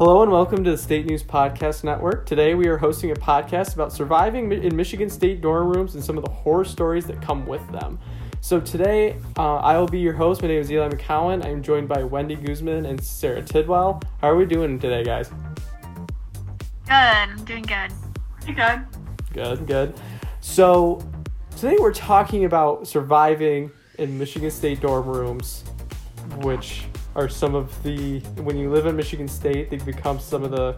Hello 0.00 0.22
and 0.22 0.32
welcome 0.32 0.64
to 0.64 0.70
the 0.70 0.78
State 0.78 1.04
News 1.04 1.22
Podcast 1.22 1.84
Network. 1.84 2.24
Today 2.24 2.54
we 2.54 2.68
are 2.68 2.78
hosting 2.78 3.10
a 3.10 3.14
podcast 3.14 3.74
about 3.74 3.92
surviving 3.92 4.50
in 4.50 4.74
Michigan 4.74 5.10
State 5.10 5.42
dorm 5.42 5.68
rooms 5.68 5.94
and 5.94 6.02
some 6.02 6.16
of 6.16 6.24
the 6.24 6.30
horror 6.30 6.64
stories 6.64 7.04
that 7.04 7.20
come 7.20 7.44
with 7.44 7.60
them. 7.70 7.98
So 8.40 8.60
today 8.60 9.18
uh, 9.36 9.56
I 9.56 9.76
will 9.76 9.86
be 9.86 9.98
your 9.98 10.14
host. 10.14 10.40
My 10.40 10.48
name 10.48 10.62
is 10.62 10.72
Eli 10.72 10.88
McKown. 10.88 11.44
I'm 11.44 11.62
joined 11.62 11.86
by 11.86 12.02
Wendy 12.02 12.34
Guzman 12.34 12.86
and 12.86 12.98
Sara 13.04 13.42
Tidwell. 13.42 14.00
How 14.22 14.30
are 14.30 14.36
we 14.36 14.46
doing 14.46 14.78
today, 14.78 15.04
guys? 15.04 15.28
Good. 16.86 16.94
I'm 16.94 17.44
doing 17.44 17.64
good. 17.64 17.92
Pretty 18.36 18.54
good. 18.54 18.80
Good, 19.34 19.66
good. 19.66 20.00
So 20.40 21.06
today 21.56 21.76
we're 21.78 21.92
talking 21.92 22.46
about 22.46 22.88
surviving 22.88 23.70
in 23.98 24.18
Michigan 24.18 24.50
State 24.50 24.80
dorm 24.80 25.06
rooms, 25.06 25.62
which 26.38 26.84
are 27.20 27.28
some 27.28 27.54
of 27.54 27.82
the 27.82 28.20
when 28.42 28.56
you 28.56 28.70
live 28.70 28.86
in 28.86 28.96
Michigan 28.96 29.28
State, 29.28 29.70
they 29.70 29.76
become 29.76 30.18
some 30.18 30.42
of 30.42 30.50
the. 30.50 30.74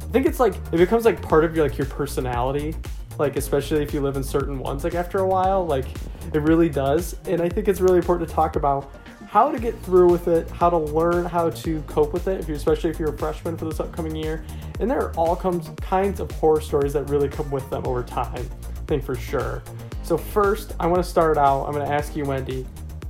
I 0.00 0.10
think 0.10 0.26
it's 0.26 0.40
like 0.40 0.54
it 0.72 0.78
becomes 0.78 1.04
like 1.04 1.22
part 1.22 1.44
of 1.44 1.54
your 1.54 1.66
like 1.66 1.78
your 1.78 1.86
personality, 1.86 2.74
like 3.18 3.36
especially 3.36 3.82
if 3.82 3.94
you 3.94 4.00
live 4.00 4.16
in 4.16 4.24
certain 4.24 4.58
ones. 4.58 4.82
Like 4.82 4.94
after 4.94 5.18
a 5.18 5.28
while, 5.28 5.64
like 5.64 5.86
it 6.34 6.40
really 6.40 6.68
does, 6.68 7.16
and 7.26 7.40
I 7.40 7.48
think 7.48 7.68
it's 7.68 7.80
really 7.80 7.98
important 7.98 8.28
to 8.28 8.34
talk 8.34 8.56
about 8.56 8.92
how 9.28 9.50
to 9.50 9.58
get 9.58 9.78
through 9.82 10.10
with 10.10 10.28
it, 10.28 10.50
how 10.50 10.70
to 10.70 10.78
learn 10.78 11.24
how 11.24 11.50
to 11.50 11.80
cope 11.82 12.12
with 12.12 12.26
it, 12.26 12.40
if 12.40 12.48
you're 12.48 12.56
especially 12.56 12.90
if 12.90 12.98
you're 12.98 13.14
a 13.14 13.18
freshman 13.18 13.56
for 13.56 13.66
this 13.66 13.78
upcoming 13.78 14.16
year. 14.16 14.44
And 14.80 14.90
there 14.90 15.00
are 15.00 15.12
all 15.14 15.36
comes 15.36 15.70
kinds 15.80 16.18
of 16.18 16.30
horror 16.32 16.60
stories 16.60 16.92
that 16.94 17.08
really 17.10 17.28
come 17.28 17.50
with 17.50 17.68
them 17.70 17.86
over 17.86 18.02
time. 18.02 18.34
I 18.34 18.86
think 18.86 19.04
for 19.04 19.14
sure. 19.14 19.62
So 20.02 20.16
first, 20.16 20.74
I 20.80 20.86
want 20.86 21.02
to 21.02 21.08
start 21.08 21.38
out. 21.38 21.66
I'm 21.66 21.72
going 21.72 21.86
to 21.86 21.92
ask 21.92 22.16
you, 22.16 22.24
Wendy 22.24 22.66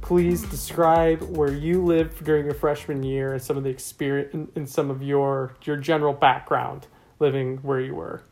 please 0.06 0.42
describe 0.42 1.20
where 1.36 1.52
you 1.52 1.82
lived 1.82 2.24
during 2.24 2.44
your 2.44 2.54
freshman 2.54 3.02
year 3.02 3.32
and 3.32 3.42
some 3.42 3.56
of 3.56 3.64
the 3.64 3.70
experience 3.70 4.48
and 4.54 4.68
some 4.68 4.88
of 4.88 5.02
your 5.02 5.52
your 5.64 5.76
general 5.76 6.12
background 6.12 6.86
living 7.18 7.56
where 7.56 7.80
you 7.80 7.92
were. 7.92 8.22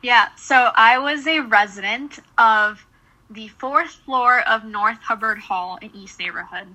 Yeah, 0.00 0.28
so 0.36 0.70
I 0.74 0.96
was 0.96 1.26
a 1.26 1.40
resident 1.40 2.18
of 2.38 2.86
the 3.28 3.48
fourth 3.48 3.90
floor 3.90 4.40
of 4.48 4.64
North 4.64 4.98
Hubbard 5.00 5.38
Hall 5.38 5.78
in 5.82 5.94
East 5.94 6.18
Neighborhood. 6.18 6.68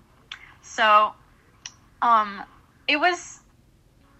So, 0.62 1.14
um, 2.03 2.44
it 2.88 2.98
was 2.98 3.40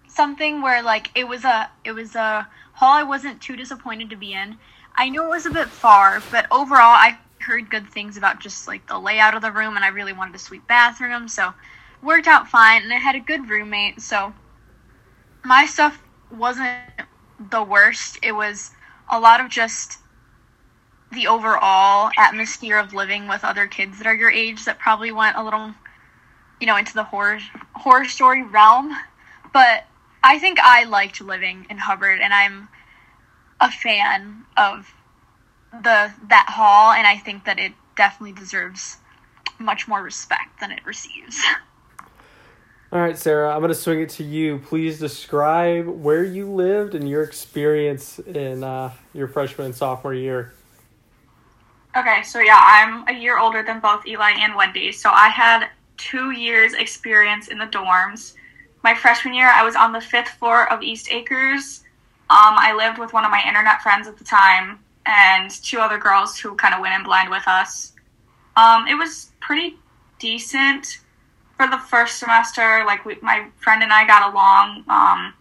something 0.08 0.62
where 0.62 0.82
like 0.82 1.12
it 1.14 1.28
was 1.28 1.44
a 1.44 1.70
it 1.84 1.92
was 1.92 2.16
a 2.16 2.48
hall 2.72 2.94
I 2.94 3.04
wasn't 3.04 3.40
too 3.40 3.54
disappointed 3.54 4.10
to 4.10 4.16
be 4.16 4.32
in. 4.32 4.58
I 4.96 5.10
knew 5.10 5.24
it 5.24 5.28
was 5.28 5.46
a 5.46 5.50
bit 5.50 5.68
far, 5.68 6.20
but 6.32 6.48
overall 6.50 6.80
I 6.80 7.18
heard 7.50 7.68
good 7.68 7.90
things 7.90 8.16
about 8.16 8.38
just 8.38 8.68
like 8.68 8.86
the 8.86 8.96
layout 8.96 9.34
of 9.34 9.42
the 9.42 9.50
room, 9.50 9.74
and 9.74 9.84
I 9.84 9.88
really 9.88 10.12
wanted 10.12 10.36
a 10.36 10.38
sweet 10.38 10.64
bathroom, 10.68 11.26
so 11.26 11.52
worked 12.00 12.28
out 12.28 12.46
fine. 12.46 12.82
And 12.84 12.92
I 12.92 12.96
had 12.96 13.16
a 13.16 13.20
good 13.20 13.50
roommate, 13.50 14.00
so 14.00 14.32
my 15.44 15.66
stuff 15.66 16.00
wasn't 16.30 16.78
the 17.50 17.62
worst. 17.64 18.20
It 18.22 18.30
was 18.30 18.70
a 19.10 19.18
lot 19.18 19.40
of 19.40 19.50
just 19.50 19.98
the 21.12 21.26
overall 21.26 22.12
atmosphere 22.16 22.78
of 22.78 22.94
living 22.94 23.26
with 23.26 23.42
other 23.42 23.66
kids 23.66 23.98
that 23.98 24.06
are 24.06 24.14
your 24.14 24.30
age 24.30 24.64
that 24.64 24.78
probably 24.78 25.10
went 25.10 25.36
a 25.36 25.42
little, 25.42 25.74
you 26.60 26.68
know, 26.68 26.76
into 26.76 26.94
the 26.94 27.02
horror 27.02 27.40
horror 27.74 28.04
story 28.04 28.44
realm. 28.44 28.94
But 29.52 29.86
I 30.22 30.38
think 30.38 30.60
I 30.60 30.84
liked 30.84 31.20
living 31.20 31.66
in 31.68 31.78
Hubbard, 31.78 32.20
and 32.20 32.32
I'm 32.32 32.68
a 33.60 33.72
fan 33.72 34.44
of 34.56 34.94
the 35.72 36.12
that 36.28 36.46
hall, 36.48 36.92
and 36.92 37.06
I 37.06 37.16
think 37.16 37.44
that 37.44 37.58
it 37.58 37.72
definitely 37.96 38.32
deserves 38.32 38.98
much 39.58 39.86
more 39.86 40.02
respect 40.02 40.60
than 40.60 40.70
it 40.70 40.84
receives. 40.84 41.40
All 42.92 42.98
right, 42.98 43.16
Sara, 43.16 43.52
I'm 43.52 43.60
going 43.60 43.68
to 43.68 43.74
swing 43.74 44.00
it 44.00 44.08
to 44.10 44.24
you. 44.24 44.58
Please 44.58 44.98
describe 44.98 45.86
where 45.86 46.24
you 46.24 46.50
lived 46.50 46.96
and 46.96 47.08
your 47.08 47.22
experience 47.22 48.18
in 48.18 48.64
uh, 48.64 48.90
your 49.14 49.28
freshman 49.28 49.66
and 49.66 49.74
sophomore 49.74 50.12
year. 50.12 50.54
Okay, 51.96 52.22
so 52.24 52.40
yeah, 52.40 52.58
I'm 52.58 53.06
a 53.06 53.12
year 53.12 53.38
older 53.38 53.62
than 53.62 53.78
both 53.78 54.06
Eli 54.06 54.32
and 54.40 54.56
Wendy, 54.56 54.90
so 54.90 55.10
I 55.12 55.28
had 55.28 55.68
two 55.98 56.32
years 56.32 56.72
experience 56.74 57.46
in 57.48 57.58
the 57.58 57.66
dorms. 57.66 58.34
My 58.82 58.94
freshman 58.94 59.34
year, 59.34 59.48
I 59.48 59.62
was 59.62 59.76
on 59.76 59.92
the 59.92 60.00
fifth 60.00 60.30
floor 60.30 60.72
of 60.72 60.82
East 60.82 61.12
Akers. 61.12 61.84
Um, 62.30 62.56
I 62.58 62.74
lived 62.74 62.98
with 62.98 63.12
one 63.12 63.24
of 63.24 63.30
my 63.30 63.42
internet 63.46 63.82
friends 63.82 64.08
at 64.08 64.16
the 64.16 64.24
time, 64.24 64.80
and 65.10 65.50
two 65.50 65.80
other 65.80 65.98
girls 65.98 66.38
who 66.38 66.54
kind 66.54 66.72
of 66.72 66.80
went 66.80 66.94
in 66.94 67.02
blind 67.02 67.30
with 67.30 67.46
us. 67.46 67.92
Um, 68.56 68.86
it 68.86 68.94
was 68.94 69.32
pretty 69.40 69.76
decent 70.18 71.00
for 71.56 71.66
the 71.66 71.78
first 71.78 72.18
semester. 72.18 72.84
Like 72.86 73.04
we, 73.04 73.16
my 73.20 73.48
friend 73.58 73.82
and 73.82 73.92
I 73.92 74.06
got 74.06 74.32
along. 74.32 74.84
Um, 74.88 75.34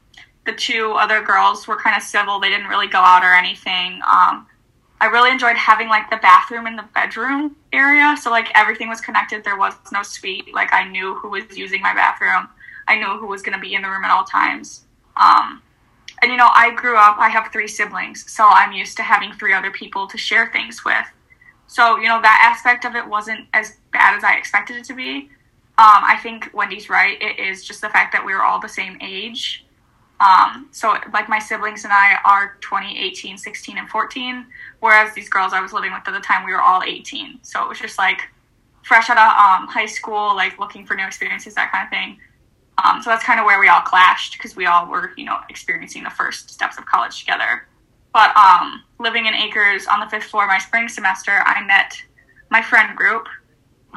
the 0.45 0.53
two 0.53 0.93
other 0.93 1.21
girls 1.21 1.67
were 1.67 1.77
kind 1.77 1.95
of 1.95 2.01
civil. 2.01 2.39
They 2.39 2.49
didn't 2.49 2.67
really 2.67 2.87
go 2.87 2.99
out 2.99 3.23
or 3.23 3.33
anything. 3.33 4.01
Um, 4.07 4.47
I 5.01 5.05
really 5.11 5.31
enjoyed 5.31 5.55
having 5.55 5.87
like 5.87 6.09
the 6.09 6.17
bathroom 6.17 6.65
in 6.65 6.75
the 6.75 6.85
bedroom 6.93 7.55
area. 7.71 8.17
So 8.19 8.31
like 8.31 8.47
everything 8.55 8.89
was 8.89 8.99
connected. 8.99 9.43
There 9.43 9.57
was 9.57 9.73
no 9.91 10.01
suite. 10.01 10.53
Like 10.53 10.73
I 10.73 10.89
knew 10.89 11.13
who 11.15 11.29
was 11.29 11.43
using 11.55 11.81
my 11.81 11.93
bathroom. 11.93 12.49
I 12.87 12.97
knew 12.97 13.19
who 13.19 13.27
was 13.27 13.43
going 13.43 13.53
to 13.53 13.61
be 13.61 13.75
in 13.75 13.83
the 13.83 13.89
room 13.89 14.03
at 14.03 14.11
all 14.11 14.23
times. 14.23 14.85
Um, 15.15 15.61
and 16.21 16.31
you 16.31 16.37
know, 16.37 16.49
I 16.53 16.73
grew 16.75 16.97
up, 16.97 17.17
I 17.17 17.29
have 17.29 17.51
three 17.51 17.67
siblings, 17.67 18.31
so 18.31 18.45
I'm 18.47 18.71
used 18.71 18.97
to 18.97 19.03
having 19.03 19.33
three 19.33 19.53
other 19.53 19.71
people 19.71 20.07
to 20.07 20.17
share 20.17 20.51
things 20.51 20.83
with. 20.83 21.05
So, 21.67 21.97
you 21.97 22.07
know, 22.07 22.21
that 22.21 22.51
aspect 22.51 22.83
of 22.85 22.95
it 22.95 23.07
wasn't 23.07 23.47
as 23.53 23.77
bad 23.93 24.15
as 24.17 24.23
I 24.23 24.35
expected 24.35 24.77
it 24.77 24.85
to 24.85 24.95
be. 24.95 25.29
Um, 25.77 26.03
I 26.03 26.19
think 26.21 26.49
Wendy's 26.53 26.89
right. 26.89 27.21
It 27.21 27.39
is 27.39 27.63
just 27.63 27.81
the 27.81 27.89
fact 27.89 28.11
that 28.11 28.25
we 28.25 28.33
were 28.33 28.43
all 28.43 28.59
the 28.59 28.67
same 28.67 28.97
age. 29.01 29.65
Um, 30.19 30.67
so, 30.71 30.97
like, 31.13 31.29
my 31.29 31.39
siblings 31.39 31.85
and 31.85 31.93
I 31.93 32.17
are 32.25 32.57
20, 32.59 32.99
18, 32.99 33.37
16, 33.37 33.77
and 33.77 33.87
14, 33.87 34.45
whereas 34.81 35.13
these 35.13 35.29
girls 35.29 35.53
I 35.53 35.61
was 35.61 35.71
living 35.71 35.93
with 35.93 36.05
at 36.05 36.13
the 36.13 36.19
time, 36.19 36.45
we 36.45 36.51
were 36.51 36.61
all 36.61 36.83
18. 36.83 37.39
So 37.43 37.63
it 37.63 37.69
was 37.69 37.79
just 37.79 37.97
like 37.97 38.27
fresh 38.83 39.09
out 39.09 39.17
of 39.17 39.61
um, 39.61 39.67
high 39.67 39.85
school, 39.85 40.35
like 40.35 40.59
looking 40.59 40.85
for 40.85 40.95
new 40.95 41.05
experiences, 41.05 41.53
that 41.55 41.71
kind 41.71 41.85
of 41.85 41.89
thing. 41.89 42.19
Um, 42.83 43.01
so 43.01 43.09
that's 43.09 43.23
kind 43.23 43.39
of 43.39 43.45
where 43.45 43.59
we 43.59 43.67
all 43.67 43.81
clashed 43.81 44.33
because 44.33 44.55
we 44.55 44.65
all 44.65 44.87
were, 44.87 45.11
you 45.17 45.25
know, 45.25 45.37
experiencing 45.49 46.03
the 46.03 46.09
first 46.09 46.49
steps 46.49 46.77
of 46.77 46.85
college 46.85 47.19
together. 47.19 47.67
But 48.13 48.35
um, 48.35 48.83
living 48.99 49.25
in 49.25 49.33
Akers 49.33 49.87
on 49.87 49.99
the 49.99 50.07
fifth 50.07 50.25
floor 50.25 50.47
my 50.47 50.57
spring 50.57 50.87
semester, 50.87 51.41
I 51.45 51.63
met 51.65 51.93
my 52.49 52.61
friend 52.61 52.95
group. 52.95 53.27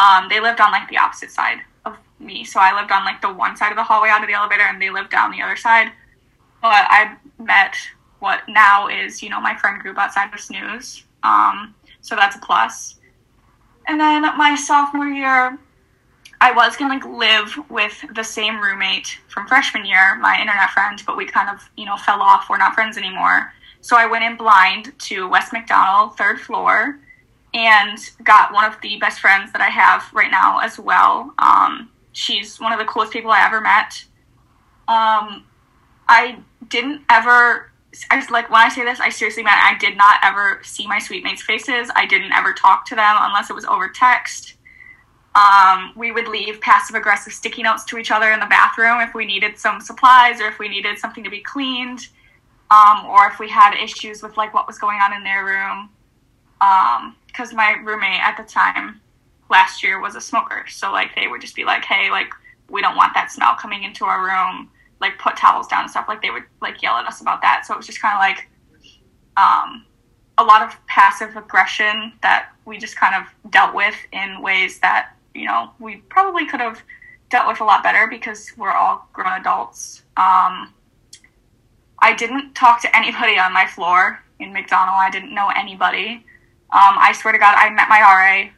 Um, 0.01 0.29
they 0.29 0.41
lived 0.41 0.61
on 0.61 0.71
like 0.71 0.89
the 0.89 0.99
opposite 0.99 1.31
side 1.31 1.59
of 1.85 1.97
me. 2.19 2.45
So 2.45 2.61
I 2.61 2.79
lived 2.79 2.93
on 2.93 3.05
like 3.05 3.21
the 3.21 3.33
one 3.33 3.57
side 3.57 3.71
of 3.71 3.77
the 3.77 3.83
hallway 3.83 4.09
out 4.09 4.23
of 4.23 4.29
the 4.29 4.35
elevator 4.35 4.63
and 4.63 4.81
they 4.81 4.91
lived 4.91 5.11
down 5.11 5.31
the 5.31 5.43
other 5.43 5.57
side. 5.57 5.93
But 6.61 6.87
I 6.89 7.17
met 7.39 7.75
what 8.21 8.43
now 8.49 8.89
is, 8.89 9.23
you 9.23 9.31
know, 9.31 9.41
my 9.41 9.57
friend 9.57 9.81
group 9.81 9.99
outside 9.99 10.33
of 10.33 10.41
Snooze. 10.41 11.05
Um, 11.23 11.75
so 12.01 12.15
that's 12.15 12.37
a 12.37 12.39
plus. 12.39 13.01
And 13.89 13.99
then 13.99 14.23
my 14.37 14.55
sophomore 14.55 15.09
year, 15.09 15.59
I 16.43 16.51
was 16.51 16.77
gonna 16.77 16.95
like, 16.95 17.05
live 17.05 17.57
with 17.71 18.05
the 18.17 18.25
same 18.25 18.61
roommate 18.61 19.21
from 19.29 19.47
freshman 19.47 19.85
year, 19.85 20.17
my 20.17 20.41
internet 20.41 20.71
friend, 20.71 21.01
but 21.07 21.17
we 21.17 21.25
kind 21.25 21.49
of, 21.49 21.71
you 21.77 21.87
know, 21.87 21.97
fell 21.97 22.21
off. 22.21 22.51
We're 22.51 22.59
not 22.59 22.75
friends 22.75 22.99
anymore. 22.99 23.53
So 23.81 23.97
I 23.97 24.07
went 24.07 24.25
in 24.25 24.37
blind 24.37 24.93
to 25.03 25.29
West 25.29 25.53
McDonel, 25.53 26.17
third 26.17 26.41
floor, 26.41 26.99
and 27.55 27.97
got 28.25 28.53
one 28.53 28.65
of 28.65 28.77
the 28.81 28.97
best 28.97 29.21
friends 29.21 29.53
that 29.53 29.61
I 29.63 29.69
have 29.69 30.11
right 30.13 30.33
now 30.33 30.59
as 30.59 30.81
well. 30.81 31.33
Um, 31.39 31.89
she's 32.11 32.59
one 32.59 32.73
of 32.73 32.81
the 32.81 32.87
coolest 32.87 33.13
people 33.13 33.31
I 33.31 33.47
ever 33.47 33.61
met. 33.61 34.05
Um, 34.89 35.45
I 36.09 36.39
didn't 36.67 37.03
ever. 37.09 37.71
I 38.11 38.17
just 38.17 38.33
like 38.33 38.51
when 38.51 38.63
I 38.63 38.69
say 38.69 38.85
this, 38.85 38.99
I 38.99 39.11
seriously 39.11 39.45
meant 39.45 39.59
I 39.63 39.79
did 39.79 39.97
not 39.97 40.19
ever 40.25 40.61
see 40.65 40.89
my 40.89 40.99
suite 40.99 41.23
mates' 41.23 41.43
faces. 41.43 41.89
I 41.95 42.05
didn't 42.05 42.33
ever 42.33 42.53
talk 42.53 42.85
to 42.87 42.97
them 42.97 43.17
unless 43.21 43.49
it 43.49 43.55
was 43.55 43.65
over 43.65 43.89
text. 43.89 44.57
Um, 45.35 45.93
we 45.97 46.13
would 46.13 46.29
leave 46.29 46.61
passive 46.61 46.95
aggressive 46.95 47.33
sticky 47.33 47.63
notes 47.63 47.85
to 47.85 47.97
each 47.97 48.11
other 48.11 48.33
in 48.33 48.41
the 48.41 48.47
bathroom 48.47 49.01
if 49.01 49.15
we 49.15 49.25
needed 49.25 49.59
some 49.59 49.81
supplies 49.81 50.41
or 50.41 50.49
if 50.49 50.59
we 50.59 50.69
needed 50.69 50.99
something 50.99 51.25
to 51.25 51.31
be 51.31 51.41
cleaned, 51.41 52.09
um, 52.71 53.07
or 53.07 53.29
if 53.29 53.39
we 53.39 53.49
had 53.49 53.75
issues 53.83 54.23
with 54.23 54.37
like 54.37 54.53
what 54.53 54.67
was 54.67 54.79
going 54.79 54.99
on 55.01 55.15
in 55.15 55.25
their 55.25 55.45
room. 55.45 55.89
Because 57.27 57.51
um, 57.51 57.57
my 57.57 57.77
roommate 57.83 58.21
at 58.21 58.37
the 58.37 58.43
time 58.43 59.01
last 59.51 59.83
year 59.83 60.01
was 60.01 60.17
a 60.17 60.21
smoker, 60.21 60.67
so 60.69 60.93
like 60.93 61.15
they 61.17 61.29
would 61.29 61.41
just 61.41 61.57
be 61.57 61.65
like, 61.65 61.85
"Hey, 61.85 62.11
like 62.11 62.31
we 62.69 62.83
don't 62.83 62.97
want 62.97 63.15
that 63.15 63.33
smell 63.33 63.55
coming 63.55 63.85
into 63.85 64.05
our 64.05 64.25
room." 64.25 64.69
Like 65.01 65.19
put 65.19 65.37
towels 65.37 65.67
down 65.67 65.83
and 65.83 65.91
stuff. 65.91 66.05
Like 66.09 66.23
they 66.23 66.31
would 66.31 66.45
like 66.61 66.81
yell 66.83 66.97
at 66.97 67.07
us 67.07 67.21
about 67.21 67.41
that. 67.43 67.65
So 67.67 67.75
it 67.75 67.77
was 67.79 67.87
just 67.87 68.01
kind 68.01 68.15
of 68.15 68.21
like 68.21 68.49
um, 69.37 69.85
a 70.39 70.45
lot 70.45 70.63
of 70.63 70.79
passive 70.87 71.37
aggression 71.37 72.13
that 72.23 72.51
we 72.65 72.79
just 72.79 72.97
kind 72.97 73.15
of 73.15 73.51
dealt 73.51 73.75
with 73.75 73.97
in 74.13 74.41
ways 74.41 74.79
that 74.81 75.17
you 75.35 75.47
know, 75.47 75.71
we 75.79 75.97
probably 76.09 76.47
could 76.47 76.61
have 76.61 76.83
dealt 77.31 77.49
with 77.49 77.61
a 77.61 77.65
lot 77.65 77.83
better 77.83 78.07
because 78.09 78.53
we're 78.57 78.73
all 78.73 79.09
grown 79.13 79.41
adults. 79.41 80.03
Um, 80.17 80.73
I 81.99 82.15
didn't 82.17 82.55
talk 82.55 82.83
to 82.83 82.97
anybody 82.97 83.39
on 83.39 83.53
my 83.53 83.67
floor 83.67 84.23
in 84.39 84.53
McDonel. 84.53 84.95
I 84.99 85.11
didn't 85.11 85.35
know 85.35 85.49
anybody. 85.57 86.25
Um, 86.73 86.97
I 86.99 87.13
swear 87.13 87.33
to 87.33 87.39
God, 87.39 87.55
I 87.57 87.71
met 87.71 87.89
my 87.89 88.01
RA, 88.01 88.51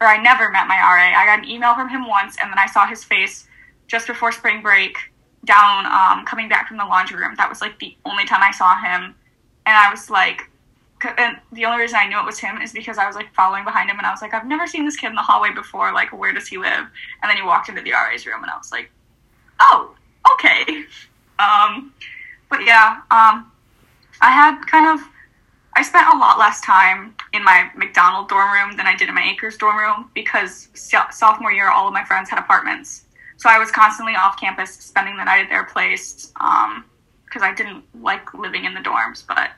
or 0.00 0.06
I 0.06 0.22
never 0.22 0.50
met 0.50 0.68
my 0.68 0.76
RA. 0.76 1.18
I 1.18 1.26
got 1.26 1.40
an 1.40 1.48
email 1.48 1.74
from 1.74 1.88
him 1.88 2.06
once, 2.06 2.36
and 2.40 2.50
then 2.50 2.58
I 2.58 2.66
saw 2.66 2.86
his 2.86 3.02
face 3.02 3.48
just 3.88 4.06
before 4.06 4.30
spring 4.30 4.62
break 4.62 4.96
down 5.44 5.86
um, 5.86 6.24
coming 6.24 6.48
back 6.48 6.68
from 6.68 6.76
the 6.76 6.84
laundry 6.84 7.20
room. 7.20 7.34
That 7.36 7.48
was 7.48 7.60
like 7.60 7.78
the 7.78 7.96
only 8.04 8.24
time 8.24 8.42
I 8.42 8.52
saw 8.52 8.76
him, 8.76 9.14
and 9.66 9.76
I 9.76 9.90
was 9.90 10.08
like, 10.08 10.48
and 11.16 11.38
the 11.52 11.64
only 11.64 11.80
reason 11.82 11.98
I 12.00 12.08
knew 12.08 12.18
it 12.18 12.24
was 12.24 12.38
him 12.38 12.60
is 12.60 12.72
because 12.72 12.98
I 12.98 13.06
was 13.06 13.16
like 13.16 13.32
following 13.34 13.64
behind 13.64 13.90
him, 13.90 13.98
and 13.98 14.06
I 14.06 14.10
was 14.10 14.22
like, 14.22 14.34
I've 14.34 14.46
never 14.46 14.66
seen 14.66 14.84
this 14.84 14.96
kid 14.96 15.08
in 15.08 15.14
the 15.14 15.22
hallway 15.22 15.52
before. 15.52 15.92
Like, 15.92 16.12
where 16.12 16.32
does 16.32 16.48
he 16.48 16.58
live? 16.58 16.86
And 17.22 17.28
then 17.28 17.36
he 17.36 17.42
walked 17.42 17.68
into 17.68 17.82
the 17.82 17.92
RA's 17.92 18.26
room, 18.26 18.42
and 18.42 18.50
I 18.50 18.56
was 18.56 18.72
like, 18.72 18.90
oh, 19.60 19.94
okay. 20.34 20.84
Um, 21.40 21.94
but 22.50 22.64
yeah, 22.64 22.96
um, 23.12 23.52
I 24.20 24.32
had 24.32 24.60
kind 24.66 24.88
of 24.88 25.06
I 25.78 25.82
spent 25.82 26.12
a 26.12 26.18
lot 26.18 26.40
less 26.40 26.60
time 26.60 27.14
in 27.32 27.44
my 27.44 27.70
McDonel 27.76 28.28
dorm 28.28 28.50
room 28.50 28.76
than 28.76 28.88
I 28.88 28.96
did 28.96 29.08
in 29.08 29.14
my 29.14 29.22
Akers 29.22 29.56
dorm 29.56 29.76
room 29.76 30.10
because 30.12 30.68
sophomore 30.74 31.52
year, 31.52 31.70
all 31.70 31.86
of 31.86 31.94
my 31.94 32.04
friends 32.04 32.28
had 32.28 32.40
apartments. 32.40 33.04
So 33.36 33.48
I 33.48 33.60
was 33.60 33.70
constantly 33.70 34.16
off 34.16 34.40
campus 34.40 34.72
spending 34.72 35.16
the 35.16 35.22
night 35.22 35.44
at 35.44 35.48
their 35.48 35.62
place 35.64 36.32
because 36.32 37.42
um, 37.42 37.42
I 37.42 37.54
didn't 37.54 37.84
like 38.02 38.34
living 38.34 38.64
in 38.64 38.74
the 38.74 38.80
dorms. 38.80 39.24
But 39.24 39.50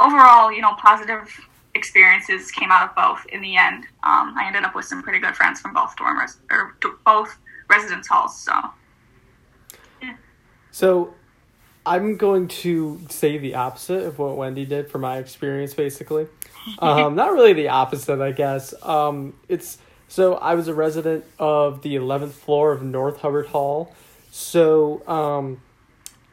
overall, 0.00 0.52
you 0.52 0.60
know, 0.60 0.74
positive 0.74 1.28
experiences 1.74 2.50
came 2.50 2.70
out 2.70 2.88
of 2.88 2.94
both 2.94 3.24
in 3.26 3.40
the 3.40 3.56
end. 3.56 3.84
Um, 4.02 4.34
I 4.36 4.44
ended 4.46 4.64
up 4.64 4.74
with 4.74 4.84
some 4.84 5.02
pretty 5.02 5.18
good 5.18 5.36
friends 5.36 5.60
from 5.60 5.72
both 5.72 5.96
dorm 5.96 6.18
res- 6.18 6.38
or 6.50 6.76
both 7.04 7.36
residence 7.68 8.06
halls. 8.06 8.38
So, 8.38 8.52
yeah. 10.02 10.16
So 10.70 11.14
I'm 11.86 12.16
going 12.16 12.48
to 12.48 13.00
say 13.08 13.38
the 13.38 13.54
opposite 13.54 14.04
of 14.04 14.18
what 14.18 14.36
Wendy 14.36 14.64
did 14.64 14.90
for 14.90 14.98
my 14.98 15.18
experience, 15.18 15.74
basically. 15.74 16.26
Um, 16.80 17.14
not 17.14 17.32
really 17.32 17.54
the 17.54 17.68
opposite, 17.68 18.20
I 18.20 18.30
guess. 18.30 18.74
Um, 18.82 19.32
it's 19.48 19.78
so 20.06 20.34
I 20.34 20.54
was 20.54 20.68
a 20.68 20.74
resident 20.74 21.24
of 21.38 21.80
the 21.80 21.96
11th 21.96 22.32
floor 22.32 22.72
of 22.72 22.82
North 22.82 23.20
Hubbard 23.20 23.46
Hall. 23.46 23.94
So 24.30 25.06
um, 25.08 25.62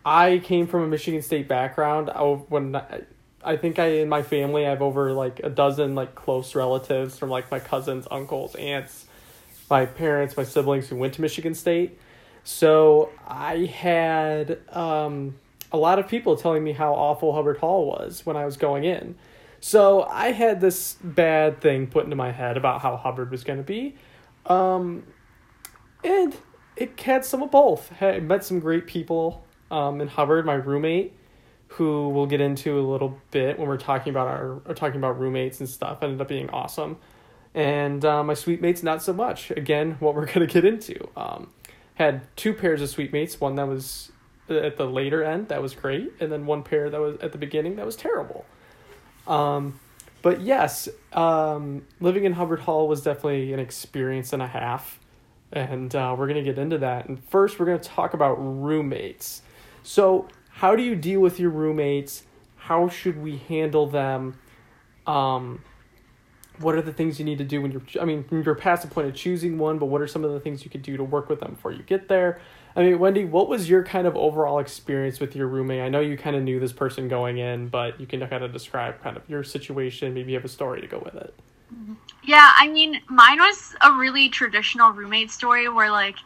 I 0.05 0.39
came 0.39 0.67
from 0.67 0.83
a 0.83 0.87
Michigan 0.87 1.21
State 1.21 1.47
background. 1.47 2.09
I, 2.09 2.21
when 2.21 2.75
I, 2.75 3.03
I 3.45 3.57
think 3.57 3.79
I 3.79 3.85
in 3.85 4.09
my 4.09 4.23
family 4.23 4.65
I 4.65 4.71
have 4.71 4.81
over 4.81 5.13
like 5.13 5.39
a 5.43 5.49
dozen 5.49 5.95
like 5.95 6.15
close 6.15 6.55
relatives 6.55 7.17
from 7.17 7.29
like 7.29 7.49
my 7.51 7.59
cousins, 7.59 8.07
uncles, 8.09 8.55
aunts, 8.55 9.05
my 9.69 9.85
parents, 9.85 10.35
my 10.35 10.43
siblings 10.43 10.89
who 10.89 10.95
went 10.95 11.13
to 11.13 11.21
Michigan 11.21 11.53
State. 11.53 11.97
So 12.43 13.11
I 13.27 13.65
had 13.65 14.59
um, 14.69 15.35
a 15.71 15.77
lot 15.77 15.99
of 15.99 16.07
people 16.07 16.35
telling 16.35 16.63
me 16.63 16.73
how 16.73 16.93
awful 16.93 17.33
Hubbard 17.33 17.57
Hall 17.57 17.85
was 17.85 18.25
when 18.25 18.35
I 18.35 18.45
was 18.45 18.57
going 18.57 18.83
in. 18.83 19.15
So 19.59 20.03
I 20.03 20.31
had 20.31 20.61
this 20.61 20.97
bad 21.03 21.61
thing 21.61 21.87
put 21.87 22.03
into 22.03 22.15
my 22.15 22.31
head 22.31 22.57
about 22.57 22.81
how 22.81 22.97
Hubbard 22.97 23.31
was 23.31 23.43
going 23.43 23.57
to 23.57 23.63
be. 23.63 23.95
Um, 24.45 25.03
and 26.03 26.35
it 26.75 26.99
had 26.99 27.25
some 27.25 27.41
of 27.41 27.51
both. 27.51 27.91
I 28.01 28.19
met 28.19 28.43
some 28.43 28.59
great 28.59 28.85
people 28.85 29.45
um, 29.71 30.01
in 30.01 30.07
Hubbard, 30.07 30.45
my 30.45 30.53
roommate, 30.53 31.13
who 31.75 32.09
we'll 32.09 32.25
get 32.25 32.41
into 32.41 32.79
a 32.79 32.85
little 32.85 33.17
bit 33.31 33.59
when 33.59 33.67
we're 33.67 33.77
talking 33.77 34.11
about 34.11 34.27
our 34.27 34.73
talking 34.75 34.97
about 34.97 35.19
roommates 35.19 35.59
and 35.59 35.67
stuff, 35.67 36.01
ended 36.01 36.21
up 36.21 36.27
being 36.27 36.49
awesome. 36.49 36.97
And 37.53 38.03
uh, 38.03 38.23
my 38.23 38.33
suite 38.33 38.61
mates, 38.61 38.83
not 38.83 39.01
so 39.01 39.13
much. 39.13 39.51
Again, 39.51 39.97
what 39.99 40.15
we're 40.15 40.25
going 40.33 40.45
to 40.45 40.47
get 40.47 40.65
into. 40.65 41.09
Um, 41.15 41.49
had 41.95 42.27
two 42.35 42.53
pairs 42.53 42.81
of 42.81 42.89
suite 42.89 43.13
mates, 43.13 43.39
one 43.39 43.55
that 43.55 43.67
was 43.67 44.11
at 44.49 44.77
the 44.77 44.85
later 44.85 45.23
end 45.23 45.47
that 45.47 45.61
was 45.61 45.73
great, 45.73 46.13
and 46.19 46.31
then 46.31 46.45
one 46.45 46.63
pair 46.63 46.89
that 46.89 46.99
was 46.99 47.17
at 47.19 47.31
the 47.31 47.37
beginning 47.37 47.77
that 47.77 47.85
was 47.85 47.95
terrible. 47.95 48.45
Um, 49.27 49.79
but 50.21 50.41
yes, 50.41 50.89
um, 51.13 51.85
living 51.99 52.25
in 52.25 52.33
Hubbard 52.33 52.59
Hall 52.59 52.87
was 52.87 53.01
definitely 53.01 53.53
an 53.53 53.59
experience 53.59 54.33
and 54.33 54.41
a 54.41 54.47
half, 54.47 54.99
and 55.51 55.93
uh, 55.95 56.15
we're 56.17 56.27
gonna 56.27 56.43
get 56.43 56.57
into 56.57 56.77
that. 56.79 57.07
And 57.07 57.23
first, 57.25 57.59
we're 57.59 57.65
gonna 57.65 57.79
talk 57.79 58.13
about 58.13 58.35
roommates. 58.35 59.41
So, 59.83 60.27
how 60.55 60.75
do 60.75 60.83
you 60.83 60.95
deal 60.95 61.19
with 61.19 61.39
your 61.39 61.49
roommates? 61.49 62.23
How 62.55 62.89
should 62.89 63.21
we 63.21 63.37
handle 63.37 63.87
them? 63.87 64.39
Um, 65.05 65.61
what 66.59 66.75
are 66.75 66.81
the 66.81 66.93
things 66.93 67.19
you 67.19 67.25
need 67.25 67.37
to 67.37 67.43
do 67.43 67.61
when 67.61 67.69
you're 67.69 67.81
i 68.01 68.05
mean 68.05 68.23
you're 68.31 68.55
past 68.55 68.81
the 68.81 68.87
point 68.87 69.05
of 69.05 69.13
choosing 69.13 69.57
one 69.57 69.77
but 69.77 69.87
what 69.87 70.01
are 70.01 70.07
some 70.07 70.23
of 70.23 70.31
the 70.31 70.39
things 70.39 70.63
you 70.63 70.71
could 70.71 70.81
do 70.81 70.95
to 70.95 71.03
work 71.03 71.27
with 71.27 71.41
them 71.41 71.51
before 71.51 71.73
you 71.73 71.83
get 71.83 72.07
there 72.07 72.39
I 72.75 72.83
mean, 72.83 72.99
Wendy, 72.99 73.23
what 73.23 73.47
was 73.47 73.69
your 73.69 73.83
kind 73.83 74.05
of 74.05 74.17
overall 74.17 74.59
experience 74.59 75.21
with 75.21 75.33
your 75.35 75.47
roommate? 75.47 75.81
I 75.81 75.87
know 75.87 76.01
you 76.01 76.17
kind 76.17 76.35
of 76.35 76.43
knew 76.43 76.59
this 76.59 76.73
person 76.73 77.07
going 77.07 77.37
in, 77.37 77.69
but 77.69 77.99
you 78.01 78.05
can 78.05 78.19
kind 78.27 78.43
of 78.43 78.51
describe 78.51 79.01
kind 79.01 79.15
of 79.15 79.23
your 79.29 79.43
situation. 79.45 80.13
Maybe 80.13 80.33
you 80.33 80.37
have 80.37 80.43
a 80.43 80.49
story 80.49 80.81
to 80.81 80.87
go 80.87 80.99
with 80.99 81.15
it. 81.15 81.33
Yeah, 82.23 82.51
I 82.57 82.67
mean, 82.67 82.99
mine 83.07 83.39
was 83.39 83.75
a 83.81 83.93
really 83.93 84.27
traditional 84.27 84.91
roommate 84.91 85.31
story 85.31 85.69
where 85.69 85.89
like 85.89 86.17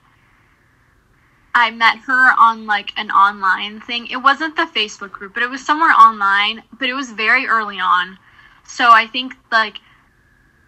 I 1.54 1.72
met 1.72 1.98
her 2.00 2.34
on 2.40 2.66
like 2.66 2.92
an 2.98 3.12
online 3.12 3.81
thing. 3.81 4.07
It 4.07 4.18
wasn't 4.18 4.56
the 4.56 4.69
Facebook 4.74 5.12
group, 5.12 5.34
but 5.34 5.44
it 5.44 5.50
was 5.50 5.66
somewhere 5.66 5.92
online, 5.92 6.63
but 6.78 6.90
it 6.90 6.94
was 6.94 7.12
very 7.12 7.48
early 7.48 7.80
on. 7.80 8.18
So 8.66 8.92
I 8.92 9.07
think 9.07 9.34
like 9.51 9.78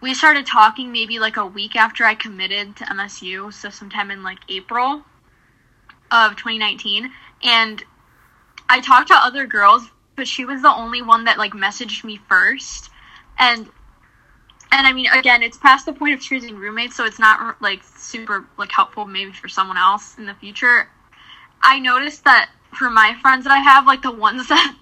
we 0.01 0.13
started 0.13 0.45
talking 0.45 0.92
maybe 0.92 1.19
like 1.19 1.38
a 1.38 1.45
week 1.45 1.75
after 1.75 2.04
I 2.04 2.16
committed 2.16 2.75
to 2.78 2.86
MSU, 2.86 3.54
so 3.54 3.69
sometime 3.69 4.10
in 4.10 4.24
like 4.24 4.39
April 4.50 5.04
of 6.10 6.36
2019 6.36 7.12
and 7.44 7.84
I 8.68 8.80
talked 8.80 9.10
to 9.10 9.16
other 9.16 9.45
girls, 9.45 9.84
but 10.16 10.27
she 10.27 10.45
was 10.45 10.62
the 10.62 10.74
only 10.74 11.01
one 11.01 11.25
that 11.25 11.38
like 11.38 11.54
messaged 11.54 12.04
me 12.04 12.19
first. 12.30 12.89
And 13.38 13.69
and 14.72 14.88
I 14.88 14.94
mean 14.94 15.08
again, 15.08 15.44
it's 15.44 15.58
past 15.58 15.86
the 15.86 15.94
point 15.94 16.14
of 16.14 16.22
choosing 16.22 16.56
roommates, 16.56 16.96
so 16.96 17.06
it's 17.06 17.20
not 17.20 17.62
like 17.62 17.82
super 17.98 18.46
like 18.58 18.72
helpful 18.72 19.06
maybe 19.06 19.32
for 19.32 19.48
someone 19.48 19.78
else 19.78 20.18
in 20.18 20.26
the 20.26 20.36
future. 20.36 20.90
I 21.62 21.80
noticed 21.80 22.24
that 22.24 22.50
for 22.74 22.90
my 22.90 23.16
friends 23.22 23.44
that 23.44 23.52
I 23.52 23.60
have, 23.60 23.86
like 23.86 24.02
the 24.02 24.12
ones 24.12 24.48
that 24.50 24.76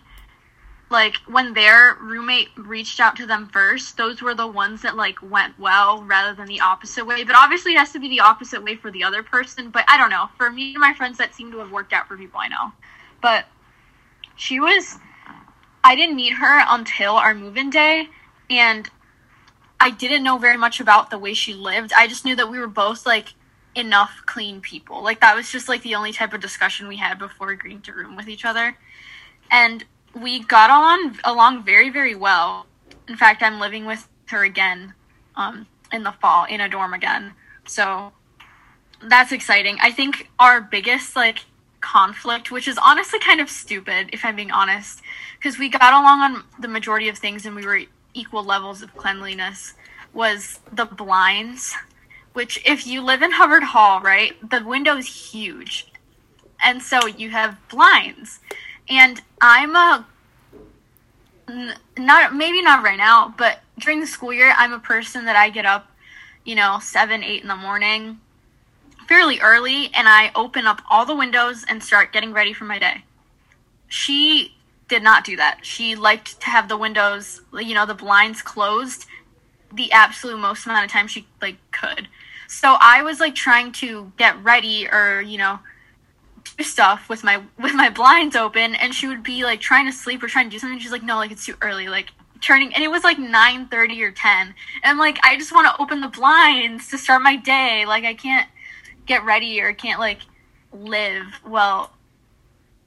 like 0.90 1.18
when 1.28 1.54
their 1.54 1.98
roommate 2.02 2.50
reached 2.58 3.00
out 3.00 3.16
to 3.18 3.28
them 3.28 3.48
first, 3.52 3.98
those 3.98 4.22
were 4.22 4.34
the 4.34 4.48
ones 4.48 4.82
that 4.82 4.96
like 4.96 5.22
went 5.22 5.58
well 5.60 6.04
rather 6.04 6.36
than 6.36 6.48
the 6.48 6.62
opposite 6.62 7.06
way. 7.06 7.24
But 7.24 7.36
obviously, 7.36 7.74
it 7.74 7.78
has 7.78 7.92
to 7.94 8.00
be 8.00 8.10
the 8.10 8.22
opposite 8.22 8.64
way 8.64 8.76
for 8.76 8.90
the 8.90 9.04
other 9.04 9.22
person. 9.22 9.70
But 9.70 9.86
I 9.88 9.98
don't 9.98 10.10
know. 10.10 10.30
For 10.38 10.52
me 10.52 10.72
and 10.72 10.82
my 10.82 10.94
friends, 10.94 11.18
that 11.20 11.36
seemed 11.36 11.52
to 11.52 11.60
have 11.60 11.72
worked 11.72 11.94
out 11.94 12.08
for 12.08 12.18
people 12.18 12.40
I 12.40 12.48
know. 12.48 12.72
But 13.22 13.46
she 14.36 14.60
was, 14.60 14.98
I 15.84 15.96
didn't 15.96 16.16
meet 16.16 16.34
her 16.34 16.64
until 16.68 17.14
our 17.16 17.36
move 17.36 17.58
in 17.58 17.70
day. 17.70 18.08
And 18.50 18.90
I 19.80 19.92
didn't 19.92 20.24
know 20.24 20.38
very 20.38 20.58
much 20.58 20.80
about 20.80 21.10
the 21.10 21.18
way 21.18 21.34
she 21.34 21.54
lived. 21.54 21.94
I 21.94 22.08
just 22.08 22.26
knew 22.26 22.36
that 22.36 22.50
we 22.50 22.60
were 22.60 22.68
both 22.68 23.06
like 23.06 23.34
enough 23.76 24.22
clean 24.26 24.62
people. 24.62 25.04
Like 25.04 25.22
that 25.22 25.36
was 25.36 25.52
just 25.52 25.70
like 25.70 25.84
the 25.84 25.96
only 25.96 26.12
type 26.12 26.34
of 26.34 26.42
discussion 26.42 26.88
we 26.88 26.98
had 26.98 27.18
before 27.18 27.52
agreeing 27.52 27.82
to 27.82 27.94
room 27.94 28.16
with 28.16 28.28
each 28.28 28.46
other. 28.46 28.78
And 29.50 29.86
we 30.14 30.44
got 30.44 30.70
on 30.70 31.18
along 31.24 31.64
very 31.64 31.90
very 31.90 32.16
well. 32.16 32.66
In 33.08 33.16
fact, 33.16 33.42
I'm 33.42 33.60
living 33.60 33.86
with 33.86 34.08
her 34.28 34.44
again 34.44 34.94
um, 35.36 35.68
in 35.92 36.04
the 36.04 36.12
fall 36.12 36.46
in 36.46 36.62
a 36.62 36.70
dorm 36.70 36.94
again. 36.94 37.34
So 37.66 38.12
that's 39.02 39.32
exciting. 39.32 39.78
I 39.82 39.92
think 39.92 40.30
our 40.40 40.62
biggest 40.62 41.16
like 41.16 41.46
conflict, 41.82 42.52
which 42.52 42.68
is 42.68 42.78
honestly 42.78 43.20
kind 43.20 43.40
of 43.40 43.50
stupid 43.50 44.10
if 44.12 44.26
I'm 44.26 44.36
being 44.36 44.52
honest, 44.52 45.02
because 45.38 45.58
we 45.58 45.70
got 45.70 45.94
along 45.94 46.20
on 46.20 46.44
the 46.60 46.68
majority 46.68 47.08
of 47.08 47.18
things 47.18 47.46
and 47.46 47.56
we 47.56 47.66
were 47.66 47.82
equal 48.20 48.44
levels 48.44 48.82
of 48.82 48.96
cleanliness, 48.96 49.74
was 50.14 50.60
the 50.72 50.86
blinds. 50.86 51.74
Which, 52.34 52.62
if 52.66 52.86
you 52.86 53.02
live 53.02 53.22
in 53.22 53.32
Hubbard 53.32 53.64
Hall, 53.64 54.02
right, 54.02 54.34
the 54.48 54.64
window 54.64 54.98
is 54.98 55.32
huge. 55.32 55.92
And 56.62 56.82
so 56.82 57.08
you 57.08 57.32
have 57.32 57.58
blinds 57.70 58.40
and 58.90 59.22
I'm 59.40 59.76
a 59.76 60.06
not 61.98 62.36
maybe 62.36 62.62
not 62.62 62.84
right 62.84 62.98
now, 62.98 63.34
but 63.38 63.60
during 63.80 64.00
the 64.00 64.08
school 64.08 64.34
year, 64.34 64.54
I'm 64.58 64.74
a 64.74 64.80
person 64.80 65.26
that 65.26 65.36
I 65.36 65.50
get 65.50 65.66
up, 65.66 65.90
you 66.44 66.56
know, 66.56 66.80
seven, 66.82 67.24
eight 67.24 67.42
in 67.42 67.48
the 67.48 67.56
morning, 67.56 68.20
fairly 69.08 69.40
early, 69.40 69.90
and 69.94 70.08
I 70.08 70.32
open 70.36 70.68
up 70.68 70.82
all 70.90 71.06
the 71.06 71.16
windows 71.16 71.66
and 71.68 71.84
start 71.84 72.14
getting 72.14 72.34
ready 72.34 72.54
for 72.54 72.66
my 72.66 72.78
day. 72.78 73.04
She 73.88 74.56
did 74.90 75.04
not 75.04 75.24
do 75.24 75.38
that. 75.38 75.60
She 75.62 75.96
liked 75.96 76.42
to 76.42 76.50
have 76.50 76.68
the 76.68 76.78
windows, 76.78 77.42
you 77.54 77.74
know, 77.74 77.86
the 77.86 77.94
blinds 77.94 78.42
closed 78.42 79.06
the 79.72 79.92
absolute 79.92 80.38
most 80.38 80.66
amount 80.66 80.86
of 80.86 80.92
time 80.92 81.08
she 81.08 81.28
like 81.42 81.58
could. 81.72 82.08
So 82.48 82.78
I 82.82 83.04
was 83.04 83.20
like 83.20 83.36
trying 83.36 83.72
to 83.74 84.12
get 84.18 84.44
ready 84.44 84.88
or, 84.88 85.22
you 85.22 85.38
know, 85.38 85.60
do 86.58 86.64
stuff 86.64 87.08
with 87.10 87.24
my 87.24 87.42
with 87.60 87.74
my 87.74 87.90
blinds 87.90 88.36
open 88.36 88.76
and 88.76 88.94
she 88.94 89.08
would 89.08 89.24
be 89.24 89.44
like 89.44 89.60
trying 89.60 89.86
to 89.86 89.92
sleep 89.92 90.22
or 90.24 90.28
trying 90.28 90.46
to 90.46 90.52
do 90.52 90.60
something 90.60 90.80
she's 90.80 90.92
like 90.92 91.04
no 91.04 91.18
like 91.18 91.32
it's 91.32 91.46
too 91.46 91.56
early 91.62 91.88
like 91.88 92.12
turning 92.42 92.74
and 92.74 92.84
it 92.84 92.90
was 92.90 93.04
like 93.04 93.20
9 93.20 93.68
30 93.68 94.04
or 94.04 94.12
10 94.12 94.56
and 94.84 94.98
like 94.98 95.20
i 95.24 95.36
just 95.38 95.52
want 95.52 95.68
to 95.68 95.82
open 95.82 96.00
the 96.00 96.08
blinds 96.08 96.88
to 96.90 96.98
start 96.98 97.22
my 97.22 97.36
day 97.36 97.86
like 97.86 98.06
i 98.06 98.14
can't 98.14 98.48
get 99.06 99.26
ready 99.26 99.60
or 99.60 99.74
can't 99.74 100.00
like 100.00 100.20
live 100.72 101.26
well 101.46 101.92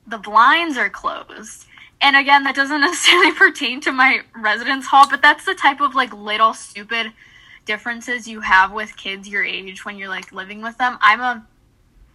the 0.06 0.16
blinds 0.16 0.78
are 0.78 0.88
closed 0.88 1.66
and 2.02 2.16
again 2.16 2.42
that 2.42 2.54
doesn't 2.54 2.80
necessarily 2.82 3.32
pertain 3.32 3.80
to 3.80 3.92
my 3.92 4.20
residence 4.36 4.86
hall 4.86 5.06
but 5.08 5.22
that's 5.22 5.44
the 5.44 5.54
type 5.54 5.80
of 5.80 5.94
like 5.94 6.12
little 6.12 6.52
stupid 6.52 7.12
differences 7.64 8.26
you 8.26 8.40
have 8.40 8.72
with 8.72 8.96
kids 8.96 9.28
your 9.28 9.44
age 9.44 9.84
when 9.84 9.96
you're 9.96 10.08
like 10.08 10.32
living 10.32 10.60
with 10.60 10.76
them 10.78 10.98
i'm 11.00 11.20
a 11.20 11.46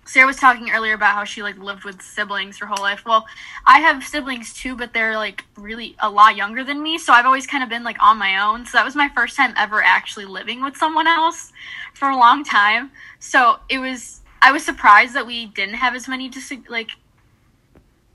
Sara 0.08 0.26
was 0.26 0.38
talking 0.38 0.72
earlier 0.72 0.94
about 0.94 1.16
how 1.16 1.26
she 1.26 1.44
like 1.44 1.58
lived 1.58 1.84
with 1.84 2.02
siblings 2.02 2.58
her 2.60 2.66
whole 2.66 2.82
life. 2.82 3.04
Well, 3.06 3.28
I 3.66 3.80
have 3.80 4.04
siblings 4.06 4.54
too, 4.54 4.76
but 4.76 4.94
they're 4.94 5.18
like 5.18 5.44
really 5.58 5.98
a 6.00 6.10
lot 6.10 6.38
younger 6.38 6.64
than 6.64 6.82
me, 6.82 6.98
so 6.98 7.12
I've 7.12 7.26
always 7.26 7.46
kind 7.46 7.62
of 7.62 7.70
been 7.70 7.84
like 7.84 8.02
on 8.02 8.18
my 8.18 8.42
own. 8.42 8.66
So 8.66 8.78
that 8.78 8.86
was 8.86 8.96
my 8.96 9.10
first 9.10 9.36
time 9.36 9.54
ever 9.58 9.84
actually 9.84 10.26
living 10.26 10.64
with 10.64 10.78
someone 10.78 11.08
else 11.08 11.52
for 11.94 12.10
a 12.10 12.16
long 12.16 12.46
time. 12.46 12.92
So 13.20 13.60
it 13.68 13.80
was 13.80 14.22
I 14.42 14.52
was 14.52 14.64
surprised 14.64 15.14
that 15.14 15.28
we 15.28 15.48
didn't 15.48 15.76
have 15.76 15.94
as 15.94 16.08
many 16.08 16.30
dis- 16.30 16.54
like 16.70 16.92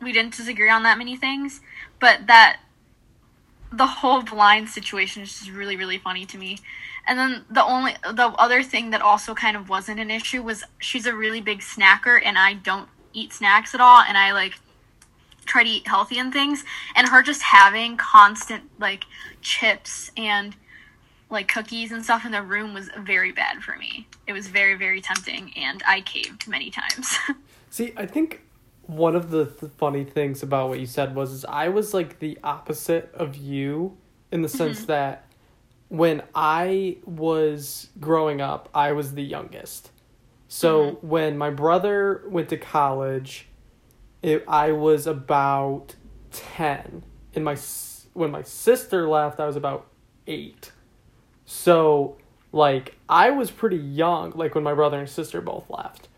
we 0.02 0.12
didn't 0.12 0.36
disagree 0.36 0.68
on 0.68 0.82
that 0.82 0.98
many 0.98 1.16
things, 1.16 1.60
but 2.00 2.26
that 2.26 2.58
the 3.72 3.86
whole 3.86 4.22
blind 4.22 4.68
situation 4.68 5.22
is 5.22 5.38
just 5.38 5.50
really 5.50 5.76
really 5.76 5.98
funny 5.98 6.26
to 6.26 6.36
me. 6.36 6.58
And 7.06 7.18
then 7.18 7.44
the 7.50 7.64
only 7.64 7.94
the 8.02 8.26
other 8.38 8.62
thing 8.62 8.90
that 8.90 9.00
also 9.00 9.34
kind 9.34 9.56
of 9.56 9.68
wasn't 9.68 9.98
an 9.98 10.10
issue 10.10 10.42
was 10.42 10.64
she's 10.78 11.06
a 11.06 11.14
really 11.14 11.40
big 11.40 11.60
snacker 11.60 12.20
and 12.22 12.38
I 12.38 12.54
don't 12.54 12.88
eat 13.12 13.32
snacks 13.32 13.74
at 13.74 13.80
all 13.80 14.00
and 14.00 14.16
I 14.16 14.32
like 14.32 14.54
try 15.44 15.64
to 15.64 15.68
eat 15.68 15.86
healthy 15.88 16.18
and 16.18 16.32
things 16.32 16.64
and 16.94 17.08
her 17.08 17.22
just 17.22 17.42
having 17.42 17.96
constant 17.96 18.62
like 18.78 19.04
chips 19.40 20.12
and 20.16 20.54
like 21.28 21.48
cookies 21.48 21.90
and 21.90 22.04
stuff 22.04 22.24
in 22.24 22.30
the 22.30 22.42
room 22.42 22.74
was 22.74 22.90
very 22.98 23.32
bad 23.32 23.62
for 23.62 23.76
me. 23.76 24.06
It 24.26 24.32
was 24.32 24.46
very 24.46 24.74
very 24.74 25.00
tempting 25.00 25.52
and 25.56 25.82
I 25.86 26.02
caved 26.02 26.46
many 26.46 26.70
times. 26.70 27.16
See, 27.70 27.92
I 27.96 28.06
think 28.06 28.42
one 28.86 29.14
of 29.16 29.30
the, 29.30 29.46
funny 29.46 30.04
things 30.04 30.42
about 30.42 30.68
what 30.68 30.80
you 30.80 30.86
said 30.86 31.14
was 31.14 31.30
is 31.32 31.44
I 31.44 31.68
was 31.68 31.94
like 31.94 32.18
the 32.18 32.38
opposite 32.42 33.12
of 33.14 33.36
you 33.36 33.96
in 34.30 34.42
the 34.42 34.48
sense 34.48 34.78
Mm-hmm. 34.78 34.86
that 34.86 35.26
when 35.88 36.22
I 36.34 36.98
was 37.04 37.88
growing 38.00 38.40
up, 38.40 38.68
I 38.74 38.92
was 38.92 39.14
the 39.14 39.22
youngest. 39.22 39.90
So 40.48 40.92
Mm-hmm. 40.92 41.06
when 41.08 41.38
my 41.38 41.50
brother 41.50 42.22
went 42.28 42.48
to 42.50 42.56
college, 42.56 43.48
it, 44.22 44.44
I 44.48 44.72
was 44.72 45.06
about 45.06 45.94
10. 46.32 47.02
And 47.34 47.44
my 47.44 47.56
when 48.14 48.30
my 48.30 48.42
sister 48.42 49.08
left, 49.08 49.40
I 49.40 49.46
was 49.46 49.56
about 49.56 49.86
8. 50.26 50.70
So 51.46 52.16
like 52.52 52.96
I 53.08 53.30
was 53.30 53.50
pretty 53.50 53.76
young 53.78 54.32
like 54.34 54.54
when 54.54 54.64
my 54.64 54.74
brother 54.74 54.98
and 54.98 55.08
sister 55.08 55.40
both 55.40 55.68
left. 55.70 56.08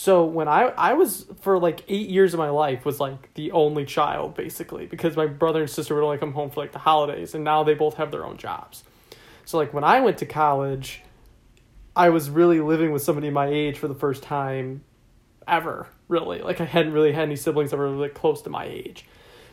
So 0.00 0.24
when 0.24 0.46
I 0.46 0.68
I 0.78 0.92
was 0.92 1.26
for 1.40 1.58
like 1.58 1.82
8 1.88 2.08
years 2.08 2.32
of 2.32 2.38
my 2.38 2.50
life 2.50 2.84
was 2.84 3.00
like 3.00 3.34
the 3.34 3.50
only 3.50 3.84
child 3.84 4.36
basically 4.36 4.86
because 4.86 5.16
my 5.16 5.26
brother 5.26 5.62
and 5.62 5.68
sister 5.68 5.92
would 5.96 6.04
only 6.04 6.18
come 6.18 6.34
home 6.34 6.50
for 6.50 6.60
like 6.60 6.70
the 6.70 6.78
holidays 6.78 7.34
and 7.34 7.42
now 7.42 7.64
they 7.64 7.74
both 7.74 7.94
have 7.94 8.12
their 8.12 8.24
own 8.24 8.36
jobs. 8.36 8.84
So 9.44 9.58
like 9.58 9.74
when 9.74 9.82
I 9.82 9.98
went 10.00 10.18
to 10.18 10.26
college, 10.26 11.02
I 11.96 12.10
was 12.10 12.30
really 12.30 12.60
living 12.60 12.92
with 12.92 13.02
somebody 13.02 13.28
my 13.30 13.48
age 13.48 13.76
for 13.76 13.88
the 13.88 13.94
first 13.96 14.22
time 14.22 14.84
ever, 15.48 15.88
really. 16.06 16.42
Like 16.42 16.60
I 16.60 16.64
hadn't 16.64 16.92
really 16.92 17.10
had 17.10 17.24
any 17.24 17.34
siblings 17.34 17.72
that 17.72 17.76
were 17.78 17.88
like 17.88 18.14
close 18.14 18.40
to 18.42 18.50
my 18.50 18.66
age. 18.66 19.04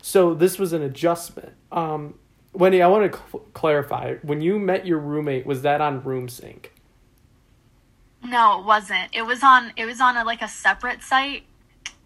So 0.04 0.36
this 0.36 0.60
was 0.60 0.74
an 0.74 0.84
adjustment. 0.84 1.54
Um, 1.72 2.20
Wendy, 2.54 2.84
I 2.84 2.88
want 2.88 3.12
to 3.12 3.18
cl- 3.18 3.46
clarify. 3.56 4.18
When 4.22 4.42
you 4.42 4.60
met 4.60 4.86
your 4.86 5.00
roommate, 5.00 5.48
was 5.48 5.64
that 5.64 5.82
on 5.82 6.04
Room 6.04 6.30
Sync? 6.30 6.75
No, 8.26 8.60
it 8.60 8.66
wasn't. 8.66 9.10
It 9.14 9.24
was 9.24 9.44
on 9.44 9.74
it 9.78 9.86
was 9.86 10.02
on 10.02 10.18
a, 10.18 10.24
like 10.24 10.42
a 10.42 10.48
separate 10.48 11.02
site. 11.04 11.44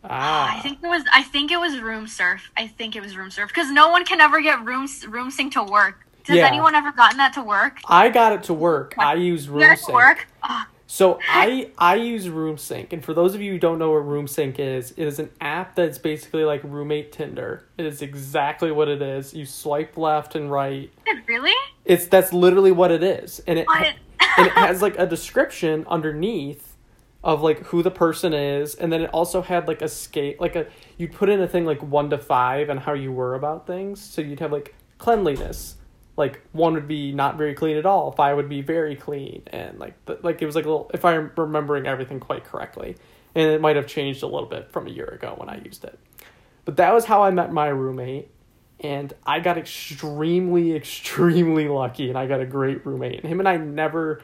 Ah, 0.03 0.55
I 0.55 0.59
think 0.61 0.79
it 0.83 0.87
was 0.87 1.03
I 1.13 1.23
think 1.23 1.51
it 1.51 1.59
was 1.59 1.79
Room 1.79 2.07
Surf. 2.07 2.51
I 2.57 2.67
think 2.67 2.95
it 2.95 3.01
was 3.01 3.17
Room 3.17 3.31
Surf 3.31 3.49
because 3.49 3.71
no 3.71 3.89
one 3.89 4.05
can 4.05 4.21
ever 4.21 4.41
get 4.41 4.63
Room 4.65 4.87
Room 5.09 5.31
Sync 5.31 5.53
to 5.53 5.63
work. 5.63 6.05
Has 6.27 6.37
Yeah. 6.37 6.47
anyone 6.47 6.75
ever 6.75 6.91
gotten 6.91 7.17
that 7.17 7.33
to 7.33 7.41
work? 7.43 7.77
I 7.87 8.09
got 8.09 8.33
it 8.33 8.43
to 8.43 8.53
work. 8.53 8.95
I 8.97 9.15
use 9.15 9.49
Room 9.49 9.75
Sync. 9.75 9.95
work? 9.95 10.27
Ah, 10.43 10.67
So 10.87 11.19
I 11.27 11.71
I 11.77 11.95
use 11.95 12.29
Room 12.29 12.57
Sync, 12.57 12.93
and 12.93 13.03
for 13.03 13.13
those 13.13 13.35
of 13.35 13.41
you 13.41 13.51
who 13.53 13.59
don't 13.59 13.79
know 13.79 13.91
what 13.91 14.05
Room 14.05 14.27
Sync 14.27 14.59
is, 14.59 14.91
it 14.91 15.05
is 15.05 15.19
an 15.19 15.29
app 15.41 15.75
that's 15.75 15.97
basically 15.97 16.43
like 16.45 16.63
roommate 16.63 17.11
Tinder. 17.11 17.65
It 17.77 17.85
is 17.85 18.01
exactly 18.01 18.71
what 18.71 18.87
it 18.87 19.01
is. 19.01 19.33
You 19.33 19.45
swipe 19.45 19.97
left 19.97 20.35
and 20.35 20.51
right. 20.51 20.91
really? 21.27 21.53
It's 21.85 22.07
that's 22.07 22.33
literally 22.33 22.71
what 22.71 22.91
it 22.91 23.03
is, 23.03 23.39
and 23.47 23.59
it 23.59 23.67
What? 23.67 23.95
And 24.39 24.47
it 24.47 24.53
has 24.53 24.81
like 24.81 24.97
a 24.97 25.05
description 25.05 25.85
underneath 25.87 26.77
of 27.23 27.41
like 27.41 27.59
who 27.65 27.83
the 27.83 27.91
person 27.91 28.33
is, 28.33 28.75
and 28.75 28.93
then 28.93 29.01
it 29.01 29.09
also 29.11 29.41
had 29.41 29.67
like 29.67 29.81
a 29.81 29.89
scale, 29.89 30.35
like 30.39 30.55
a 30.55 30.65
you'd 30.97 31.11
put 31.11 31.27
in 31.29 31.41
a 31.41 31.47
thing 31.47 31.65
like 31.65 31.81
one 31.83 32.09
to 32.09 32.17
five 32.17 32.69
and 32.69 32.79
how 32.79 32.93
you 32.93 33.11
were 33.11 33.35
about 33.35 33.67
things. 33.67 34.01
So 34.01 34.21
you'd 34.21 34.39
have 34.39 34.53
like 34.53 34.73
cleanliness, 34.97 35.75
like 36.15 36.41
one 36.53 36.73
would 36.73 36.87
be 36.87 37.11
not 37.11 37.37
very 37.37 37.53
clean 37.53 37.75
at 37.75 37.85
all, 37.85 38.13
five 38.13 38.37
would 38.37 38.47
be 38.49 38.61
very 38.61 38.95
clean, 38.95 39.43
and 39.47 39.77
like 39.79 39.93
the, 40.05 40.17
like 40.23 40.41
it 40.41 40.45
was 40.45 40.55
like 40.55 40.65
a 40.65 40.69
little 40.69 40.89
if 40.93 41.03
I'm 41.03 41.31
remembering 41.35 41.87
everything 41.87 42.21
quite 42.21 42.45
correctly, 42.45 42.95
and 43.35 43.51
it 43.51 43.59
might 43.59 43.75
have 43.75 43.87
changed 43.87 44.23
a 44.23 44.27
little 44.27 44.47
bit 44.47 44.71
from 44.71 44.87
a 44.87 44.89
year 44.89 45.07
ago 45.07 45.33
when 45.37 45.49
I 45.49 45.57
used 45.57 45.83
it, 45.83 45.99
but 46.63 46.77
that 46.77 46.93
was 46.93 47.05
how 47.05 47.23
I 47.23 47.31
met 47.31 47.51
my 47.51 47.67
roommate. 47.67 48.31
And 48.81 49.13
I 49.25 49.39
got 49.39 49.57
extremely, 49.57 50.75
extremely 50.75 51.67
lucky, 51.67 52.09
and 52.09 52.17
I 52.17 52.27
got 52.27 52.39
a 52.39 52.45
great 52.45 52.85
roommate. 52.85 53.21
And 53.21 53.29
him 53.29 53.39
and 53.39 53.49
I 53.49 53.57
never 53.57 54.21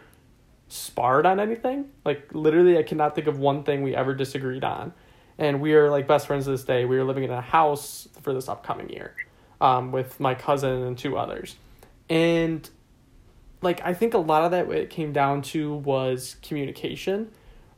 sparred 0.67 1.25
on 1.25 1.39
anything. 1.39 1.89
Like 2.05 2.29
literally, 2.33 2.77
I 2.77 2.83
cannot 2.83 3.15
think 3.15 3.27
of 3.27 3.37
one 3.37 3.63
thing 3.63 3.83
we 3.83 3.95
ever 3.95 4.13
disagreed 4.13 4.63
on. 4.63 4.93
And 5.37 5.61
we 5.61 5.73
are 5.73 5.89
like 5.89 6.07
best 6.07 6.27
friends 6.27 6.45
to 6.45 6.51
this 6.51 6.63
day. 6.63 6.85
We 6.85 6.97
are 6.97 7.03
living 7.03 7.23
in 7.23 7.31
a 7.31 7.41
house 7.41 8.07
for 8.21 8.33
this 8.33 8.47
upcoming 8.47 8.89
year, 8.89 9.15
um, 9.59 9.91
with 9.91 10.19
my 10.19 10.33
cousin 10.33 10.83
and 10.83 10.97
two 10.97 11.17
others, 11.17 11.57
and 12.09 12.69
like 13.61 13.81
I 13.83 13.93
think 13.93 14.13
a 14.13 14.19
lot 14.19 14.45
of 14.45 14.51
that 14.51 14.69
it 14.71 14.89
came 14.89 15.11
down 15.11 15.41
to 15.43 15.75
was 15.75 16.37
communication. 16.41 17.31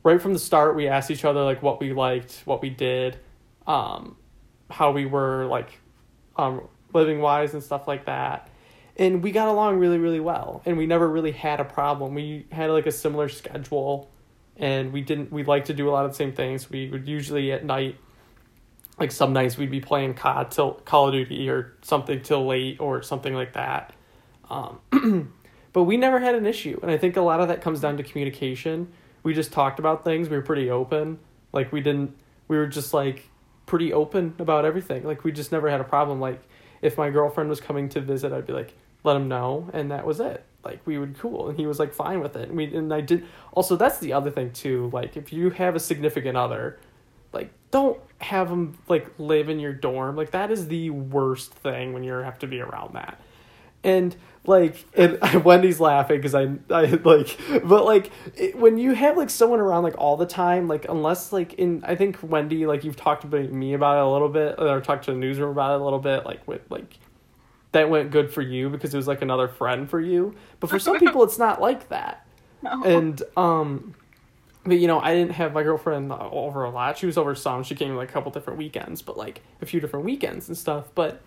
Right 0.04 0.22
from 0.22 0.32
the 0.32 0.38
start, 0.38 0.76
we 0.76 0.86
asked 0.86 1.10
each 1.10 1.24
other 1.24 1.42
like 1.42 1.62
what 1.62 1.80
we 1.80 1.92
liked, 1.92 2.42
what 2.44 2.62
we 2.62 2.70
did, 2.70 3.18
um, 3.66 4.16
how 4.70 4.92
we 4.92 5.06
were 5.06 5.46
like 5.46 5.80
um, 6.38 6.62
living 6.94 7.20
wise 7.20 7.52
and 7.52 7.62
stuff 7.62 7.86
like 7.86 8.06
that. 8.06 8.48
And 8.96 9.22
we 9.22 9.30
got 9.30 9.48
along 9.48 9.78
really, 9.78 9.98
really 9.98 10.20
well. 10.20 10.62
And 10.64 10.78
we 10.78 10.86
never 10.86 11.08
really 11.08 11.32
had 11.32 11.60
a 11.60 11.64
problem. 11.64 12.14
We 12.14 12.46
had 12.50 12.70
like 12.70 12.86
a 12.86 12.92
similar 12.92 13.28
schedule 13.28 14.10
and 14.56 14.92
we 14.92 15.02
didn't, 15.02 15.30
we 15.30 15.44
like 15.44 15.66
to 15.66 15.74
do 15.74 15.88
a 15.88 15.92
lot 15.92 16.04
of 16.04 16.12
the 16.12 16.16
same 16.16 16.32
things. 16.32 16.70
We 16.70 16.88
would 16.88 17.06
usually 17.06 17.52
at 17.52 17.64
night, 17.64 17.96
like 18.98 19.12
some 19.12 19.32
nights 19.32 19.56
we'd 19.56 19.70
be 19.70 19.80
playing 19.80 20.14
COD 20.14 20.50
till 20.50 20.72
Call 20.72 21.08
of 21.08 21.12
Duty 21.12 21.48
or 21.48 21.74
something 21.82 22.22
till 22.22 22.46
late 22.46 22.80
or 22.80 23.02
something 23.02 23.34
like 23.34 23.52
that. 23.52 23.94
Um, 24.50 25.32
but 25.72 25.84
we 25.84 25.96
never 25.96 26.18
had 26.18 26.34
an 26.34 26.46
issue. 26.46 26.80
And 26.82 26.90
I 26.90 26.98
think 26.98 27.16
a 27.16 27.20
lot 27.20 27.40
of 27.40 27.48
that 27.48 27.60
comes 27.60 27.80
down 27.80 27.96
to 27.98 28.02
communication. 28.02 28.90
We 29.22 29.34
just 29.34 29.52
talked 29.52 29.78
about 29.78 30.02
things. 30.02 30.28
We 30.28 30.36
were 30.36 30.42
pretty 30.42 30.70
open. 30.70 31.20
Like 31.52 31.70
we 31.70 31.80
didn't, 31.80 32.16
we 32.48 32.56
were 32.56 32.66
just 32.66 32.92
like 32.92 33.30
pretty 33.68 33.92
open 33.92 34.34
about 34.40 34.64
everything. 34.64 35.04
Like 35.04 35.22
we 35.22 35.30
just 35.30 35.52
never 35.52 35.70
had 35.70 35.80
a 35.80 35.84
problem. 35.84 36.20
Like 36.20 36.40
if 36.82 36.98
my 36.98 37.10
girlfriend 37.10 37.48
was 37.48 37.60
coming 37.60 37.88
to 37.90 38.00
visit, 38.00 38.32
I'd 38.32 38.46
be 38.46 38.52
like, 38.52 38.74
let 39.04 39.14
him 39.14 39.28
know, 39.28 39.70
and 39.72 39.92
that 39.92 40.04
was 40.04 40.18
it. 40.18 40.44
Like 40.64 40.80
we 40.84 40.98
would 40.98 41.16
cool, 41.18 41.48
and 41.48 41.58
he 41.58 41.66
was 41.66 41.78
like 41.78 41.94
fine 41.94 42.20
with 42.20 42.34
it. 42.34 42.48
And 42.48 42.56
we 42.56 42.74
and 42.74 42.92
I 42.92 43.00
did. 43.00 43.26
Also, 43.52 43.76
that's 43.76 43.98
the 43.98 44.12
other 44.12 44.30
thing 44.30 44.50
too. 44.52 44.90
Like 44.92 45.16
if 45.16 45.32
you 45.32 45.50
have 45.50 45.76
a 45.76 45.80
significant 45.80 46.36
other, 46.36 46.80
like 47.32 47.50
don't 47.70 48.00
have 48.20 48.48
them 48.48 48.76
like 48.88 49.06
live 49.18 49.48
in 49.48 49.60
your 49.60 49.72
dorm. 49.72 50.16
Like 50.16 50.32
that 50.32 50.50
is 50.50 50.66
the 50.66 50.90
worst 50.90 51.52
thing 51.52 51.92
when 51.92 52.02
you 52.02 52.12
have 52.12 52.38
to 52.40 52.48
be 52.48 52.60
around 52.60 52.94
that. 52.94 53.20
And 53.84 54.16
like, 54.48 54.84
and 54.94 55.18
Wendy's 55.44 55.78
laughing 55.80 56.16
because 56.16 56.34
I, 56.34 56.48
I 56.70 56.86
like, 57.04 57.38
but 57.64 57.84
like, 57.84 58.10
it, 58.36 58.56
when 58.56 58.78
you 58.78 58.92
have 58.92 59.16
like 59.16 59.30
someone 59.30 59.60
around 59.60 59.82
like 59.84 59.96
all 59.98 60.16
the 60.16 60.26
time, 60.26 60.68
like 60.68 60.86
unless 60.88 61.32
like 61.32 61.54
in, 61.54 61.84
I 61.86 61.94
think 61.94 62.18
Wendy, 62.22 62.66
like 62.66 62.84
you've 62.84 62.96
talked 62.96 63.30
to 63.30 63.48
me 63.48 63.74
about 63.74 63.98
it 63.98 64.04
a 64.04 64.10
little 64.10 64.28
bit, 64.28 64.56
or 64.58 64.80
talked 64.80 65.04
to 65.04 65.12
the 65.12 65.18
newsroom 65.18 65.50
about 65.50 65.74
it 65.74 65.80
a 65.80 65.84
little 65.84 65.98
bit, 65.98 66.24
like 66.24 66.46
with 66.48 66.62
like, 66.70 66.98
that 67.72 67.90
went 67.90 68.10
good 68.10 68.32
for 68.32 68.42
you 68.42 68.70
because 68.70 68.94
it 68.94 68.96
was 68.96 69.06
like 69.06 69.22
another 69.22 69.46
friend 69.46 69.88
for 69.88 70.00
you. 70.00 70.34
But 70.58 70.70
for 70.70 70.78
some 70.78 70.98
people, 71.00 71.22
it's 71.22 71.38
not 71.38 71.60
like 71.60 71.88
that. 71.90 72.26
No. 72.62 72.82
And 72.82 73.22
um, 73.36 73.94
but 74.64 74.78
you 74.78 74.86
know, 74.86 75.00
I 75.00 75.14
didn't 75.14 75.32
have 75.32 75.52
my 75.52 75.62
girlfriend 75.62 76.12
over 76.12 76.64
a 76.64 76.70
lot. 76.70 76.98
She 76.98 77.06
was 77.06 77.16
over 77.16 77.34
some. 77.34 77.62
She 77.62 77.74
came 77.74 77.94
like 77.94 78.10
a 78.10 78.12
couple 78.12 78.30
different 78.32 78.58
weekends, 78.58 79.02
but 79.02 79.16
like 79.16 79.42
a 79.60 79.66
few 79.66 79.80
different 79.80 80.04
weekends 80.04 80.48
and 80.48 80.56
stuff. 80.56 80.86
But 80.94 81.22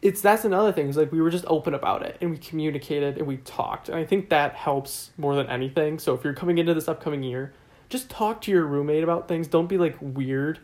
it's 0.00 0.20
that's 0.20 0.44
another 0.44 0.72
thing. 0.72 0.88
Is 0.88 0.96
like 0.96 1.12
we 1.12 1.20
were 1.20 1.30
just 1.30 1.44
open 1.48 1.74
about 1.74 2.02
it 2.02 2.16
and 2.20 2.30
we 2.30 2.38
communicated 2.38 3.18
and 3.18 3.26
we 3.26 3.38
talked. 3.38 3.88
And 3.88 3.98
I 3.98 4.04
think 4.04 4.28
that 4.30 4.54
helps 4.54 5.10
more 5.16 5.34
than 5.34 5.48
anything. 5.48 5.98
So 5.98 6.14
if 6.14 6.24
you're 6.24 6.34
coming 6.34 6.58
into 6.58 6.74
this 6.74 6.88
upcoming 6.88 7.22
year, 7.22 7.52
just 7.88 8.08
talk 8.08 8.40
to 8.42 8.50
your 8.50 8.66
roommate 8.66 9.02
about 9.02 9.28
things. 9.28 9.48
Don't 9.48 9.68
be 9.68 9.78
like 9.78 9.96
weird. 10.00 10.60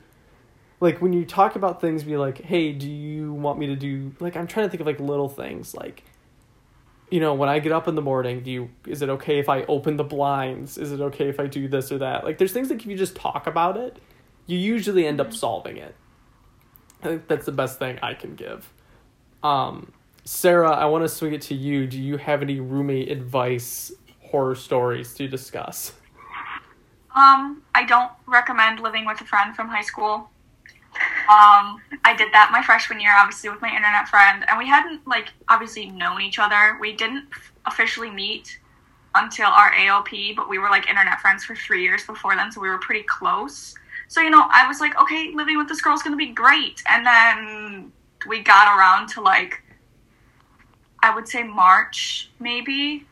Like 0.81 1.01
when 1.01 1.13
you 1.13 1.25
talk 1.25 1.57
about 1.57 1.81
things, 1.81 2.05
be 2.05 2.17
like, 2.17 2.43
"Hey, 2.43 2.73
do 2.73 2.91
you 2.91 3.33
want 3.33 3.59
me 3.59 3.67
to 3.69 3.77
do?" 3.77 4.15
Like 4.21 4.37
I'm 4.37 4.47
trying 4.47 4.67
to 4.67 4.71
think 4.71 4.81
of 4.81 4.87
like 4.87 5.01
little 5.01 5.29
things, 5.29 5.75
like 5.75 6.05
you 7.11 7.21
know, 7.21 7.35
when 7.35 7.49
I 7.49 7.61
get 7.61 7.71
up 7.73 7.87
in 7.87 7.95
the 7.95 8.03
morning, 8.03 8.43
do 8.43 8.51
you 8.51 8.71
is 8.87 9.01
it 9.01 9.09
okay 9.09 9.39
if 9.39 9.49
I 9.49 9.63
open 9.65 9.97
the 9.97 10.05
blinds? 10.05 10.79
Is 10.79 10.93
it 10.93 11.01
okay 11.01 11.29
if 11.29 11.39
I 11.39 11.47
do 11.47 11.69
this 11.69 11.93
or 11.93 11.99
that? 11.99 12.25
Like 12.25 12.39
there's 12.39 12.53
things 12.53 12.69
that 12.69 12.81
if 12.81 12.87
you 12.87 12.97
just 12.97 13.15
talk 13.15 13.47
about 13.47 13.77
it, 13.77 13.99
you 14.47 14.59
usually 14.59 15.07
end 15.07 15.21
up 15.21 15.29
mm-hmm. 15.29 15.37
solving 15.37 15.77
it. 15.77 15.95
I 17.03 17.07
think 17.07 17.29
that's 17.29 17.47
the 17.47 17.53
best 17.53 17.79
thing 17.79 17.99
I 18.03 18.15
can 18.15 18.35
give. 18.35 18.73
Um, 19.45 19.93
Sara, 20.25 20.71
I 20.71 20.87
want 20.87 21.05
to 21.05 21.09
swing 21.09 21.35
it 21.35 21.43
to 21.43 21.55
you. 21.55 21.87
Do 21.87 22.01
you 22.01 22.17
have 22.17 22.41
any 22.41 22.61
roommate 22.61 23.11
advice, 23.11 23.93
horror 24.23 24.55
stories 24.55 25.15
to 25.15 25.29
discuss? 25.29 25.93
Um, 27.15 27.63
I 27.75 27.85
don't 27.85 28.11
recommend 28.27 28.81
living 28.81 29.05
with 29.07 29.21
a 29.21 29.25
friend 29.25 29.55
from 29.55 29.69
high 29.69 29.83
school. 29.83 30.31
Um, 31.29 31.81
I 32.05 32.15
did 32.17 32.33
that 32.33 32.51
my 32.53 32.63
freshman 32.63 33.01
year, 33.01 33.13
obviously, 33.15 33.51
with 33.51 33.61
my 33.61 33.69
internet 33.69 34.09
friend, 34.09 34.45
and 34.49 34.59
we 34.59 34.67
hadn't 34.67 35.07
like 35.07 35.33
obviously 35.49 35.87
known 35.87 36.23
each 36.23 36.39
other. 36.39 36.79
We 36.81 36.97
didn't 36.97 37.27
officially 37.67 38.11
meet 38.11 38.59
until 39.15 39.47
our 39.47 39.73
AOP, 39.73 40.35
but 40.35 40.49
we 40.49 40.59
were 40.59 40.71
like 40.71 40.89
internet 40.89 41.21
friends 41.21 41.45
for 41.45 41.55
three 41.55 41.83
years 41.83 42.05
before 42.05 42.35
then, 42.35 42.51
so 42.51 42.61
we 42.61 42.69
were 42.69 42.79
pretty 42.79 43.03
close. 43.03 43.75
So 44.09 44.21
you 44.21 44.31
know, 44.31 44.47
I 44.51 44.67
was 44.67 44.81
like, 44.81 44.99
okay, 45.01 45.33
living 45.35 45.59
with 45.59 45.69
this 45.69 45.81
girl 45.81 45.95
is 45.95 46.03
gonna 46.03 46.17
be 46.17 46.29
great, 46.29 46.83
and 46.89 47.05
then 47.05 47.93
we 48.27 48.41
got 48.41 48.77
around 48.77 49.09
to 49.11 49.21
like, 49.21 49.63
I 51.03 51.15
would 51.15 51.29
say 51.29 51.43
March 51.43 52.31
maybe. 52.41 53.07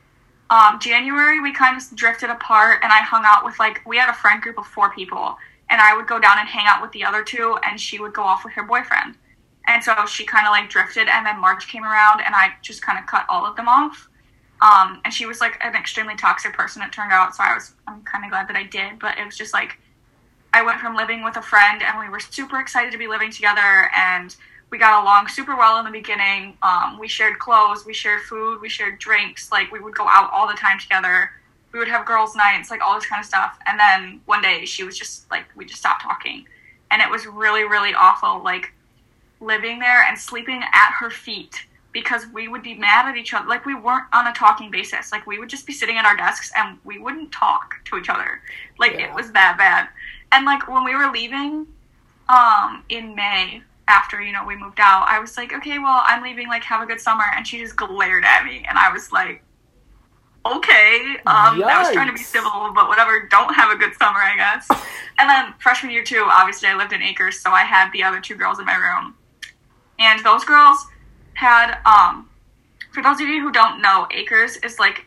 Um, 0.50 0.78
January 0.80 1.40
we 1.40 1.52
kind 1.52 1.76
of 1.76 1.96
drifted 1.96 2.28
apart, 2.28 2.80
and 2.82 2.92
I 2.92 2.98
hung 2.98 3.22
out 3.24 3.44
with 3.44 3.58
like 3.58 3.80
we 3.86 3.96
had 3.96 4.10
a 4.10 4.14
friend 4.14 4.42
group 4.42 4.58
of 4.58 4.66
four 4.66 4.92
people, 4.92 5.36
and 5.70 5.80
I 5.80 5.96
would 5.96 6.06
go 6.06 6.20
down 6.20 6.38
and 6.38 6.48
hang 6.48 6.66
out 6.66 6.82
with 6.82 6.92
the 6.92 7.04
other 7.04 7.22
two, 7.24 7.56
and 7.64 7.80
she 7.80 7.98
would 7.98 8.12
go 8.12 8.22
off 8.22 8.44
with 8.44 8.52
her 8.54 8.62
boyfriend. 8.62 9.14
And 9.66 9.82
so 9.82 9.94
she 10.06 10.26
kind 10.26 10.46
of 10.46 10.50
like 10.50 10.68
drifted, 10.68 11.08
and 11.08 11.24
then 11.24 11.40
March 11.40 11.68
came 11.68 11.84
around, 11.84 12.20
and 12.20 12.34
I 12.34 12.52
just 12.60 12.82
kind 12.82 12.98
of 12.98 13.06
cut 13.06 13.24
all 13.30 13.46
of 13.46 13.56
them 13.56 13.68
off. 13.68 14.08
Um, 14.60 15.00
and 15.04 15.14
she 15.14 15.24
was 15.24 15.40
like 15.40 15.58
an 15.62 15.74
extremely 15.74 16.16
toxic 16.16 16.52
person, 16.52 16.82
it 16.82 16.92
turned 16.92 17.12
out. 17.12 17.34
So 17.34 17.42
I 17.42 17.54
was, 17.54 17.72
I'm 17.86 18.02
kind 18.02 18.24
of 18.24 18.30
glad 18.30 18.48
that 18.48 18.56
I 18.56 18.64
did, 18.64 18.98
but 18.98 19.18
it 19.18 19.24
was 19.24 19.36
just 19.36 19.54
like, 19.54 19.78
I 20.52 20.62
went 20.62 20.80
from 20.80 20.94
living 20.94 21.24
with 21.24 21.36
a 21.36 21.42
friend, 21.42 21.82
and 21.82 21.98
we 21.98 22.10
were 22.10 22.20
super 22.20 22.60
excited 22.60 22.92
to 22.92 22.98
be 22.98 23.06
living 23.06 23.30
together, 23.30 23.90
and 23.96 24.36
we 24.72 24.78
got 24.78 25.00
along 25.04 25.28
super 25.28 25.54
well 25.54 25.78
in 25.78 25.84
the 25.84 25.92
beginning. 25.92 26.56
Um, 26.62 26.98
we 26.98 27.06
shared 27.06 27.38
clothes, 27.38 27.86
we 27.86 27.94
shared 27.94 28.22
food, 28.22 28.60
we 28.60 28.68
shared 28.68 28.98
drinks. 28.98 29.52
Like 29.52 29.70
we 29.70 29.78
would 29.78 29.94
go 29.94 30.08
out 30.08 30.32
all 30.32 30.48
the 30.48 30.54
time 30.54 30.80
together 30.80 31.30
we 31.72 31.78
would 31.78 31.88
have 31.88 32.06
girls' 32.06 32.36
nights, 32.36 32.70
like 32.70 32.82
all 32.82 32.94
this 32.94 33.06
kind 33.06 33.20
of 33.20 33.26
stuff. 33.26 33.58
And 33.66 33.78
then 33.78 34.20
one 34.26 34.42
day 34.42 34.64
she 34.64 34.84
was 34.84 34.96
just 34.96 35.30
like, 35.30 35.44
we 35.56 35.64
just 35.64 35.80
stopped 35.80 36.02
talking. 36.02 36.46
And 36.90 37.00
it 37.00 37.10
was 37.10 37.26
really, 37.26 37.64
really 37.64 37.94
awful, 37.94 38.42
like 38.42 38.72
living 39.40 39.78
there 39.78 40.04
and 40.04 40.18
sleeping 40.18 40.62
at 40.62 40.92
her 40.98 41.10
feet 41.10 41.66
because 41.92 42.26
we 42.32 42.48
would 42.48 42.62
be 42.62 42.74
mad 42.74 43.08
at 43.08 43.16
each 43.16 43.34
other. 43.34 43.48
Like 43.48 43.64
we 43.64 43.74
weren't 43.74 44.04
on 44.12 44.26
a 44.26 44.32
talking 44.32 44.70
basis. 44.70 45.12
Like 45.12 45.26
we 45.26 45.38
would 45.38 45.48
just 45.48 45.66
be 45.66 45.72
sitting 45.72 45.96
at 45.96 46.04
our 46.04 46.16
desks 46.16 46.52
and 46.56 46.78
we 46.84 46.98
wouldn't 46.98 47.32
talk 47.32 47.82
to 47.86 47.96
each 47.96 48.08
other. 48.08 48.40
Like 48.78 48.92
yeah. 48.92 49.08
it 49.08 49.14
was 49.14 49.32
that 49.32 49.56
bad. 49.56 49.88
And 50.30 50.44
like 50.44 50.68
when 50.68 50.84
we 50.84 50.94
were 50.94 51.10
leaving 51.10 51.66
um 52.28 52.84
in 52.88 53.14
May 53.14 53.62
after, 53.92 54.22
you 54.22 54.32
know, 54.32 54.44
we 54.46 54.56
moved 54.56 54.80
out, 54.80 55.04
I 55.06 55.18
was 55.18 55.36
like, 55.36 55.52
okay, 55.52 55.78
well, 55.78 56.02
I'm 56.04 56.22
leaving, 56.22 56.48
like 56.48 56.64
have 56.64 56.82
a 56.82 56.86
good 56.86 57.00
summer 57.00 57.24
and 57.36 57.46
she 57.46 57.58
just 57.58 57.76
glared 57.76 58.24
at 58.24 58.44
me 58.44 58.64
and 58.66 58.78
I 58.78 58.90
was 58.90 59.12
like, 59.12 59.44
okay. 60.46 61.16
Um, 61.26 61.62
I 61.62 61.82
was 61.82 61.92
trying 61.92 62.08
to 62.08 62.14
be 62.14 62.20
civil, 62.20 62.72
but 62.74 62.88
whatever. 62.88 63.28
Don't 63.30 63.54
have 63.54 63.70
a 63.70 63.76
good 63.76 63.94
summer, 63.94 64.18
I 64.18 64.36
guess. 64.36 64.68
and 65.18 65.28
then 65.28 65.54
freshman 65.58 65.92
year 65.92 66.02
too, 66.02 66.24
obviously 66.26 66.68
I 66.68 66.76
lived 66.76 66.92
in 66.92 67.02
Akers, 67.02 67.38
so 67.38 67.50
I 67.50 67.62
had 67.62 67.92
the 67.92 68.02
other 68.02 68.20
two 68.20 68.34
girls 68.34 68.58
in 68.58 68.64
my 68.64 68.76
room, 68.76 69.14
and 69.98 70.24
those 70.24 70.44
girls 70.44 70.86
had. 71.34 71.78
Um, 71.84 72.28
for 72.92 73.02
those 73.02 73.20
of 73.22 73.28
you 73.28 73.40
who 73.40 73.50
don't 73.52 73.80
know, 73.80 74.06
Akers 74.12 74.56
is 74.58 74.78
like 74.78 75.06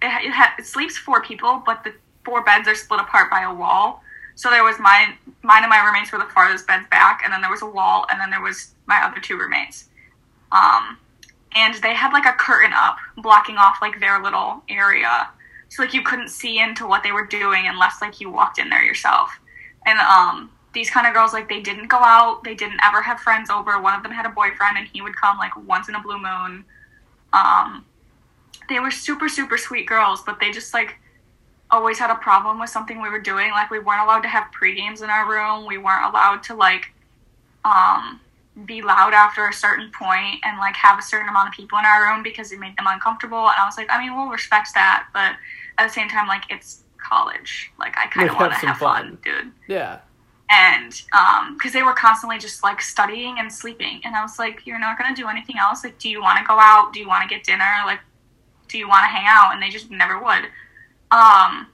it, 0.00 0.06
it, 0.06 0.32
ha- 0.32 0.54
it 0.58 0.66
sleeps 0.66 0.96
four 0.96 1.22
people, 1.22 1.62
but 1.66 1.84
the 1.84 1.92
four 2.24 2.42
beds 2.44 2.66
are 2.68 2.74
split 2.74 3.00
apart 3.00 3.30
by 3.30 3.42
a 3.42 3.54
wall. 3.54 4.02
So 4.36 4.50
there 4.50 4.64
was 4.64 4.78
mine, 4.78 5.18
mine 5.42 5.64
and 5.64 5.70
my 5.70 5.84
roommates 5.84 6.12
were 6.12 6.18
the 6.18 6.26
farthest 6.26 6.66
beds 6.66 6.86
back, 6.90 7.22
and 7.24 7.32
then 7.32 7.40
there 7.40 7.50
was 7.50 7.62
a 7.62 7.66
wall, 7.66 8.06
and 8.10 8.20
then 8.20 8.30
there 8.30 8.42
was 8.42 8.74
my 8.86 9.02
other 9.02 9.20
two 9.20 9.36
roommates. 9.36 9.88
Um, 10.52 10.98
and 11.56 11.74
they 11.76 11.94
had 11.94 12.12
like 12.12 12.26
a 12.26 12.32
curtain 12.32 12.72
up 12.74 12.98
blocking 13.16 13.56
off 13.56 13.78
like 13.80 13.98
their 13.98 14.22
little 14.22 14.62
area. 14.68 15.28
So 15.68 15.82
like 15.82 15.94
you 15.94 16.02
couldn't 16.02 16.28
see 16.28 16.60
into 16.60 16.86
what 16.86 17.02
they 17.02 17.12
were 17.12 17.26
doing 17.26 17.64
unless 17.66 18.00
like 18.00 18.20
you 18.20 18.30
walked 18.30 18.58
in 18.58 18.68
there 18.68 18.84
yourself. 18.84 19.30
And 19.86 19.98
um 19.98 20.50
these 20.74 20.90
kind 20.90 21.06
of 21.06 21.14
girls 21.14 21.32
like 21.32 21.48
they 21.48 21.60
didn't 21.60 21.88
go 21.88 21.96
out. 21.96 22.44
They 22.44 22.54
didn't 22.54 22.80
ever 22.84 23.00
have 23.00 23.20
friends 23.20 23.48
over. 23.48 23.80
One 23.80 23.94
of 23.94 24.02
them 24.02 24.12
had 24.12 24.26
a 24.26 24.28
boyfriend 24.28 24.76
and 24.76 24.86
he 24.86 25.00
would 25.00 25.16
come 25.16 25.38
like 25.38 25.56
once 25.66 25.88
in 25.88 25.94
a 25.94 26.02
blue 26.02 26.18
moon. 26.18 26.64
Um 27.32 27.84
they 28.68 28.78
were 28.78 28.90
super 28.90 29.28
super 29.28 29.56
sweet 29.56 29.86
girls 29.86 30.22
but 30.24 30.38
they 30.38 30.50
just 30.50 30.74
like 30.74 30.98
always 31.70 31.98
had 31.98 32.10
a 32.10 32.14
problem 32.16 32.60
with 32.60 32.70
something 32.70 33.02
we 33.02 33.08
were 33.08 33.20
doing 33.20 33.50
like 33.50 33.70
we 33.70 33.78
weren't 33.78 34.02
allowed 34.02 34.20
to 34.20 34.28
have 34.28 34.50
pre 34.52 34.74
games 34.74 35.02
in 35.02 35.10
our 35.10 35.28
room 35.28 35.66
we 35.66 35.78
weren't 35.78 36.06
allowed 36.06 36.42
to 36.42 36.54
like 36.54 36.92
um 37.64 38.20
be 38.64 38.80
loud 38.80 39.12
after 39.12 39.46
a 39.48 39.52
certain 39.52 39.90
point 39.92 40.40
and 40.44 40.56
like 40.58 40.74
have 40.76 40.98
a 40.98 41.02
certain 41.02 41.28
amount 41.28 41.48
of 41.48 41.54
people 41.54 41.78
in 41.78 41.84
our 41.84 42.10
room 42.10 42.22
because 42.22 42.52
it 42.52 42.58
made 42.58 42.74
them 42.76 42.86
uncomfortable. 42.88 43.38
And 43.38 43.54
I 43.58 43.66
was 43.66 43.76
like, 43.76 43.88
I 43.90 44.00
mean, 44.00 44.16
we'll 44.16 44.30
respect 44.30 44.70
that, 44.74 45.08
but 45.12 45.36
at 45.76 45.86
the 45.86 45.92
same 45.92 46.08
time, 46.08 46.26
like 46.26 46.44
it's 46.48 46.84
college. 46.96 47.70
Like 47.78 47.96
I 47.98 48.06
kind 48.06 48.30
of 48.30 48.36
want 48.36 48.52
to 48.52 48.66
have 48.66 48.78
fun. 48.78 49.18
fun, 49.18 49.18
dude. 49.22 49.52
Yeah. 49.68 49.98
And 50.48 51.02
um, 51.12 51.54
because 51.56 51.72
they 51.72 51.82
were 51.82 51.92
constantly 51.92 52.38
just 52.38 52.62
like 52.62 52.80
studying 52.80 53.36
and 53.38 53.52
sleeping, 53.52 54.00
and 54.04 54.14
I 54.14 54.22
was 54.22 54.38
like, 54.38 54.64
you're 54.64 54.78
not 54.78 54.96
gonna 54.96 55.14
do 55.14 55.28
anything 55.28 55.58
else. 55.58 55.84
Like, 55.84 55.98
do 55.98 56.08
you 56.08 56.22
want 56.22 56.38
to 56.38 56.44
go 56.46 56.56
out? 56.58 56.92
Do 56.92 57.00
you 57.00 57.08
want 57.08 57.28
to 57.28 57.34
get 57.34 57.44
dinner? 57.44 57.64
Like, 57.84 57.98
do 58.68 58.78
you 58.78 58.88
want 58.88 59.02
to 59.02 59.08
hang 59.08 59.26
out? 59.26 59.52
And 59.52 59.62
they 59.62 59.68
just 59.68 59.90
never 59.90 60.22
would. 60.22 60.44
Um, 61.10 61.68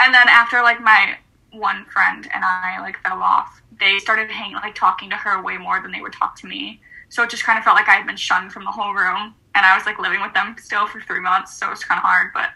and 0.00 0.12
then 0.12 0.28
after 0.28 0.62
like 0.62 0.80
my 0.80 1.16
one 1.52 1.84
friend 1.86 2.28
and 2.34 2.44
I 2.44 2.78
like 2.80 2.98
fell 3.02 3.22
off, 3.22 3.62
they 3.78 3.98
started 3.98 4.30
hanging 4.30 4.56
like 4.56 4.74
talking 4.74 5.10
to 5.10 5.16
her 5.16 5.42
way 5.42 5.56
more 5.56 5.80
than 5.80 5.92
they 5.92 6.00
would 6.00 6.12
talk 6.12 6.36
to 6.40 6.46
me. 6.46 6.80
So 7.08 7.22
it 7.22 7.30
just 7.30 7.44
kind 7.44 7.58
of 7.58 7.64
felt 7.64 7.76
like 7.76 7.88
I 7.88 7.94
had 7.94 8.06
been 8.06 8.16
shunned 8.16 8.52
from 8.52 8.64
the 8.64 8.70
whole 8.70 8.92
room, 8.92 9.34
and 9.54 9.64
I 9.64 9.76
was 9.76 9.86
like 9.86 9.98
living 9.98 10.20
with 10.20 10.34
them 10.34 10.56
still 10.58 10.86
for 10.86 11.00
three 11.00 11.20
months, 11.20 11.56
so 11.56 11.68
it 11.68 11.70
was 11.70 11.84
kind 11.84 11.98
of 11.98 12.02
hard. 12.02 12.32
But 12.34 12.50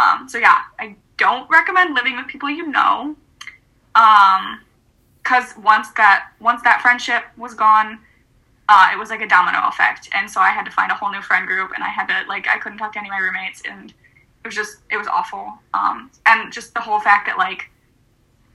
um, 0.00 0.28
so 0.28 0.38
yeah, 0.38 0.62
I 0.78 0.96
don't 1.16 1.48
recommend 1.50 1.94
living 1.94 2.16
with 2.16 2.26
people 2.26 2.50
you 2.50 2.66
know, 2.66 3.14
um, 3.94 4.60
because 5.22 5.54
once 5.56 5.90
that 5.92 6.30
once 6.40 6.62
that 6.62 6.80
friendship 6.82 7.24
was 7.36 7.54
gone, 7.54 7.98
uh, 8.68 8.90
it 8.92 8.98
was 8.98 9.10
like 9.10 9.20
a 9.20 9.28
domino 9.28 9.68
effect, 9.68 10.08
and 10.14 10.30
so 10.30 10.40
I 10.40 10.50
had 10.50 10.64
to 10.64 10.70
find 10.70 10.90
a 10.90 10.94
whole 10.94 11.10
new 11.10 11.22
friend 11.22 11.46
group, 11.46 11.72
and 11.74 11.84
I 11.84 11.88
had 11.88 12.06
to 12.06 12.28
like 12.28 12.48
I 12.48 12.58
couldn't 12.58 12.78
talk 12.78 12.94
to 12.94 12.98
any 12.98 13.08
of 13.08 13.12
my 13.12 13.18
roommates, 13.18 13.62
and 13.68 13.92
it 14.44 14.48
was 14.48 14.54
just 14.54 14.78
it 14.90 14.96
was 14.96 15.06
awful. 15.06 15.52
Um, 15.72 16.10
and 16.26 16.52
just 16.52 16.74
the 16.74 16.80
whole 16.80 17.00
fact 17.00 17.26
that 17.26 17.38
like 17.38 17.70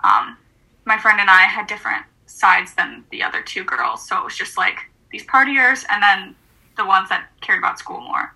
um, 0.04 0.38
my 0.86 0.98
friend 0.98 1.20
and 1.20 1.30
I 1.30 1.42
had 1.42 1.68
different 1.68 2.06
sides 2.28 2.74
than 2.76 3.04
the 3.12 3.24
other 3.24 3.42
two 3.42 3.64
girls. 3.64 4.08
So 4.08 4.18
it 4.18 4.24
was 4.24 4.38
just 4.38 4.58
like 4.58 4.78
these 5.12 5.26
partiers 5.26 5.84
and 5.90 6.02
then 6.02 6.36
the 6.78 6.86
ones 6.86 7.10
that 7.10 7.28
cared 7.42 7.60
about 7.60 7.80
school 7.80 8.02
more. 8.02 8.34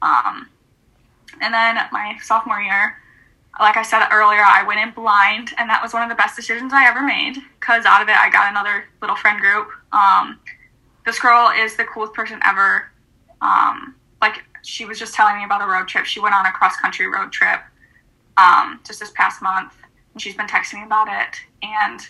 Um, 0.00 0.48
and 1.40 1.52
then 1.52 1.76
my 1.90 2.16
sophomore 2.22 2.60
year, 2.60 2.96
like 3.60 3.76
I 3.76 3.82
said 3.82 4.08
earlier, 4.10 4.42
I 4.44 4.62
went 4.62 4.80
in 4.80 4.90
blind, 4.92 5.50
and 5.58 5.68
that 5.68 5.82
was 5.82 5.92
one 5.92 6.02
of 6.02 6.08
the 6.08 6.14
best 6.14 6.36
decisions 6.36 6.72
I 6.72 6.86
ever 6.88 7.02
made 7.02 7.36
because 7.60 7.84
out 7.84 8.00
of 8.00 8.08
it, 8.08 8.16
I 8.16 8.30
got 8.30 8.50
another 8.50 8.84
little 9.00 9.16
friend 9.16 9.40
group. 9.40 9.68
Um, 9.92 10.38
this 11.04 11.18
girl 11.18 11.52
is 11.54 11.76
the 11.76 11.84
coolest 11.84 12.14
person 12.14 12.40
ever. 12.46 12.90
Um, 13.40 13.96
like, 14.20 14.44
she 14.62 14.84
was 14.84 14.98
just 14.98 15.14
telling 15.14 15.36
me 15.36 15.44
about 15.44 15.62
a 15.62 15.66
road 15.66 15.88
trip. 15.88 16.04
She 16.06 16.20
went 16.20 16.34
on 16.34 16.46
a 16.46 16.52
cross 16.52 16.76
country 16.76 17.06
road 17.06 17.32
trip 17.32 17.60
um, 18.36 18.80
just 18.86 19.00
this 19.00 19.12
past 19.14 19.42
month 19.42 19.74
And 20.12 20.22
she's 20.22 20.36
been 20.36 20.46
texting 20.46 20.74
me 20.74 20.84
about 20.84 21.08
it. 21.08 21.36
And 21.62 22.00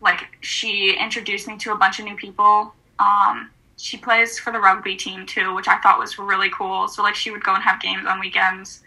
like 0.00 0.28
she 0.40 0.96
introduced 0.96 1.46
me 1.46 1.56
to 1.58 1.72
a 1.72 1.76
bunch 1.76 1.98
of 1.98 2.04
new 2.04 2.16
people. 2.16 2.74
Um, 2.98 3.50
she 3.76 3.96
plays 3.96 4.38
for 4.38 4.52
the 4.52 4.58
rugby 4.58 4.94
team 4.94 5.24
too 5.24 5.54
which 5.54 5.66
i 5.66 5.78
thought 5.78 5.98
was 5.98 6.18
really 6.18 6.50
cool. 6.50 6.88
So 6.88 7.02
like 7.02 7.14
she 7.14 7.30
would 7.30 7.42
go 7.42 7.54
and 7.54 7.62
have 7.62 7.80
games 7.80 8.06
on 8.06 8.20
weekends. 8.20 8.82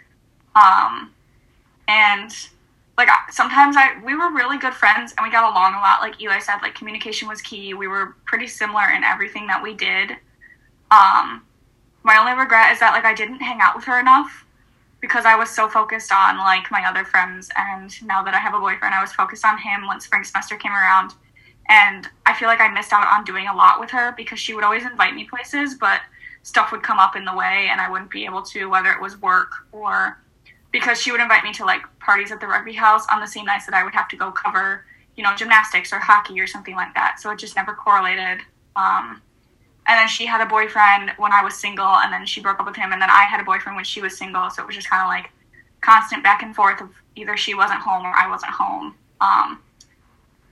Um, 0.55 1.11
and 1.87 2.31
like 2.95 3.09
sometimes 3.31 3.75
i 3.75 3.99
we 4.05 4.15
were 4.15 4.31
really 4.31 4.57
good 4.59 4.73
friends 4.73 5.13
and 5.17 5.25
we 5.25 5.31
got 5.31 5.51
along 5.51 5.73
a 5.73 5.77
lot. 5.77 6.01
Like 6.01 6.21
eli 6.21 6.39
said 6.39 6.57
like 6.61 6.75
communication 6.75 7.27
was 7.27 7.41
key. 7.41 7.73
We 7.73 7.87
were 7.87 8.15
pretty 8.25 8.47
similar 8.47 8.89
in 8.95 9.03
everything 9.03 9.47
that 9.47 9.61
we 9.63 9.73
did. 9.73 10.11
Um, 10.91 11.43
my 12.03 12.17
only 12.17 12.33
regret 12.33 12.71
is 12.71 12.79
that 12.79 12.93
like 12.93 13.05
i 13.05 13.13
didn't 13.13 13.39
hang 13.39 13.59
out 13.61 13.75
with 13.75 13.85
her 13.85 13.99
enough 13.99 14.43
because 15.03 15.25
I 15.25 15.35
was 15.35 15.49
so 15.49 15.67
focused 15.67 16.13
on 16.13 16.37
like 16.37 16.71
my 16.71 16.87
other 16.87 17.03
friends. 17.03 17.49
And 17.57 17.91
now 18.07 18.23
that 18.23 18.33
I 18.33 18.37
have 18.37 18.53
a 18.53 18.59
boyfriend 18.59 18.95
I 18.95 19.01
was 19.01 19.11
focused 19.11 19.43
on 19.43 19.57
him 19.57 19.85
when 19.85 19.99
spring 19.99 20.23
semester 20.23 20.55
came 20.55 20.71
around. 20.71 21.11
And 21.67 22.07
I 22.25 22.33
feel 22.33 22.47
like 22.47 22.61
I 22.61 22.69
missed 22.69 22.93
out 22.93 23.05
on 23.05 23.25
doing 23.25 23.47
a 23.47 23.53
lot 23.53 23.81
with 23.81 23.89
her 23.89 24.13
because 24.15 24.39
she 24.39 24.53
would 24.53 24.63
always 24.63 24.85
invite 24.85 25.13
me 25.13 25.25
places 25.25 25.75
but 25.75 25.99
stuff 26.43 26.71
would 26.71 26.83
come 26.83 26.99
up 26.99 27.17
in 27.17 27.25
the 27.25 27.35
way 27.35 27.67
and 27.69 27.81
I 27.81 27.91
wouldn't 27.91 28.11
be 28.11 28.23
able 28.23 28.43
to 28.43 28.69
whether 28.69 28.93
it 28.93 29.01
was 29.01 29.21
work 29.21 29.51
or 29.73 30.21
because 30.71 31.01
she 31.01 31.11
would 31.11 31.19
invite 31.19 31.43
me 31.43 31.51
to 31.53 31.65
like 31.65 31.81
parties 31.99 32.31
at 32.31 32.39
the 32.39 32.47
rugby 32.47 32.73
house 32.73 33.05
on 33.11 33.19
the 33.19 33.27
same 33.27 33.43
nights 33.43 33.65
that 33.65 33.75
I 33.75 33.83
would 33.83 33.93
have 33.93 34.07
to 34.07 34.15
go 34.15 34.31
cover 34.31 34.85
you 35.17 35.23
know 35.23 35.35
gymnastics 35.35 35.91
or 35.91 35.99
hockey 35.99 36.39
or 36.39 36.47
something 36.47 36.75
like 36.75 36.93
that. 36.93 37.19
So 37.19 37.29
it 37.29 37.39
just 37.39 37.57
never 37.57 37.73
correlated 37.73 38.39
um, 38.77 39.21
and 39.85 39.97
then 39.97 40.07
she 40.07 40.25
had 40.25 40.41
a 40.41 40.45
boyfriend 40.45 41.11
when 41.17 41.31
I 41.31 41.43
was 41.43 41.55
single, 41.55 41.85
and 41.85 42.11
then 42.11 42.25
she 42.25 42.41
broke 42.41 42.59
up 42.59 42.65
with 42.65 42.75
him, 42.75 42.91
and 42.93 43.01
then 43.01 43.09
I 43.09 43.23
had 43.23 43.39
a 43.39 43.43
boyfriend 43.43 43.75
when 43.75 43.85
she 43.85 44.01
was 44.01 44.17
single. 44.17 44.49
So 44.49 44.63
it 44.63 44.65
was 44.65 44.75
just 44.75 44.89
kind 44.89 45.01
of 45.01 45.07
like 45.07 45.31
constant 45.81 46.23
back 46.23 46.41
and 46.41 46.55
forth 46.55 46.81
of 46.81 46.89
either 47.15 47.35
she 47.37 47.53
wasn't 47.53 47.81
home 47.81 48.05
or 48.05 48.13
I 48.15 48.29
wasn't 48.29 48.51
home. 48.51 48.95
Um, 49.21 49.61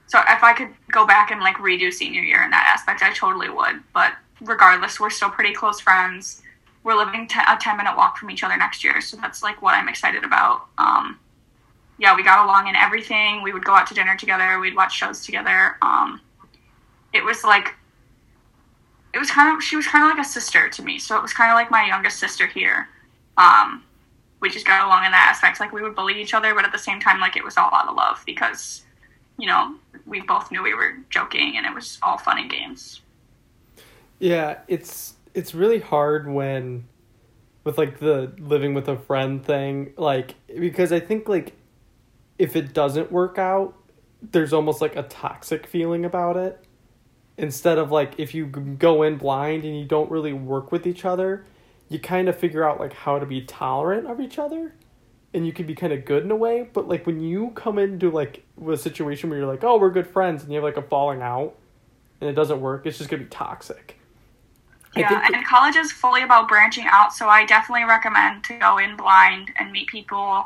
so 0.08 0.20
if 0.28 0.44
I 0.44 0.54
could 0.54 0.70
go 0.92 1.08
back 1.08 1.32
and 1.32 1.40
like 1.40 1.56
redo 1.56 1.92
senior 1.92 2.22
year 2.22 2.44
in 2.44 2.52
that 2.52 2.72
aspect, 2.74 3.02
I 3.02 3.14
totally 3.14 3.50
would. 3.50 3.82
But 3.94 4.14
regardless, 4.42 5.00
we're 5.00 5.10
still 5.10 5.30
pretty 5.30 5.54
close 5.54 5.80
friends. 5.80 6.42
We're 6.84 6.98
living 6.98 7.28
t- 7.28 7.40
a 7.48 7.58
ten 7.58 7.78
minute 7.78 7.96
walk 7.96 8.18
from 8.18 8.30
each 8.30 8.44
other 8.44 8.58
next 8.58 8.84
year, 8.84 9.00
so 9.02 9.16
that's 9.18 9.42
like 9.42 9.62
what 9.62 9.74
I'm 9.76 9.88
excited 9.88 10.24
about. 10.24 10.66
Um, 10.78 11.20
yeah, 12.00 12.16
we 12.16 12.24
got 12.24 12.44
along 12.44 12.68
in 12.68 12.76
everything. 12.76 13.44
We 13.44 13.54
would 13.54 13.64
go 13.64 13.74
out 13.74 13.88
to 13.88 13.94
dinner 13.94 14.18
together. 14.18 14.60
We'd 14.60 14.76
watch 14.76 14.94
shows 14.98 15.24
together. 15.24 15.78
Um, 15.84 16.20
it 17.14 17.24
was 17.24 17.44
like, 17.44 17.76
it 19.14 19.20
was 19.20 19.30
kind 19.30 19.56
of, 19.56 19.64
she 19.64 19.76
was 19.76 19.88
kind 19.88 20.04
of 20.04 20.18
like 20.18 20.26
a 20.26 20.28
sister 20.28 20.70
to 20.70 20.82
me. 20.82 21.00
So 21.00 21.18
it 21.18 21.22
was 21.22 21.34
kind 21.34 21.52
of 21.52 21.56
like 21.56 21.70
my 21.70 21.86
youngest 21.86 22.20
sister 22.20 22.48
here. 22.48 22.88
Um, 23.38 23.84
we 24.40 24.50
just 24.50 24.66
got 24.66 24.86
along 24.86 25.06
in 25.06 25.12
that 25.12 25.30
aspect. 25.30 25.60
Like 25.60 25.72
we 25.72 25.82
would 25.82 25.96
bully 25.96 26.20
each 26.22 26.34
other, 26.34 26.54
but 26.56 26.66
at 26.66 26.72
the 26.72 26.80
same 26.80 27.00
time, 27.00 27.20
like 27.20 27.36
it 27.36 27.44
was 27.44 27.58
all 27.58 27.74
out 27.74 27.88
of 27.88 27.96
love 27.96 28.24
because, 28.26 28.84
you 29.38 29.48
know, 29.48 29.76
we 30.06 30.22
both 30.22 30.52
knew 30.52 30.64
we 30.64 30.74
were 30.74 30.98
joking 31.10 31.58
and 31.58 31.66
it 31.66 31.74
was 31.74 32.00
all 32.02 32.18
fun 32.18 32.40
and 32.40 32.50
games. 32.50 33.02
Yeah, 34.20 34.60
it's 34.68 35.16
it's 35.34 35.56
really 35.56 35.80
hard 35.80 36.28
when 36.28 36.86
with 37.64 37.78
like 37.78 38.00
the 38.00 38.32
living 38.40 38.74
with 38.74 38.88
a 38.88 38.98
friend 38.98 39.44
thing, 39.44 39.94
like 39.98 40.36
because 40.48 40.92
I 40.92 41.00
think 41.00 41.28
like 41.28 41.54
if 42.38 42.56
it 42.56 42.74
doesn't 42.74 43.12
work 43.12 43.38
out, 43.38 43.76
there's 44.32 44.54
almost 44.54 44.82
like 44.82 44.96
a 44.96 45.04
toxic 45.04 45.68
feeling 45.68 46.06
about 46.06 46.38
it. 46.38 46.64
Instead 47.42 47.78
of 47.78 47.92
like 47.92 48.14
if 48.20 48.34
you 48.34 48.46
go 48.46 49.04
in 49.04 49.18
blind 49.18 49.66
and 49.66 49.78
you 49.78 49.84
don't 49.84 50.10
really 50.12 50.32
work 50.32 50.72
with 50.72 50.88
each 50.88 51.04
other, 51.06 51.44
you 51.90 52.00
kind 52.00 52.30
of 52.30 52.38
figure 52.38 52.64
out 52.64 52.80
like 52.80 52.94
how 52.94 53.20
to 53.20 53.26
be 53.26 53.42
tolerant 53.42 54.08
of 54.08 54.22
each 54.22 54.40
other. 54.40 54.74
And 55.34 55.46
you 55.46 55.52
can 55.52 55.66
be 55.66 55.74
kind 55.74 55.92
of 55.92 56.06
good 56.06 56.24
in 56.24 56.32
a 56.32 56.36
way 56.36 56.70
but 56.74 56.88
like 56.88 57.08
when 57.08 57.20
you 57.22 57.52
come 57.52 57.80
into 57.80 58.12
like 58.12 58.44
a 58.70 58.78
situation 58.78 59.30
where 59.30 59.40
you're 59.40 59.48
like 59.48 59.64
oh 59.64 59.78
we're 59.78 59.90
good 59.90 60.08
friends 60.08 60.44
and 60.44 60.52
you 60.52 60.58
have 60.58 60.64
like 60.64 60.76
a 60.76 60.82
falling 60.82 61.22
out 61.22 61.56
and 62.20 62.30
it 62.30 62.34
doesn't 62.34 62.60
work 62.60 62.86
it's 62.86 62.98
just 62.98 63.10
gonna 63.10 63.24
be 63.24 63.30
toxic. 63.30 63.98
Yeah 64.94 65.26
and 65.34 65.46
college 65.46 65.78
is 65.78 65.90
fully 65.90 66.22
about 66.22 66.50
branching 66.50 66.84
out 66.86 67.14
so 67.14 67.30
i 67.30 67.46
definitely 67.46 67.86
recommend 67.86 68.44
to 68.44 68.58
go 68.58 68.78
in 68.78 68.98
blind 68.98 69.52
and 69.58 69.72
meet 69.72 69.88
people 69.88 70.46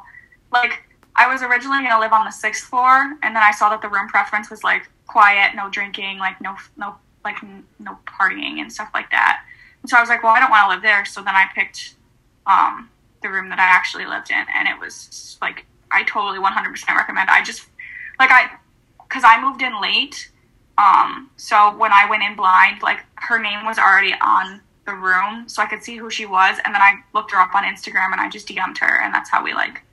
like 0.52 0.84
i 1.16 1.32
was 1.32 1.42
originally 1.42 1.80
going 1.80 1.92
to 1.92 2.00
live 2.00 2.14
on 2.14 2.26
the 2.26 2.32
sixth 2.32 2.68
floor 2.68 3.16
and 3.24 3.36
then 3.36 3.44
i 3.44 3.52
saw 3.52 3.70
that 3.70 3.82
the 3.82 3.90
room 3.90 4.08
preference 4.08 4.50
was 4.50 4.64
like 4.64 4.90
quiet 5.08 5.56
no 5.56 5.70
drinking 5.70 6.18
like 6.20 6.40
no 6.42 6.56
no 6.78 6.96
like 7.24 7.38
no 7.80 7.98
partying 8.06 8.60
and 8.60 8.72
stuff 8.72 8.90
like 8.94 9.10
that 9.12 9.44
and 9.86 9.90
so 9.92 9.98
I 9.98 10.00
was 10.00 10.10
like, 10.10 10.24
well, 10.24 10.34
I 10.34 10.40
don't 10.40 10.50
want 10.50 10.66
to 10.66 10.74
live 10.74 10.82
there. 10.82 11.06
So 11.06 11.22
then 11.22 11.36
I 11.36 11.46
picked 11.54 11.94
um, 12.48 12.90
the 13.22 13.30
room 13.30 13.50
that 13.50 13.60
I 13.60 13.66
actually 13.66 14.08
lived 14.08 14.32
in, 14.32 14.44
and 14.52 14.68
it 14.68 14.80
was 14.80 15.38
like 15.44 15.68
I 15.92 16.02
totally 16.06 16.40
100% 16.40 16.96
recommend. 16.96 17.30
I 17.30 17.44
just 17.44 17.68
like 18.18 18.32
I 18.32 18.50
because 19.04 19.22
I 19.24 19.40
moved 19.40 19.62
in 19.62 19.80
late. 19.80 20.32
Um, 20.80 21.30
so 21.38 21.78
when 21.78 21.94
I 21.94 22.10
went 22.10 22.24
in 22.24 22.36
blind, 22.36 22.82
like 22.82 23.06
her 23.18 23.38
name 23.38 23.64
was 23.64 23.78
already 23.78 24.16
on 24.22 24.60
the 24.88 24.94
room, 24.94 25.48
so 25.48 25.62
I 25.62 25.68
could 25.68 25.84
see 25.84 25.98
who 25.98 26.10
she 26.10 26.26
was, 26.26 26.58
and 26.66 26.74
then 26.74 26.82
I 26.82 26.96
looked 27.14 27.30
her 27.30 27.38
up 27.38 27.54
on 27.54 27.64
Instagram 27.64 28.12
and 28.12 28.20
I 28.20 28.28
just 28.28 28.48
DM'd 28.48 28.80
her, 28.80 29.04
and 29.04 29.14
that's 29.14 29.30
how 29.30 29.44
we 29.44 29.54
like 29.54 29.84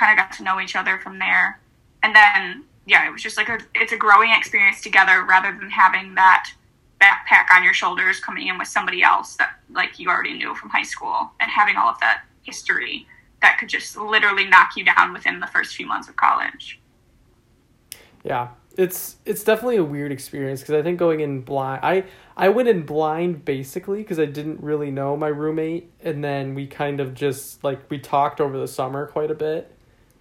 kind 0.00 0.18
of 0.18 0.24
got 0.24 0.34
to 0.38 0.42
know 0.42 0.58
each 0.60 0.74
other 0.74 0.98
from 0.98 1.18
there. 1.18 1.60
And 2.02 2.16
then 2.16 2.64
yeah, 2.86 3.06
it 3.06 3.12
was 3.12 3.22
just 3.22 3.36
like 3.36 3.48
a 3.48 3.58
it's 3.74 3.92
a 3.92 3.96
growing 3.96 4.30
experience 4.32 4.80
together 4.80 5.24
rather 5.28 5.56
than 5.56 5.70
having 5.70 6.14
that 6.14 6.50
backpack 7.00 7.54
on 7.54 7.62
your 7.62 7.74
shoulders 7.74 8.20
coming 8.20 8.48
in 8.48 8.58
with 8.58 8.68
somebody 8.68 9.02
else 9.02 9.36
that 9.36 9.58
like 9.70 9.98
you 9.98 10.08
already 10.08 10.34
knew 10.34 10.54
from 10.54 10.70
high 10.70 10.82
school 10.82 11.30
and 11.40 11.50
having 11.50 11.76
all 11.76 11.88
of 11.88 12.00
that 12.00 12.24
history 12.42 13.06
that 13.42 13.58
could 13.58 13.68
just 13.68 13.96
literally 13.96 14.46
knock 14.46 14.70
you 14.76 14.84
down 14.84 15.12
within 15.12 15.40
the 15.40 15.46
first 15.46 15.76
few 15.76 15.86
months 15.86 16.08
of 16.08 16.16
college. 16.16 16.80
Yeah, 18.24 18.48
it's 18.76 19.16
it's 19.24 19.44
definitely 19.44 19.76
a 19.76 19.84
weird 19.84 20.12
experience 20.12 20.60
because 20.60 20.74
I 20.74 20.82
think 20.82 20.98
going 20.98 21.20
in 21.20 21.42
blind, 21.42 21.80
I 21.82 22.04
I 22.36 22.48
went 22.48 22.68
in 22.68 22.82
blind 22.82 23.44
basically 23.44 23.98
because 23.98 24.18
I 24.18 24.26
didn't 24.26 24.62
really 24.62 24.90
know 24.90 25.16
my 25.16 25.28
roommate, 25.28 25.90
and 26.02 26.22
then 26.24 26.54
we 26.54 26.66
kind 26.66 27.00
of 27.00 27.14
just 27.14 27.62
like 27.64 27.90
we 27.90 27.98
talked 27.98 28.40
over 28.40 28.58
the 28.58 28.68
summer 28.68 29.06
quite 29.06 29.30
a 29.30 29.34
bit, 29.34 29.74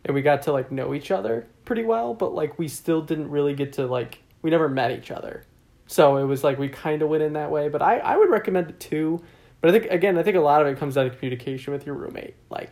and 0.06 0.16
we 0.16 0.22
got 0.22 0.44
to 0.44 0.52
like 0.52 0.72
know 0.72 0.94
each 0.94 1.12
other 1.12 1.48
pretty 1.66 1.84
well, 1.84 2.14
but 2.14 2.34
like 2.34 2.58
we 2.58 2.68
still 2.68 3.02
didn't 3.02 3.30
really 3.30 3.54
get 3.54 3.74
to 3.74 3.86
like 3.86 4.20
we 4.42 4.50
never 4.50 4.70
met 4.70 4.92
each 4.92 5.12
other. 5.12 5.44
So 5.88 6.18
it 6.18 6.26
was 6.26 6.44
like 6.44 6.60
we 6.60 6.70
kind 6.70 7.02
of 7.02 7.10
went 7.10 7.24
in 7.24 7.34
that 7.34 7.52
way, 7.52 7.68
but 7.70 7.82
I, 7.82 7.98
I 7.98 8.18
would 8.18 8.30
recommend 8.30 8.70
it 8.70 8.80
too. 8.80 9.22
But 9.62 9.70
I 9.70 9.80
think 9.80 9.92
again, 9.92 10.18
I 10.18 10.24
think 10.24 10.38
a 10.38 10.42
lot 10.42 10.62
of 10.62 10.68
it 10.68 10.78
comes 10.78 10.96
down 10.96 11.10
to 11.10 11.16
communication 11.16 11.74
with 11.74 11.86
your 11.86 11.96
roommate. 11.96 12.36
Like, 12.50 12.70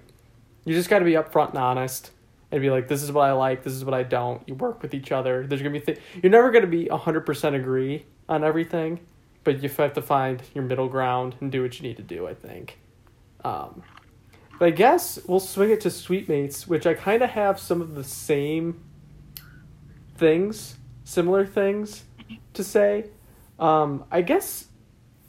you 0.65 0.73
just 0.73 0.89
got 0.89 0.99
to 0.99 1.05
be 1.05 1.13
upfront 1.13 1.49
and 1.49 1.57
honest, 1.57 2.11
and 2.51 2.61
be 2.61 2.69
like, 2.69 2.87
this 2.87 3.03
is 3.03 3.11
what 3.11 3.27
I 3.27 3.33
like, 3.33 3.63
this 3.63 3.73
is 3.73 3.83
what 3.83 3.93
I 3.93 4.03
don't. 4.03 4.41
You 4.47 4.55
work 4.55 4.81
with 4.81 4.93
each 4.93 5.11
other. 5.11 5.45
There's 5.45 5.61
gonna 5.61 5.73
be 5.73 5.81
th- 5.81 5.99
you're 6.21 6.31
never 6.31 6.51
gonna 6.51 6.67
be 6.67 6.87
hundred 6.87 7.25
percent 7.25 7.55
agree 7.55 8.05
on 8.29 8.43
everything, 8.43 9.01
but 9.43 9.61
you 9.61 9.69
have 9.69 9.93
to 9.93 10.01
find 10.01 10.41
your 10.53 10.63
middle 10.63 10.87
ground 10.87 11.35
and 11.41 11.51
do 11.51 11.61
what 11.61 11.77
you 11.79 11.87
need 11.87 11.97
to 11.97 12.03
do. 12.03 12.27
I 12.27 12.33
think. 12.33 12.79
Um, 13.43 13.83
but 14.59 14.67
I 14.67 14.71
guess 14.71 15.19
we'll 15.27 15.39
swing 15.39 15.71
it 15.71 15.81
to 15.81 15.89
Suitemates, 15.89 16.67
which 16.67 16.85
I 16.85 16.93
kind 16.93 17.21
of 17.21 17.29
have 17.31 17.59
some 17.59 17.81
of 17.81 17.95
the 17.95 18.03
same 18.03 18.83
things, 20.15 20.77
similar 21.03 21.45
things 21.45 22.03
to 22.53 22.63
say. 22.63 23.05
Um, 23.59 24.05
I 24.11 24.21
guess 24.21 24.65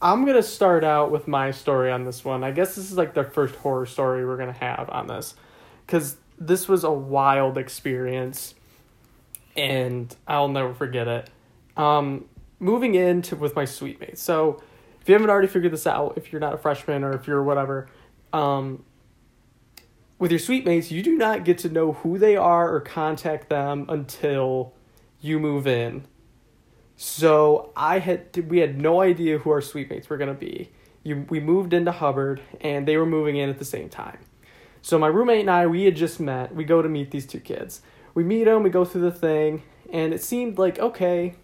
I'm 0.00 0.24
gonna 0.24 0.42
start 0.42 0.84
out 0.84 1.10
with 1.10 1.28
my 1.28 1.50
story 1.50 1.90
on 1.90 2.04
this 2.04 2.24
one. 2.24 2.44
I 2.44 2.52
guess 2.52 2.74
this 2.74 2.90
is 2.90 2.96
like 2.96 3.14
the 3.14 3.24
first 3.24 3.54
horror 3.56 3.86
story 3.86 4.24
we're 4.24 4.36
gonna 4.36 4.52
have 4.52 4.88
on 4.90 5.06
this, 5.06 5.34
because 5.86 6.16
this 6.38 6.68
was 6.68 6.84
a 6.84 6.90
wild 6.90 7.58
experience, 7.58 8.54
and 9.56 10.14
I'll 10.26 10.48
never 10.48 10.72
forget 10.72 11.08
it. 11.08 11.30
Um, 11.76 12.26
moving 12.60 12.94
into 12.94 13.36
with 13.36 13.54
my 13.56 13.64
suite 13.64 14.00
mates. 14.00 14.22
So, 14.22 14.62
if 15.00 15.08
you 15.08 15.14
haven't 15.14 15.30
already 15.30 15.48
figured 15.48 15.72
this 15.72 15.86
out, 15.86 16.14
if 16.16 16.32
you're 16.32 16.40
not 16.40 16.54
a 16.54 16.58
freshman 16.58 17.02
or 17.02 17.12
if 17.12 17.26
you're 17.26 17.42
whatever, 17.42 17.88
um, 18.32 18.84
with 20.18 20.30
your 20.30 20.38
suite 20.40 20.64
mates, 20.64 20.90
you 20.90 21.02
do 21.02 21.16
not 21.16 21.44
get 21.44 21.58
to 21.58 21.68
know 21.68 21.92
who 21.92 22.18
they 22.18 22.36
are 22.36 22.72
or 22.74 22.80
contact 22.80 23.48
them 23.48 23.86
until 23.88 24.72
you 25.20 25.38
move 25.38 25.66
in 25.66 26.06
so 27.00 27.70
I 27.76 28.00
had 28.00 28.36
we 28.48 28.58
had 28.58 28.80
no 28.80 29.00
idea 29.00 29.38
who 29.38 29.50
our 29.50 29.60
suite 29.60 29.88
mates 29.88 30.10
were 30.10 30.16
gonna 30.16 30.34
be. 30.34 30.72
You, 31.04 31.24
we 31.30 31.38
moved 31.38 31.72
into 31.72 31.92
Hubbard 31.92 32.40
and 32.60 32.88
they 32.88 32.96
were 32.96 33.06
moving 33.06 33.36
in 33.36 33.48
at 33.48 33.60
the 33.60 33.64
same 33.64 33.88
time. 33.88 34.18
So 34.82 34.98
my 34.98 35.06
roommate 35.06 35.42
and 35.42 35.50
I 35.50 35.68
we 35.68 35.84
had 35.84 35.94
just 35.94 36.18
met. 36.18 36.52
We 36.52 36.64
go 36.64 36.82
to 36.82 36.88
meet 36.88 37.12
these 37.12 37.24
two 37.24 37.38
kids. 37.38 37.82
We 38.14 38.24
meet 38.24 38.44
them. 38.44 38.64
We 38.64 38.70
go 38.70 38.84
through 38.84 39.02
the 39.02 39.12
thing, 39.12 39.62
and 39.92 40.12
it 40.12 40.24
seemed 40.24 40.58
like 40.58 40.80
okay. 40.80 41.36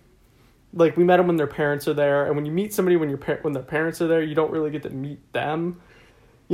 Like 0.73 0.97
we 0.97 1.05
met 1.05 1.19
them 1.19 1.29
when 1.29 1.37
their 1.37 1.47
parents 1.47 1.87
are 1.87 1.95
there, 1.95 2.27
and 2.27 2.35
when 2.35 2.45
you 2.45 2.51
meet 2.51 2.75
somebody 2.75 2.97
when 2.97 3.09
your 3.09 3.19
par- 3.19 3.39
when 3.43 3.53
their 3.53 3.63
parents 3.63 4.03
are 4.03 4.09
there, 4.09 4.25
you 4.25 4.35
don't 4.35 4.51
really 4.51 4.73
get 4.73 4.83
to 4.83 4.91
meet 4.91 5.33
them, 5.33 5.81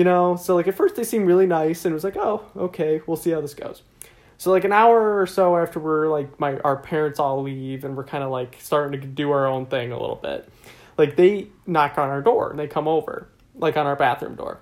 you 0.01 0.05
know. 0.05 0.35
So 0.37 0.57
like 0.57 0.67
at 0.67 0.75
first 0.75 0.97
they 0.97 1.05
seemed 1.05 1.27
really 1.27 1.47
nice, 1.47 1.85
and 1.85 1.93
it 1.93 1.95
was 1.95 2.05
like, 2.05 2.17
oh, 2.17 2.43
okay, 2.57 3.03
we'll 3.07 3.19
see 3.19 3.33
how 3.33 3.43
this 3.43 3.53
goes. 3.53 3.83
So 4.39 4.51
like 4.51 4.65
an 4.65 4.73
hour 4.73 5.21
or 5.21 5.27
so 5.27 5.59
after 5.59 5.79
we're 5.79 6.09
like 6.09 6.41
my 6.41 6.59
our 6.61 6.79
parents 6.79 7.21
all 7.21 7.43
leave 7.43 7.85
and 7.85 7.95
we're 7.95 8.05
kind 8.05 8.25
of 8.25 8.31
like 8.31 8.57
starting 8.59 8.99
to 8.99 9.07
do 9.07 9.31
our 9.31 9.47
own 9.47 9.67
thing 9.67 9.93
a 9.93 10.01
little 10.01 10.17
bit. 10.17 10.51
Like 10.97 11.17
they 11.17 11.49
knock 11.67 11.99
on 11.99 12.09
our 12.09 12.23
door 12.23 12.49
and 12.49 12.59
they 12.59 12.67
come 12.67 12.89
over 12.89 13.29
like 13.55 13.77
on 13.77 13.87
our 13.87 13.97
bathroom 13.97 14.37
door. 14.37 14.61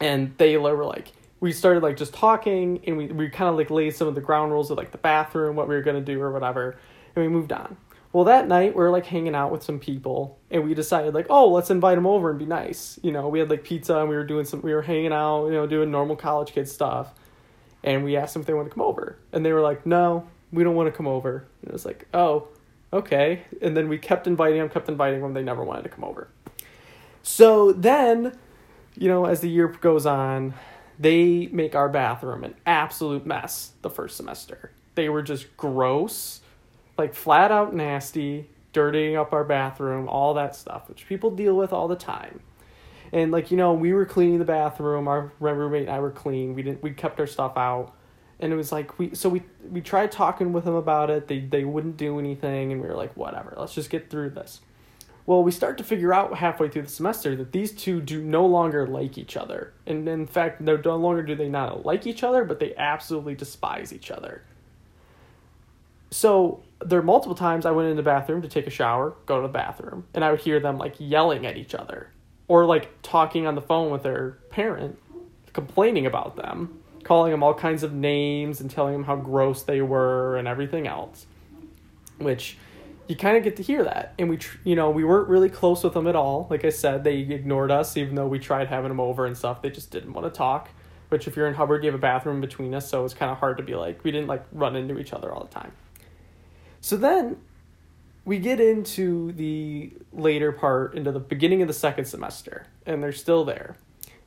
And 0.00 0.36
they 0.38 0.56
were 0.56 0.84
like 0.84 1.12
we 1.38 1.52
started 1.52 1.84
like 1.84 1.96
just 1.96 2.12
talking 2.12 2.80
and 2.84 2.96
we 2.96 3.06
we 3.06 3.28
kind 3.28 3.48
of 3.48 3.54
like 3.54 3.70
laid 3.70 3.94
some 3.94 4.08
of 4.08 4.16
the 4.16 4.20
ground 4.20 4.50
rules 4.50 4.72
of 4.72 4.76
like 4.76 4.90
the 4.90 4.98
bathroom, 4.98 5.54
what 5.54 5.68
we 5.68 5.76
were 5.76 5.82
going 5.82 6.04
to 6.04 6.12
do 6.12 6.20
or 6.20 6.32
whatever, 6.32 6.76
and 7.14 7.24
we 7.24 7.28
moved 7.28 7.52
on. 7.52 7.76
Well, 8.12 8.24
that 8.24 8.46
night 8.46 8.74
we 8.74 8.82
were 8.82 8.90
like 8.90 9.06
hanging 9.06 9.34
out 9.34 9.50
with 9.50 9.62
some 9.62 9.78
people, 9.78 10.38
and 10.50 10.64
we 10.64 10.74
decided 10.74 11.14
like, 11.14 11.26
oh, 11.30 11.48
let's 11.50 11.70
invite 11.70 11.96
them 11.96 12.06
over 12.06 12.28
and 12.28 12.38
be 12.38 12.44
nice. 12.44 12.98
You 13.02 13.10
know, 13.10 13.28
we 13.28 13.38
had 13.38 13.48
like 13.48 13.64
pizza 13.64 13.98
and 13.98 14.08
we 14.08 14.16
were 14.16 14.24
doing 14.24 14.44
some, 14.44 14.60
we 14.60 14.74
were 14.74 14.82
hanging 14.82 15.12
out, 15.12 15.46
you 15.46 15.52
know, 15.52 15.66
doing 15.66 15.90
normal 15.90 16.16
college 16.16 16.52
kid 16.52 16.68
stuff 16.68 17.14
and 17.84 18.04
we 18.04 18.16
asked 18.16 18.34
them 18.34 18.40
if 18.40 18.46
they 18.46 18.54
want 18.54 18.68
to 18.68 18.74
come 18.74 18.82
over 18.82 19.16
and 19.32 19.44
they 19.44 19.52
were 19.52 19.60
like 19.60 19.84
no 19.86 20.26
we 20.52 20.62
don't 20.62 20.74
want 20.74 20.86
to 20.86 20.94
come 20.94 21.06
over. 21.06 21.46
And 21.62 21.70
it 21.70 21.72
was 21.72 21.86
like 21.86 22.06
oh 22.12 22.48
okay. 22.92 23.44
And 23.62 23.76
then 23.76 23.88
we 23.88 23.98
kept 23.98 24.26
inviting 24.26 24.58
them 24.58 24.68
kept 24.68 24.88
inviting 24.88 25.20
them 25.20 25.32
they 25.32 25.42
never 25.42 25.64
wanted 25.64 25.82
to 25.84 25.88
come 25.88 26.04
over. 26.04 26.28
So 27.22 27.72
then 27.72 28.36
you 28.96 29.08
know 29.08 29.26
as 29.26 29.40
the 29.40 29.48
year 29.48 29.68
goes 29.68 30.06
on 30.06 30.54
they 30.98 31.46
make 31.46 31.74
our 31.74 31.88
bathroom 31.88 32.44
an 32.44 32.54
absolute 32.66 33.26
mess 33.26 33.72
the 33.82 33.90
first 33.90 34.16
semester. 34.16 34.70
They 34.94 35.08
were 35.08 35.22
just 35.22 35.56
gross 35.56 36.41
like 37.02 37.14
flat 37.14 37.50
out 37.50 37.74
nasty 37.74 38.48
dirtying 38.72 39.16
up 39.16 39.32
our 39.32 39.42
bathroom 39.42 40.08
all 40.08 40.34
that 40.34 40.54
stuff 40.54 40.88
which 40.88 41.06
people 41.08 41.30
deal 41.32 41.56
with 41.56 41.72
all 41.72 41.88
the 41.88 41.96
time. 41.96 42.40
And 43.12 43.32
like 43.32 43.50
you 43.50 43.56
know 43.56 43.72
we 43.72 43.92
were 43.92 44.06
cleaning 44.06 44.38
the 44.38 44.44
bathroom 44.44 45.08
our 45.08 45.32
roommate 45.40 45.82
and 45.82 45.90
i 45.90 45.98
were 45.98 46.12
clean 46.12 46.54
we 46.54 46.62
didn't 46.62 46.82
we 46.82 46.92
kept 46.92 47.18
our 47.18 47.26
stuff 47.26 47.56
out. 47.56 47.92
And 48.38 48.52
it 48.52 48.56
was 48.56 48.70
like 48.70 48.98
we 49.00 49.14
so 49.16 49.28
we 49.28 49.42
we 49.68 49.80
tried 49.80 50.12
talking 50.12 50.52
with 50.52 50.64
them 50.64 50.74
about 50.74 51.10
it 51.10 51.26
they 51.26 51.40
they 51.40 51.64
wouldn't 51.64 51.96
do 51.96 52.20
anything 52.20 52.70
and 52.72 52.80
we 52.80 52.86
were 52.86 52.94
like 52.94 53.16
whatever 53.16 53.52
let's 53.56 53.74
just 53.74 53.90
get 53.90 54.08
through 54.08 54.30
this. 54.30 54.60
Well 55.26 55.42
we 55.42 55.50
start 55.50 55.76
to 55.78 55.84
figure 55.84 56.14
out 56.14 56.34
halfway 56.34 56.68
through 56.68 56.82
the 56.82 56.88
semester 56.88 57.34
that 57.34 57.50
these 57.50 57.72
two 57.72 58.00
do 58.00 58.22
no 58.22 58.46
longer 58.46 58.86
like 58.86 59.18
each 59.18 59.36
other. 59.36 59.72
And 59.88 60.08
in 60.08 60.28
fact 60.28 60.60
no, 60.60 60.76
no 60.76 60.96
longer 60.96 61.24
do 61.24 61.34
they 61.34 61.48
not 61.48 61.84
like 61.84 62.06
each 62.06 62.22
other 62.22 62.44
but 62.44 62.60
they 62.60 62.76
absolutely 62.76 63.34
despise 63.34 63.92
each 63.92 64.12
other. 64.12 64.42
So 66.12 66.62
there 66.84 67.02
multiple 67.02 67.34
times 67.34 67.66
i 67.66 67.70
went 67.70 67.88
in 67.88 67.96
the 67.96 68.02
bathroom 68.02 68.42
to 68.42 68.48
take 68.48 68.66
a 68.66 68.70
shower 68.70 69.14
go 69.26 69.40
to 69.40 69.46
the 69.46 69.52
bathroom 69.52 70.04
and 70.14 70.24
i 70.24 70.30
would 70.30 70.40
hear 70.40 70.60
them 70.60 70.78
like 70.78 70.94
yelling 70.98 71.46
at 71.46 71.56
each 71.56 71.74
other 71.74 72.10
or 72.52 72.66
like 72.66 72.90
talking 73.00 73.46
on 73.46 73.54
the 73.54 73.62
phone 73.62 73.90
with 73.90 74.02
their 74.02 74.32
parent, 74.50 74.98
complaining 75.54 76.04
about 76.04 76.36
them, 76.36 76.82
calling 77.02 77.30
them 77.30 77.42
all 77.42 77.54
kinds 77.54 77.82
of 77.82 77.94
names 77.94 78.60
and 78.60 78.70
telling 78.70 78.92
them 78.92 79.04
how 79.04 79.16
gross 79.16 79.62
they 79.62 79.80
were 79.80 80.36
and 80.36 80.46
everything 80.46 80.86
else, 80.86 81.26
which 82.18 82.58
you 83.08 83.16
kind 83.16 83.38
of 83.38 83.42
get 83.42 83.56
to 83.56 83.62
hear 83.62 83.82
that. 83.84 84.12
And 84.18 84.28
we, 84.28 84.36
tr- 84.36 84.58
you 84.64 84.76
know, 84.76 84.90
we 84.90 85.02
weren't 85.02 85.28
really 85.28 85.48
close 85.48 85.82
with 85.82 85.94
them 85.94 86.06
at 86.06 86.14
all. 86.14 86.46
Like 86.50 86.64
I 86.66 86.68
said, 86.68 87.04
they 87.04 87.20
ignored 87.20 87.70
us, 87.70 87.96
even 87.96 88.16
though 88.16 88.28
we 88.28 88.38
tried 88.38 88.68
having 88.68 88.90
them 88.90 89.00
over 89.00 89.24
and 89.24 89.34
stuff. 89.34 89.62
They 89.62 89.70
just 89.70 89.90
didn't 89.90 90.12
want 90.12 90.26
to 90.26 90.36
talk. 90.36 90.68
Which, 91.08 91.26
if 91.26 91.36
you're 91.36 91.46
in 91.46 91.54
Hubbard, 91.54 91.84
you 91.84 91.90
have 91.90 91.98
a 91.98 92.02
bathroom 92.02 92.42
between 92.42 92.74
us, 92.74 92.88
so 92.88 93.04
it's 93.04 93.14
kind 93.14 93.30
of 93.30 93.38
hard 93.38 93.56
to 93.56 93.62
be 93.62 93.74
like, 93.74 94.04
we 94.04 94.10
didn't 94.10 94.28
like 94.28 94.44
run 94.52 94.76
into 94.76 94.98
each 94.98 95.14
other 95.14 95.32
all 95.32 95.44
the 95.44 95.54
time. 95.54 95.72
So 96.82 96.96
then 96.96 97.36
we 98.24 98.38
get 98.38 98.60
into 98.60 99.32
the 99.32 99.92
later 100.12 100.50
part, 100.50 100.94
into 100.96 101.12
the 101.12 101.20
beginning 101.20 101.62
of 101.62 101.68
the 101.68 101.74
second 101.74 102.06
semester, 102.06 102.66
and 102.84 103.02
they're 103.02 103.12
still 103.12 103.44
there. 103.44 103.76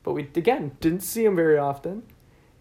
But 0.02 0.14
we, 0.14 0.22
again, 0.34 0.72
didn't 0.80 1.02
see 1.02 1.22
them 1.22 1.36
very 1.36 1.58
often. 1.58 2.02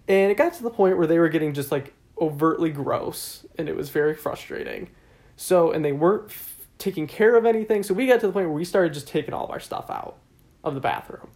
And 0.08 0.32
it 0.32 0.38
got 0.38 0.54
to 0.56 0.64
the 0.64 0.70
point 0.70 0.98
where 0.98 1.08
they 1.08 1.18
were 1.18 1.30
getting 1.30 1.54
just 1.54 1.72
like 1.72 1.94
overtly 2.20 2.72
gross, 2.72 3.46
and 3.58 3.70
it 3.70 3.76
was 3.76 3.90
very 3.90 4.14
frustrating. 4.14 4.90
So, 5.38 5.72
and 5.72 5.84
they 5.84 5.94
weren't 5.94 6.26
f- 6.28 6.68
taking 6.78 7.08
care 7.08 7.36
of 7.38 7.46
anything. 7.46 7.82
So 7.82 7.94
we 7.94 8.06
got 8.06 8.20
to 8.20 8.28
the 8.28 8.34
point 8.34 8.48
where 8.48 8.56
we 8.56 8.66
started 8.66 8.94
just 8.94 9.08
taking 9.08 9.34
all 9.34 9.46
of 9.46 9.52
our 9.52 9.62
stuff 9.62 9.90
out 9.90 10.18
of 10.62 10.76
the 10.76 10.82
bathroom. 10.82 11.30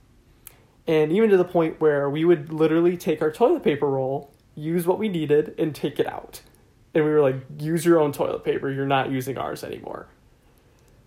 And 0.85 1.13
even 1.13 1.29
to 1.29 1.37
the 1.37 1.45
point 1.45 1.79
where 1.79 2.09
we 2.09 2.25
would 2.25 2.51
literally 2.51 2.97
take 2.97 3.21
our 3.21 3.31
toilet 3.31 3.63
paper 3.63 3.89
roll, 3.89 4.33
use 4.53 4.85
what 4.85 4.99
we 4.99 5.07
needed, 5.07 5.55
and 5.57 5.73
take 5.73 5.97
it 5.97 6.07
out. 6.07 6.41
And 6.99 7.07
we 7.07 7.13
were 7.13 7.21
like, 7.21 7.37
use 7.57 7.85
your 7.85 7.99
own 7.99 8.11
toilet 8.11 8.43
paper. 8.43 8.69
You're 8.69 8.85
not 8.85 9.09
using 9.09 9.37
ours 9.37 9.63
anymore. 9.63 10.07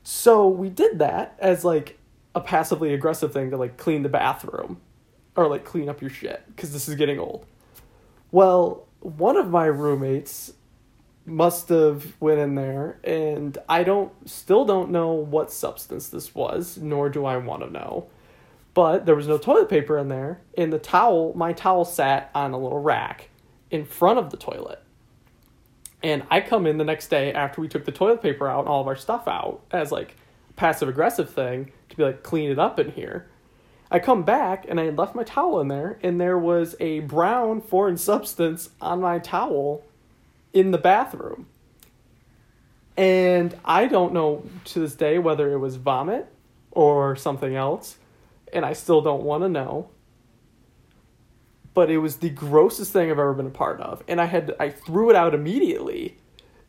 So 0.02 0.48
we 0.48 0.68
did 0.68 0.98
that 0.98 1.36
as 1.38 1.64
like 1.64 1.98
a 2.34 2.40
passively 2.40 2.94
aggressive 2.94 3.32
thing 3.32 3.50
to 3.50 3.56
like 3.56 3.76
clean 3.76 4.02
the 4.02 4.08
bathroom 4.08 4.80
or 5.36 5.48
like 5.48 5.64
clean 5.64 5.88
up 5.88 6.00
your 6.00 6.10
shit 6.10 6.42
because 6.48 6.72
this 6.72 6.88
is 6.88 6.94
getting 6.94 7.18
old. 7.18 7.46
Well, 8.30 8.86
one 9.00 9.36
of 9.36 9.50
my 9.50 9.66
roommates 9.66 10.54
must 11.24 11.68
have 11.68 12.20
went 12.20 12.40
in 12.40 12.54
there 12.54 12.98
and 13.04 13.56
I 13.68 13.84
don't 13.84 14.12
still 14.28 14.64
don't 14.64 14.90
know 14.90 15.12
what 15.12 15.52
substance 15.52 16.08
this 16.08 16.34
was, 16.34 16.78
nor 16.78 17.08
do 17.10 17.24
I 17.24 17.36
want 17.36 17.62
to 17.62 17.70
know. 17.70 18.08
But 18.74 19.04
there 19.04 19.14
was 19.14 19.28
no 19.28 19.36
toilet 19.36 19.68
paper 19.68 19.98
in 19.98 20.08
there, 20.08 20.40
and 20.56 20.72
the 20.72 20.78
towel, 20.78 21.34
my 21.36 21.52
towel 21.52 21.84
sat 21.84 22.30
on 22.34 22.52
a 22.52 22.58
little 22.58 22.78
rack 22.78 23.28
in 23.70 23.84
front 23.84 24.18
of 24.18 24.30
the 24.30 24.38
toilet. 24.38 24.81
And 26.02 26.24
I 26.30 26.40
come 26.40 26.66
in 26.66 26.78
the 26.78 26.84
next 26.84 27.08
day 27.08 27.32
after 27.32 27.60
we 27.60 27.68
took 27.68 27.84
the 27.84 27.92
toilet 27.92 28.22
paper 28.22 28.48
out 28.48 28.60
and 28.60 28.68
all 28.68 28.80
of 28.80 28.88
our 28.88 28.96
stuff 28.96 29.28
out 29.28 29.60
as 29.70 29.92
like 29.92 30.16
passive 30.56 30.88
aggressive 30.88 31.30
thing 31.30 31.70
to 31.90 31.96
be 31.96 32.02
like 32.02 32.22
clean 32.22 32.50
it 32.50 32.58
up 32.58 32.78
in 32.78 32.90
here. 32.90 33.28
I 33.90 33.98
come 33.98 34.22
back 34.22 34.64
and 34.68 34.80
I 34.80 34.84
had 34.84 34.98
left 34.98 35.14
my 35.14 35.22
towel 35.22 35.60
in 35.60 35.68
there 35.68 35.98
and 36.02 36.20
there 36.20 36.38
was 36.38 36.74
a 36.80 37.00
brown 37.00 37.60
foreign 37.60 37.96
substance 37.96 38.70
on 38.80 39.00
my 39.00 39.18
towel 39.18 39.84
in 40.52 40.70
the 40.70 40.78
bathroom. 40.78 41.46
And 42.96 43.56
I 43.64 43.86
don't 43.86 44.12
know 44.12 44.44
to 44.66 44.80
this 44.80 44.94
day 44.94 45.18
whether 45.18 45.52
it 45.52 45.58
was 45.58 45.76
vomit 45.76 46.26
or 46.70 47.16
something 47.16 47.54
else, 47.54 47.96
and 48.52 48.64
I 48.64 48.72
still 48.74 49.00
don't 49.00 49.22
want 49.22 49.42
to 49.44 49.48
know. 49.48 49.88
But 51.74 51.90
it 51.90 51.98
was 51.98 52.16
the 52.16 52.30
grossest 52.30 52.92
thing 52.92 53.10
I've 53.10 53.18
ever 53.18 53.32
been 53.32 53.46
a 53.46 53.50
part 53.50 53.80
of, 53.80 54.02
and 54.06 54.20
I 54.20 54.26
had 54.26 54.54
I 54.60 54.68
threw 54.70 55.10
it 55.10 55.16
out 55.16 55.34
immediately. 55.34 56.18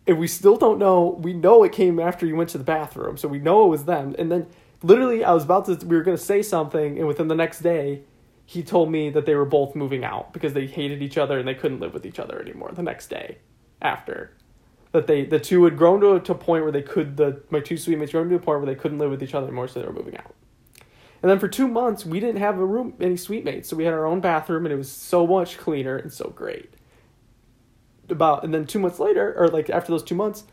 And 0.05 0.19
we 0.19 0.27
still 0.27 0.57
don't 0.57 0.79
know. 0.79 1.17
We 1.21 1.31
know 1.31 1.63
it 1.63 1.71
came 1.71 1.97
after 1.97 2.25
you 2.25 2.35
went 2.35 2.49
to 2.49 2.57
the 2.57 2.63
bathroom, 2.65 3.15
so 3.15 3.29
we 3.29 3.39
know 3.39 3.65
it 3.65 3.69
was 3.69 3.85
them. 3.85 4.13
And 4.19 4.29
then 4.29 4.47
literally 4.83 5.23
I 5.23 5.33
was 5.33 5.43
about 5.43 5.65
to 5.65 5.75
we 5.85 5.95
were 5.95 6.03
going 6.03 6.17
to 6.17 6.23
say 6.23 6.41
something 6.41 6.99
and 6.99 7.07
within 7.07 7.29
the 7.29 7.35
next 7.35 7.61
day 7.61 8.01
he 8.45 8.61
told 8.61 8.91
me 8.91 9.09
that 9.09 9.25
they 9.25 9.35
were 9.35 9.45
both 9.45 9.75
moving 9.75 10.03
out 10.03 10.33
because 10.33 10.53
they 10.53 10.67
hated 10.67 11.01
each 11.01 11.17
other 11.17 11.39
and 11.39 11.47
they 11.47 11.55
couldn't 11.55 11.79
live 11.79 11.93
with 11.93 12.05
each 12.05 12.19
other 12.19 12.39
anymore 12.39 12.71
the 12.73 12.83
next 12.83 13.07
day 13.07 13.37
after 13.81 14.31
that 14.91 15.07
they 15.07 15.25
the 15.25 15.39
two 15.39 15.63
had 15.63 15.77
grown 15.77 16.01
to 16.01 16.11
a, 16.11 16.19
to 16.19 16.33
a 16.33 16.35
point 16.35 16.63
where 16.63 16.71
they 16.71 16.81
could 16.81 17.17
the 17.17 17.41
my 17.49 17.61
two 17.61 17.77
suite 17.77 17.97
mates 17.97 18.11
grown 18.11 18.29
to 18.29 18.35
a 18.35 18.39
point 18.39 18.59
where 18.59 18.67
they 18.67 18.79
couldn't 18.79 18.99
live 18.99 19.09
with 19.09 19.23
each 19.23 19.33
other 19.33 19.47
anymore 19.47 19.67
so 19.67 19.79
they 19.79 19.85
were 19.85 19.93
moving 19.93 20.17
out 20.17 20.35
and 21.23 21.31
then 21.31 21.39
for 21.39 21.47
two 21.47 21.67
months 21.67 22.05
we 22.05 22.19
didn't 22.19 22.39
have 22.39 22.59
a 22.59 22.65
room 22.65 22.93
any 22.99 23.17
suite 23.17 23.43
mates 23.43 23.69
so 23.69 23.75
we 23.75 23.85
had 23.85 23.93
our 23.93 24.05
own 24.05 24.19
bathroom 24.19 24.65
and 24.65 24.73
it 24.73 24.77
was 24.77 24.91
so 24.91 25.25
much 25.25 25.57
cleaner 25.57 25.97
and 25.97 26.13
so 26.13 26.31
great 26.35 26.75
about 28.09 28.43
and 28.43 28.53
then 28.53 28.65
two 28.65 28.77
months 28.77 28.99
later 28.99 29.33
or 29.35 29.47
like 29.47 29.71
after 29.71 29.91
those 29.91 30.03
two 30.03 30.13
months 30.13 30.43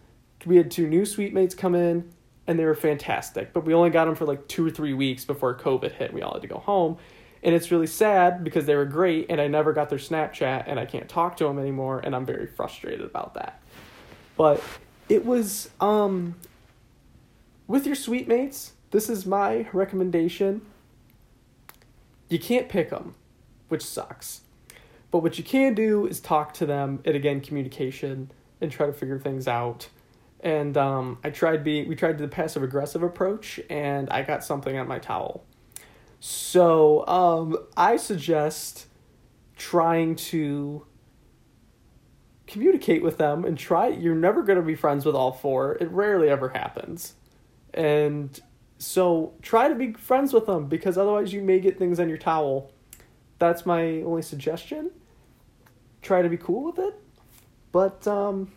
we 0.46 0.56
had 0.56 0.70
two 0.70 0.86
new 0.86 1.04
suite 1.04 1.34
mates 1.34 1.54
come 1.54 1.74
in 1.74 2.10
and 2.46 2.58
they 2.58 2.64
were 2.64 2.74
fantastic. 2.74 3.52
But 3.52 3.64
we 3.64 3.74
only 3.74 3.90
got 3.90 4.06
them 4.06 4.16
for 4.16 4.24
like 4.24 4.48
two 4.48 4.66
or 4.66 4.70
three 4.70 4.92
weeks 4.92 5.24
before 5.24 5.56
COVID 5.56 5.92
hit. 5.92 6.12
We 6.12 6.22
all 6.22 6.32
had 6.32 6.42
to 6.42 6.48
go 6.48 6.58
home. 6.58 6.96
And 7.42 7.54
it's 7.54 7.70
really 7.70 7.86
sad 7.86 8.44
because 8.44 8.66
they 8.66 8.74
were 8.74 8.84
great 8.84 9.26
and 9.30 9.40
I 9.40 9.46
never 9.46 9.72
got 9.72 9.88
their 9.88 9.98
Snapchat 9.98 10.64
and 10.66 10.78
I 10.78 10.84
can't 10.84 11.08
talk 11.08 11.36
to 11.38 11.44
them 11.44 11.58
anymore 11.58 12.00
and 12.00 12.14
I'm 12.14 12.26
very 12.26 12.46
frustrated 12.46 13.02
about 13.02 13.34
that. 13.34 13.62
But 14.36 14.62
it 15.08 15.24
was 15.24 15.70
um 15.80 16.34
with 17.66 17.86
your 17.86 17.94
suite 17.94 18.26
mates, 18.26 18.72
this 18.90 19.08
is 19.08 19.26
my 19.26 19.68
recommendation. 19.72 20.62
You 22.28 22.38
can't 22.38 22.68
pick 22.68 22.90
them, 22.90 23.14
which 23.68 23.82
sucks. 23.82 24.42
But 25.10 25.18
what 25.18 25.38
you 25.38 25.44
can 25.44 25.74
do 25.74 26.06
is 26.06 26.20
talk 26.20 26.54
to 26.54 26.66
them 26.66 27.00
and 27.04 27.16
again 27.16 27.40
communication 27.40 28.30
and 28.60 28.70
try 28.70 28.86
to 28.86 28.92
figure 28.92 29.18
things 29.18 29.48
out 29.48 29.88
and 30.42 30.76
um, 30.76 31.18
I 31.22 31.30
tried 31.30 31.62
being 31.62 31.88
we 31.88 31.94
tried 31.94 32.18
the 32.18 32.28
passive 32.28 32.62
aggressive 32.62 33.02
approach, 33.02 33.60
and 33.68 34.08
I 34.10 34.22
got 34.22 34.42
something 34.42 34.76
on 34.78 34.88
my 34.88 34.98
towel. 34.98 35.44
So 36.18 37.06
um, 37.06 37.56
I 37.76 37.96
suggest 37.96 38.86
trying 39.56 40.16
to 40.16 40.86
communicate 42.46 43.02
with 43.02 43.18
them 43.18 43.44
and 43.44 43.56
try. 43.58 43.88
You're 43.88 44.14
never 44.14 44.42
going 44.42 44.56
to 44.56 44.64
be 44.64 44.74
friends 44.74 45.04
with 45.04 45.14
all 45.14 45.32
four. 45.32 45.76
It 45.80 45.90
rarely 45.90 46.28
ever 46.28 46.48
happens, 46.50 47.14
and 47.74 48.40
so 48.80 49.34
try 49.42 49.68
to 49.68 49.74
be 49.74 49.92
friends 49.92 50.32
with 50.32 50.46
them 50.46 50.66
because 50.66 50.96
otherwise 50.96 51.34
you 51.34 51.42
may 51.42 51.60
get 51.60 51.78
things 51.78 52.00
on 52.00 52.08
your 52.08 52.16
towel. 52.16 52.72
That's 53.38 53.66
my 53.66 54.00
only 54.02 54.22
suggestion. 54.22 54.90
Try 56.00 56.22
to 56.22 56.30
be 56.30 56.38
cool 56.38 56.64
with 56.64 56.78
it, 56.78 56.94
but 57.72 58.06
um, 58.08 58.50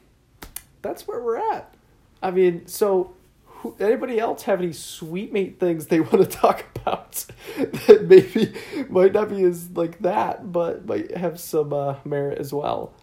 that's 0.82 1.06
where 1.10 1.22
we're 1.22 1.40
at. 1.52 1.76
I 2.22 2.32
mean, 2.32 2.68
so 2.68 3.14
who, 3.48 3.76
anybody 3.82 4.18
else 4.18 4.44
have 4.44 4.62
any 4.62 4.72
suite 4.72 5.34
mate 5.34 5.60
things 5.60 5.88
they 5.88 6.00
want 6.00 6.20
to 6.20 6.26
talk 6.26 6.66
about 6.74 7.26
that 7.58 8.06
maybe 8.08 8.54
might 8.90 9.12
not 9.12 9.30
be 9.30 9.44
as 9.44 9.72
like 9.72 10.00
that, 10.00 10.54
but 10.54 10.86
might 10.86 11.18
have 11.18 11.38
some 11.38 11.74
uh, 11.74 11.96
merit 12.06 12.38
as 12.38 12.54
well? 12.54 12.94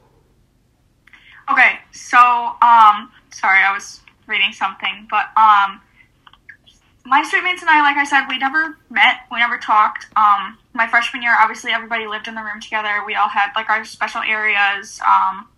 Okay, 1.53 1.81
so 1.93 2.17
um, 2.17 3.11
sorry, 3.31 3.59
I 3.59 3.73
was 3.75 4.01
reading 4.27 4.53
something, 4.53 5.07
but 5.11 5.27
um, 5.37 5.83
my 7.05 7.23
suite 7.23 7.43
mates 7.43 7.63
and 7.63 7.71
I, 7.71 7.81
like 7.81 7.97
I 7.97 8.05
said, 8.05 8.27
we 8.29 8.39
never 8.39 8.77
met, 8.91 9.21
we 9.33 9.39
never 9.39 9.59
talked. 9.59 10.07
Um, 10.17 10.59
my 10.75 10.87
freshman 10.87 11.23
year, 11.23 11.35
obviously, 11.39 11.73
everybody 11.73 12.07
lived 12.07 12.29
in 12.29 12.35
the 12.35 12.43
room 12.43 12.61
together. 12.61 13.03
We 13.07 13.15
all 13.15 13.29
had 13.29 13.51
like 13.57 13.69
our 13.71 13.85
special 13.85 14.21
areas. 14.23 15.01
Um, 15.07 15.49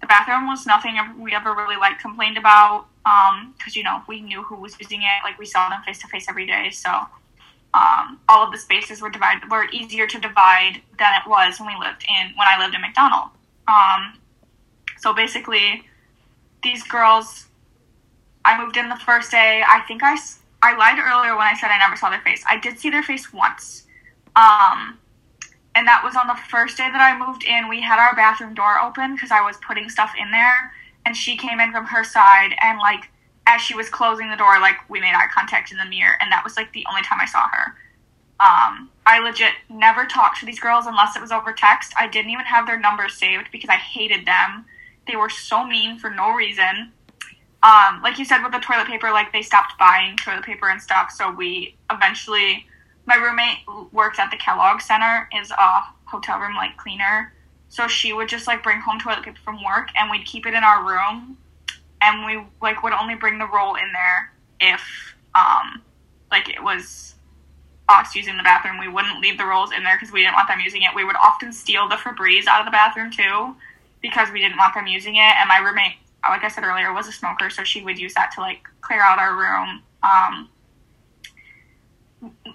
the 0.00 0.06
bathroom 0.06 0.46
was 0.46 0.66
nothing 0.66 0.98
we 1.18 1.32
ever 1.32 1.54
really 1.54 1.76
like 1.76 1.98
complained 1.98 2.36
about 2.36 2.86
because 3.02 3.74
um, 3.74 3.74
you 3.74 3.82
know 3.82 4.02
we 4.06 4.20
knew 4.20 4.42
who 4.42 4.56
was 4.56 4.78
using 4.78 5.02
it. 5.02 5.24
Like 5.24 5.38
we 5.38 5.46
saw 5.46 5.68
them 5.68 5.80
face 5.84 5.98
to 6.00 6.08
face 6.08 6.26
every 6.28 6.46
day, 6.46 6.70
so 6.70 6.90
um, 7.74 8.20
all 8.28 8.44
of 8.44 8.52
the 8.52 8.58
spaces 8.58 9.00
were 9.00 9.10
divided 9.10 9.50
were 9.50 9.66
easier 9.72 10.06
to 10.06 10.18
divide 10.18 10.82
than 10.98 11.12
it 11.14 11.28
was 11.28 11.58
when 11.58 11.68
we 11.68 11.80
lived 11.80 12.04
in 12.08 12.36
when 12.36 12.46
I 12.46 12.58
lived 12.58 12.74
in 12.74 12.82
McDonel. 12.82 13.30
Um, 13.68 14.18
so 14.98 15.14
basically, 15.14 15.84
these 16.62 16.82
girls, 16.82 17.46
I 18.44 18.62
moved 18.62 18.76
in 18.76 18.88
the 18.88 18.96
first 18.96 19.30
day. 19.30 19.62
I 19.66 19.80
think 19.86 20.02
I 20.02 20.16
I 20.62 20.76
lied 20.76 20.98
earlier 20.98 21.36
when 21.36 21.46
I 21.46 21.54
said 21.54 21.70
I 21.70 21.78
never 21.78 21.96
saw 21.96 22.08
their 22.08 22.20
face. 22.20 22.44
I 22.48 22.58
did 22.58 22.78
see 22.78 22.88
their 22.88 23.02
face 23.02 23.32
once. 23.32 23.86
Um, 24.36 24.98
and 25.74 25.86
that 25.88 26.02
was 26.04 26.16
on 26.16 26.28
the 26.28 26.38
first 26.48 26.76
day 26.76 26.88
that 26.90 27.00
I 27.00 27.18
moved 27.18 27.44
in. 27.44 27.68
We 27.68 27.82
had 27.82 27.98
our 27.98 28.14
bathroom 28.14 28.54
door 28.54 28.78
open 28.80 29.14
because 29.14 29.30
I 29.30 29.40
was 29.40 29.56
putting 29.66 29.88
stuff 29.88 30.12
in 30.18 30.30
there, 30.30 30.72
and 31.04 31.16
she 31.16 31.36
came 31.36 31.60
in 31.60 31.72
from 31.72 31.86
her 31.86 32.04
side, 32.04 32.54
and 32.62 32.78
like 32.78 33.10
as 33.46 33.60
she 33.60 33.74
was 33.74 33.88
closing 33.88 34.30
the 34.30 34.36
door, 34.36 34.60
like 34.60 34.76
we 34.88 35.00
made 35.00 35.14
eye 35.14 35.26
contact 35.34 35.72
in 35.72 35.78
the 35.78 35.84
mirror, 35.84 36.14
and 36.20 36.30
that 36.30 36.44
was 36.44 36.56
like 36.56 36.72
the 36.72 36.86
only 36.88 37.02
time 37.02 37.18
I 37.20 37.26
saw 37.26 37.48
her. 37.48 37.74
Um, 38.40 38.90
I 39.06 39.20
legit 39.20 39.52
never 39.68 40.04
talked 40.04 40.40
to 40.40 40.46
these 40.46 40.60
girls 40.60 40.86
unless 40.86 41.16
it 41.16 41.22
was 41.22 41.32
over 41.32 41.52
text. 41.52 41.92
I 41.98 42.08
didn't 42.08 42.30
even 42.30 42.44
have 42.46 42.66
their 42.66 42.78
numbers 42.78 43.14
saved 43.14 43.48
because 43.52 43.70
I 43.70 43.76
hated 43.76 44.26
them. 44.26 44.64
They 45.06 45.16
were 45.16 45.30
so 45.30 45.64
mean 45.64 45.98
for 45.98 46.10
no 46.10 46.32
reason. 46.32 46.92
Um, 47.62 48.02
like 48.02 48.18
you 48.18 48.24
said 48.24 48.42
with 48.42 48.52
the 48.52 48.58
toilet 48.58 48.88
paper, 48.88 49.10
like 49.10 49.32
they 49.32 49.42
stopped 49.42 49.78
buying 49.78 50.16
toilet 50.16 50.44
paper 50.44 50.68
and 50.68 50.82
stuff, 50.82 51.12
so 51.12 51.30
we 51.30 51.76
eventually 51.90 52.66
my 53.06 53.16
roommate 53.16 53.58
worked 53.92 54.18
at 54.18 54.30
the 54.30 54.36
Kellogg 54.36 54.80
Center, 54.80 55.28
is 55.40 55.50
a 55.50 55.82
hotel 56.04 56.38
room 56.38 56.54
like 56.54 56.76
cleaner. 56.76 57.32
So 57.68 57.88
she 57.88 58.12
would 58.12 58.28
just 58.28 58.46
like 58.46 58.62
bring 58.62 58.80
home 58.80 58.98
toilet 58.98 59.22
paper 59.22 59.38
from 59.44 59.62
work, 59.62 59.88
and 59.98 60.10
we'd 60.10 60.26
keep 60.26 60.46
it 60.46 60.54
in 60.54 60.64
our 60.64 60.86
room, 60.86 61.38
and 62.00 62.26
we 62.26 62.44
like 62.60 62.82
would 62.82 62.92
only 62.92 63.14
bring 63.14 63.38
the 63.38 63.46
roll 63.46 63.76
in 63.76 63.90
there 63.92 64.32
if 64.60 65.14
um 65.34 65.82
like 66.30 66.48
it 66.48 66.62
was 66.62 67.14
us 67.88 68.14
using 68.14 68.36
the 68.36 68.42
bathroom. 68.42 68.78
We 68.78 68.88
wouldn't 68.88 69.20
leave 69.20 69.38
the 69.38 69.46
rolls 69.46 69.70
in 69.72 69.82
there 69.82 69.96
because 69.96 70.12
we 70.12 70.22
didn't 70.22 70.34
want 70.34 70.48
them 70.48 70.60
using 70.60 70.82
it. 70.82 70.90
We 70.94 71.04
would 71.04 71.16
often 71.16 71.52
steal 71.52 71.88
the 71.88 71.96
Febreze 71.96 72.46
out 72.46 72.60
of 72.60 72.66
the 72.66 72.70
bathroom 72.70 73.10
too 73.10 73.54
because 74.00 74.30
we 74.32 74.40
didn't 74.40 74.58
want 74.58 74.74
them 74.74 74.86
using 74.86 75.16
it. 75.16 75.34
And 75.38 75.48
my 75.48 75.58
roommate, 75.58 75.94
like 76.30 76.44
I 76.44 76.48
said 76.48 76.64
earlier, 76.64 76.92
was 76.92 77.08
a 77.08 77.12
smoker, 77.12 77.50
so 77.50 77.64
she 77.64 77.82
would 77.82 77.98
use 77.98 78.14
that 78.14 78.32
to 78.34 78.40
like 78.40 78.60
clear 78.80 79.00
out 79.00 79.18
our 79.18 79.36
room. 79.36 79.82
Um, 80.02 80.48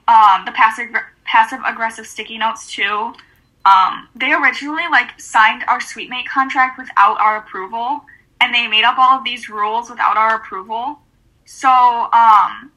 um, 0.08 0.46
the 0.46 0.52
passive 0.54 0.90
passive 1.26 1.60
aggressive 1.66 2.08
sticky 2.08 2.38
notes 2.38 2.72
too. 2.72 3.14
Um, 3.66 4.08
they 4.16 4.32
originally 4.32 4.84
like 4.90 5.20
signed 5.20 5.66
our 5.68 5.82
suite 5.82 6.10
mate 6.10 6.28
contract 6.28 6.78
without 6.78 7.20
our 7.20 7.38
approval, 7.38 8.02
and 8.40 8.54
they 8.54 8.68
made 8.68 8.84
up 8.84 8.98
all 8.98 9.18
of 9.18 9.26
these 9.26 9.50
rules 9.50 9.90
without 9.90 10.16
our 10.16 10.36
approval. 10.36 11.00
So 11.46 11.70
um, 11.70 12.72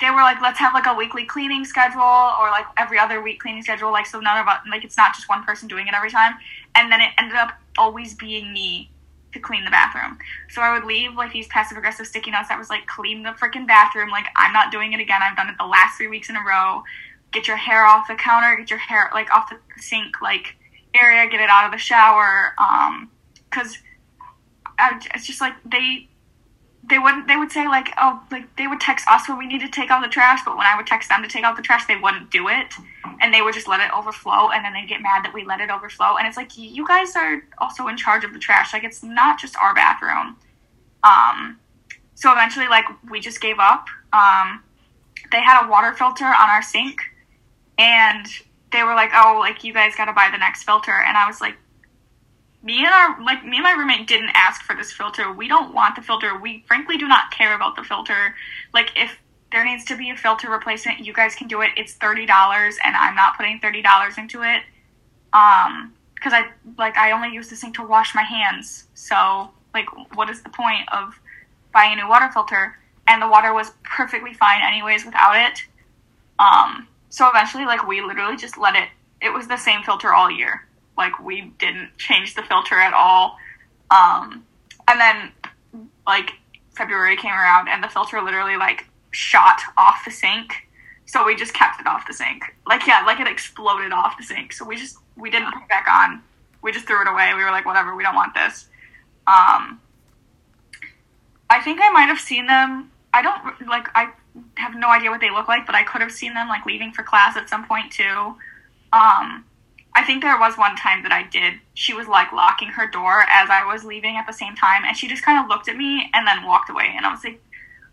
they 0.00 0.10
were 0.10 0.22
like, 0.22 0.40
let's 0.42 0.58
have 0.58 0.74
like 0.74 0.86
a 0.86 0.94
weekly 0.94 1.24
cleaning 1.24 1.64
schedule 1.64 2.02
or 2.02 2.50
like 2.50 2.66
every 2.76 2.98
other 2.98 3.22
week 3.22 3.40
cleaning 3.40 3.62
schedule, 3.62 3.90
like 3.90 4.06
so 4.06 4.20
none 4.20 4.38
of 4.38 4.46
us 4.46 4.60
like 4.70 4.84
it's 4.84 4.96
not 4.96 5.14
just 5.14 5.28
one 5.28 5.42
person 5.44 5.68
doing 5.68 5.86
it 5.86 5.94
every 5.94 6.10
time. 6.10 6.34
And 6.74 6.92
then 6.92 7.00
it 7.00 7.12
ended 7.18 7.36
up 7.36 7.52
always 7.78 8.14
being 8.14 8.52
me 8.52 8.90
to 9.36 9.40
clean 9.40 9.64
the 9.64 9.70
bathroom. 9.70 10.18
So 10.48 10.62
I 10.62 10.72
would 10.72 10.84
leave 10.84 11.14
like 11.14 11.32
these 11.32 11.46
passive 11.48 11.78
aggressive 11.78 12.06
sticky 12.06 12.30
notes 12.32 12.48
that 12.48 12.58
was 12.58 12.70
like 12.70 12.86
clean 12.86 13.22
the 13.22 13.30
freaking 13.30 13.66
bathroom. 13.66 14.10
Like 14.10 14.26
I'm 14.36 14.52
not 14.52 14.72
doing 14.72 14.92
it 14.92 15.00
again. 15.00 15.20
I've 15.22 15.36
done 15.36 15.48
it 15.48 15.56
the 15.58 15.66
last 15.66 15.96
three 15.96 16.08
weeks 16.08 16.28
in 16.28 16.36
a 16.36 16.44
row. 16.44 16.82
Get 17.32 17.46
your 17.46 17.56
hair 17.56 17.84
off 17.84 18.08
the 18.08 18.14
counter. 18.14 18.56
Get 18.56 18.70
your 18.70 18.78
hair 18.78 19.10
like 19.12 19.30
off 19.30 19.50
the 19.50 19.58
sink 19.80 20.20
like 20.22 20.56
area. 20.94 21.30
Get 21.30 21.40
it 21.40 21.50
out 21.50 21.66
of 21.66 21.72
the 21.72 21.78
shower. 21.78 22.54
Um, 22.58 23.10
because 23.48 23.78
it's 24.78 25.26
just 25.26 25.40
like 25.40 25.54
they 25.64 26.08
they 26.88 26.98
wouldn't 26.98 27.26
they 27.26 27.36
would 27.36 27.50
say 27.50 27.66
like 27.66 27.88
oh 27.98 28.22
like 28.30 28.54
they 28.56 28.66
would 28.66 28.80
text 28.80 29.06
us 29.08 29.28
when 29.28 29.38
we 29.38 29.46
need 29.46 29.60
to 29.60 29.68
take 29.68 29.90
out 29.90 30.02
the 30.02 30.08
trash 30.08 30.40
but 30.44 30.56
when 30.56 30.66
i 30.66 30.76
would 30.76 30.86
text 30.86 31.08
them 31.08 31.22
to 31.22 31.28
take 31.28 31.42
out 31.44 31.56
the 31.56 31.62
trash 31.62 31.84
they 31.86 31.96
wouldn't 31.96 32.30
do 32.30 32.48
it. 32.48 32.74
And 33.20 33.32
they 33.32 33.40
would 33.40 33.54
just 33.54 33.66
let 33.66 33.80
it 33.80 33.90
overflow 33.96 34.50
and 34.50 34.64
then 34.64 34.74
they'd 34.74 34.88
get 34.88 35.00
mad 35.00 35.24
that 35.24 35.32
we 35.32 35.44
let 35.44 35.60
it 35.60 35.70
overflow. 35.70 36.16
And 36.18 36.26
it's 36.26 36.36
like 36.36 36.58
you 36.58 36.86
guys 36.86 37.16
are 37.16 37.42
also 37.58 37.86
in 37.88 37.96
charge 37.96 38.24
of 38.24 38.32
the 38.34 38.38
trash. 38.38 38.72
Like 38.72 38.84
it's 38.84 39.02
not 39.02 39.40
just 39.40 39.56
our 39.56 39.74
bathroom. 39.74 40.36
Um 41.02 41.58
so 42.14 42.32
eventually 42.32 42.68
like 42.68 42.84
we 43.10 43.20
just 43.20 43.40
gave 43.40 43.58
up. 43.58 43.86
Um 44.12 44.62
they 45.32 45.40
had 45.40 45.64
a 45.64 45.68
water 45.68 45.92
filter 45.94 46.26
on 46.26 46.50
our 46.50 46.62
sink 46.62 47.00
and 47.78 48.26
they 48.72 48.82
were 48.82 48.94
like 48.94 49.10
oh 49.14 49.38
like 49.40 49.64
you 49.64 49.72
guys 49.72 49.94
got 49.96 50.06
to 50.06 50.12
buy 50.12 50.28
the 50.30 50.38
next 50.38 50.64
filter. 50.64 50.92
And 51.06 51.16
i 51.16 51.26
was 51.26 51.40
like 51.40 51.56
me 52.66 52.84
and 52.84 52.92
our 52.92 53.22
like 53.22 53.44
me 53.44 53.58
and 53.58 53.62
my 53.62 53.72
roommate 53.72 54.08
didn't 54.08 54.30
ask 54.34 54.62
for 54.62 54.74
this 54.74 54.92
filter. 54.92 55.32
We 55.32 55.46
don't 55.46 55.72
want 55.72 55.94
the 55.94 56.02
filter. 56.02 56.36
We 56.36 56.64
frankly 56.66 56.98
do 56.98 57.06
not 57.06 57.30
care 57.30 57.54
about 57.54 57.76
the 57.76 57.84
filter. 57.84 58.34
Like 58.74 58.90
if 58.96 59.18
there 59.52 59.64
needs 59.64 59.84
to 59.84 59.96
be 59.96 60.10
a 60.10 60.16
filter 60.16 60.50
replacement, 60.50 60.98
you 61.06 61.12
guys 61.12 61.36
can 61.36 61.46
do 61.46 61.62
it. 61.62 61.70
It's 61.76 61.94
thirty 61.94 62.26
dollars, 62.26 62.76
and 62.84 62.96
I'm 62.96 63.14
not 63.14 63.36
putting 63.36 63.60
thirty 63.60 63.82
dollars 63.82 64.18
into 64.18 64.42
it. 64.42 64.62
Um, 65.32 65.94
because 66.16 66.32
I 66.32 66.48
like 66.76 66.96
I 66.96 67.12
only 67.12 67.32
use 67.32 67.48
the 67.48 67.56
sink 67.56 67.76
to 67.76 67.86
wash 67.86 68.16
my 68.16 68.22
hands. 68.22 68.88
So 68.94 69.50
like, 69.72 69.86
what 70.16 70.28
is 70.28 70.42
the 70.42 70.48
point 70.48 70.92
of 70.92 71.18
buying 71.72 71.92
a 71.92 72.02
new 72.02 72.08
water 72.08 72.28
filter? 72.32 72.76
And 73.06 73.22
the 73.22 73.28
water 73.28 73.54
was 73.54 73.70
perfectly 73.84 74.34
fine 74.34 74.60
anyways 74.66 75.04
without 75.04 75.36
it. 75.36 75.60
Um, 76.40 76.88
so 77.10 77.28
eventually, 77.28 77.64
like 77.64 77.86
we 77.86 78.00
literally 78.00 78.36
just 78.36 78.58
let 78.58 78.74
it. 78.74 78.88
It 79.22 79.32
was 79.32 79.46
the 79.46 79.56
same 79.56 79.84
filter 79.84 80.12
all 80.12 80.28
year. 80.28 80.65
Like 80.96 81.18
we 81.20 81.52
didn't 81.58 81.96
change 81.98 82.34
the 82.34 82.42
filter 82.42 82.76
at 82.76 82.92
all. 82.94 83.36
Um, 83.90 84.44
and 84.88 85.00
then 85.00 85.32
like 86.06 86.32
February 86.76 87.16
came 87.16 87.32
around 87.32 87.68
and 87.68 87.82
the 87.82 87.88
filter 87.88 88.20
literally 88.22 88.56
like 88.56 88.86
shot 89.10 89.60
off 89.76 90.04
the 90.04 90.10
sink. 90.10 90.68
So 91.06 91.24
we 91.24 91.36
just 91.36 91.54
kept 91.54 91.80
it 91.80 91.86
off 91.86 92.06
the 92.06 92.12
sink. 92.12 92.42
Like 92.66 92.86
yeah, 92.86 93.02
like 93.04 93.20
it 93.20 93.28
exploded 93.28 93.92
off 93.92 94.16
the 94.18 94.24
sink. 94.24 94.52
So 94.52 94.64
we 94.64 94.76
just 94.76 94.98
we 95.16 95.30
didn't 95.30 95.52
put 95.52 95.62
it 95.62 95.68
back 95.68 95.86
on. 95.88 96.22
We 96.62 96.72
just 96.72 96.86
threw 96.86 97.00
it 97.00 97.08
away. 97.08 97.32
We 97.34 97.44
were 97.44 97.50
like, 97.50 97.64
whatever, 97.64 97.94
we 97.94 98.02
don't 98.02 98.14
want 98.14 98.34
this. 98.34 98.66
Um, 99.26 99.80
I 101.48 101.60
think 101.62 101.80
I 101.82 101.90
might 101.90 102.06
have 102.06 102.18
seen 102.18 102.46
them. 102.46 102.90
I 103.14 103.22
don't 103.22 103.66
like. 103.68 103.88
I 103.94 104.10
have 104.56 104.74
no 104.74 104.90
idea 104.90 105.10
what 105.10 105.20
they 105.20 105.30
look 105.30 105.48
like, 105.48 105.64
but 105.64 105.74
I 105.74 105.82
could 105.82 106.02
have 106.02 106.12
seen 106.12 106.34
them 106.34 106.48
like 106.48 106.66
leaving 106.66 106.92
for 106.92 107.02
class 107.02 107.36
at 107.36 107.48
some 107.48 107.64
point 107.66 107.90
too. 107.92 108.34
Um, 108.92 109.45
I 109.96 110.04
think 110.04 110.22
there 110.22 110.38
was 110.38 110.58
one 110.58 110.76
time 110.76 111.02
that 111.04 111.10
I 111.10 111.22
did. 111.22 111.54
She 111.72 111.94
was 111.94 112.06
like 112.06 112.30
locking 112.30 112.68
her 112.68 112.86
door 112.86 113.22
as 113.30 113.48
I 113.48 113.64
was 113.64 113.82
leaving 113.82 114.18
at 114.18 114.26
the 114.26 114.32
same 114.32 114.54
time, 114.54 114.82
and 114.84 114.94
she 114.94 115.08
just 115.08 115.24
kind 115.24 115.42
of 115.42 115.48
looked 115.48 115.68
at 115.68 115.76
me 115.76 116.10
and 116.12 116.26
then 116.26 116.44
walked 116.44 116.68
away. 116.68 116.92
And 116.94 117.06
I 117.06 117.10
was 117.10 117.24
like, 117.24 117.42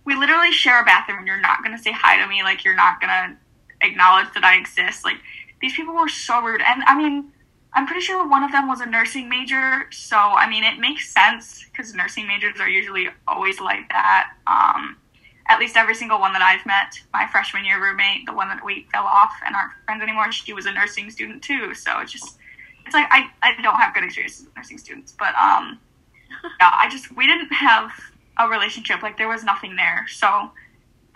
"We 0.04 0.13
literally 0.16 0.52
share 0.52 0.82
a 0.82 0.86
bathroom, 0.86 1.20
and 1.20 1.28
you're 1.28 1.39
not 1.39 1.63
gonna 1.63 1.78
say 1.78 1.94
hi 1.94 2.18
to 2.18 2.28
me. 2.28 2.44
Like 2.44 2.66
you're 2.66 2.76
not 2.76 3.00
gonna 3.00 3.38
acknowledge 3.82 4.34
that 4.34 4.44
I 4.44 4.58
exist. 4.58 5.06
Like 5.06 5.18
these 5.62 5.74
people 5.76 5.96
were 5.96 6.10
so 6.10 6.42
rude." 6.42 6.62
And 6.62 6.84
I 6.84 6.98
mean, 6.98 7.32
I'm 7.74 7.88
pretty 7.88 8.02
sure 8.02 8.28
one 8.28 8.44
of 8.44 8.52
them 8.52 8.68
was 8.68 8.82
a 8.82 8.86
nursing 8.86 9.30
major, 9.30 9.88
so 9.89 10.18
I 10.18 10.50
mean, 10.50 10.66
it 10.66 10.80
makes 10.80 11.10
sense 11.10 11.66
because 11.72 11.94
nursing 11.94 12.28
majors 12.28 12.60
are 12.60 12.70
usually 12.70 13.08
always 13.30 13.62
like 13.62 13.88
that. 13.89 14.34
Um, 14.46 14.98
at 15.47 15.60
least 15.60 15.75
every 15.75 15.95
single 15.95 16.19
one 16.19 16.34
that 16.34 16.41
I've 16.41 16.65
met. 16.65 16.99
My 17.12 17.27
freshman 17.27 17.65
year 17.65 17.82
roommate, 17.82 18.25
the 18.25 18.34
one 18.34 18.47
that 18.47 18.63
we 18.63 18.88
fell 18.91 19.03
off 19.03 19.34
and 19.45 19.56
aren't 19.56 19.73
friends 19.86 20.01
anymore, 20.01 20.32
she 20.32 20.53
was 20.53 20.65
a 20.65 20.71
nursing 20.71 21.10
student 21.10 21.41
too. 21.41 21.73
So 21.73 21.99
it's 21.99 22.12
just, 22.12 22.38
it's 22.86 22.93
like 22.93 23.08
I, 23.12 23.29
I 23.41 23.62
don't 23.62 23.75
have 23.75 23.93
good 23.93 24.03
experiences 24.03 24.45
with 24.45 24.56
nursing 24.56 24.77
students, 24.77 25.13
but 25.17 25.36
um, 25.36 25.79
yeah, 26.60 26.71
I 26.73 26.88
just 26.89 27.15
we 27.15 27.27
didn't 27.27 27.51
have 27.53 27.91
a 28.38 28.47
relationship. 28.47 29.01
Like 29.01 29.17
there 29.17 29.27
was 29.27 29.43
nothing 29.43 29.75
there. 29.75 30.06
So 30.10 30.51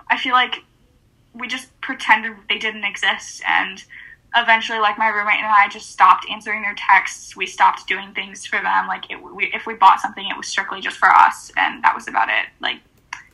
I 0.09 0.17
feel 0.17 0.33
like 0.33 0.63
we 1.33 1.47
just 1.47 1.79
pretended 1.81 2.33
they 2.49 2.57
didn't 2.57 2.83
exist 2.83 3.41
and 3.47 3.83
eventually 4.35 4.79
like 4.79 4.97
my 4.97 5.07
roommate 5.07 5.35
and 5.35 5.45
i 5.45 5.67
just 5.69 5.89
stopped 5.89 6.25
answering 6.29 6.61
their 6.61 6.75
texts 6.77 7.35
we 7.35 7.45
stopped 7.45 7.87
doing 7.87 8.13
things 8.13 8.45
for 8.45 8.61
them 8.61 8.87
like 8.87 9.09
it, 9.09 9.15
we, 9.21 9.45
if 9.53 9.65
we 9.65 9.73
bought 9.73 10.01
something 10.01 10.27
it 10.29 10.35
was 10.35 10.47
strictly 10.47 10.81
just 10.81 10.97
for 10.97 11.09
us 11.09 11.51
and 11.57 11.83
that 11.83 11.95
was 11.95 12.07
about 12.07 12.27
it 12.27 12.47
like 12.59 12.77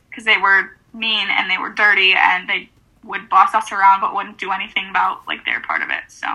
because 0.08 0.24
they 0.24 0.38
were 0.38 0.76
mean 0.94 1.28
and 1.30 1.50
they 1.50 1.58
were 1.58 1.70
dirty 1.70 2.14
and 2.16 2.48
they 2.48 2.70
would 3.02 3.28
boss 3.28 3.54
us 3.54 3.70
around 3.72 4.00
but 4.00 4.14
wouldn't 4.14 4.38
do 4.38 4.50
anything 4.50 4.88
about 4.88 5.26
like 5.26 5.44
their 5.44 5.60
part 5.60 5.82
of 5.82 5.90
it. 5.90 6.04
So 6.08 6.26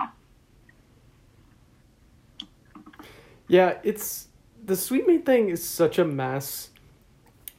Yeah, 3.50 3.78
it's 3.82 4.28
the 4.64 4.74
SuiteMate 4.74 5.26
thing 5.26 5.48
is 5.48 5.68
such 5.68 5.98
a 5.98 6.04
mess. 6.04 6.70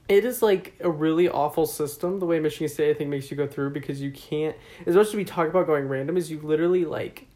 It 0.08 0.24
is 0.24 0.42
like 0.42 0.74
a 0.80 0.90
really 0.90 1.28
awful 1.28 1.66
system 1.66 2.20
the 2.20 2.26
way 2.26 2.40
Michigan 2.40 2.70
State 2.70 2.92
I 2.92 2.94
think 2.94 3.10
makes 3.10 3.30
you 3.30 3.36
go 3.36 3.46
through 3.46 3.72
because 3.72 4.02
you 4.02 4.10
can't 4.12 4.56
as 4.86 4.96
much 4.96 5.08
as 5.08 5.16
we 5.16 5.26
talk 5.26 5.50
about 5.50 5.68
going 5.68 5.90
random 5.90 6.16
is 6.16 6.32
you 6.32 6.40
literally 6.40 6.86
like 6.86 7.28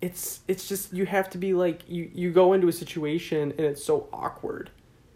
it's 0.00 0.40
it's 0.48 0.66
just 0.66 0.94
you 0.94 1.04
have 1.04 1.28
to 1.30 1.38
be 1.38 1.52
like 1.52 1.82
you 1.88 2.10
you 2.14 2.30
go 2.32 2.54
into 2.54 2.68
a 2.68 2.72
situation 2.72 3.52
and 3.52 3.60
it's 3.60 3.84
so 3.84 4.08
awkward 4.14 4.70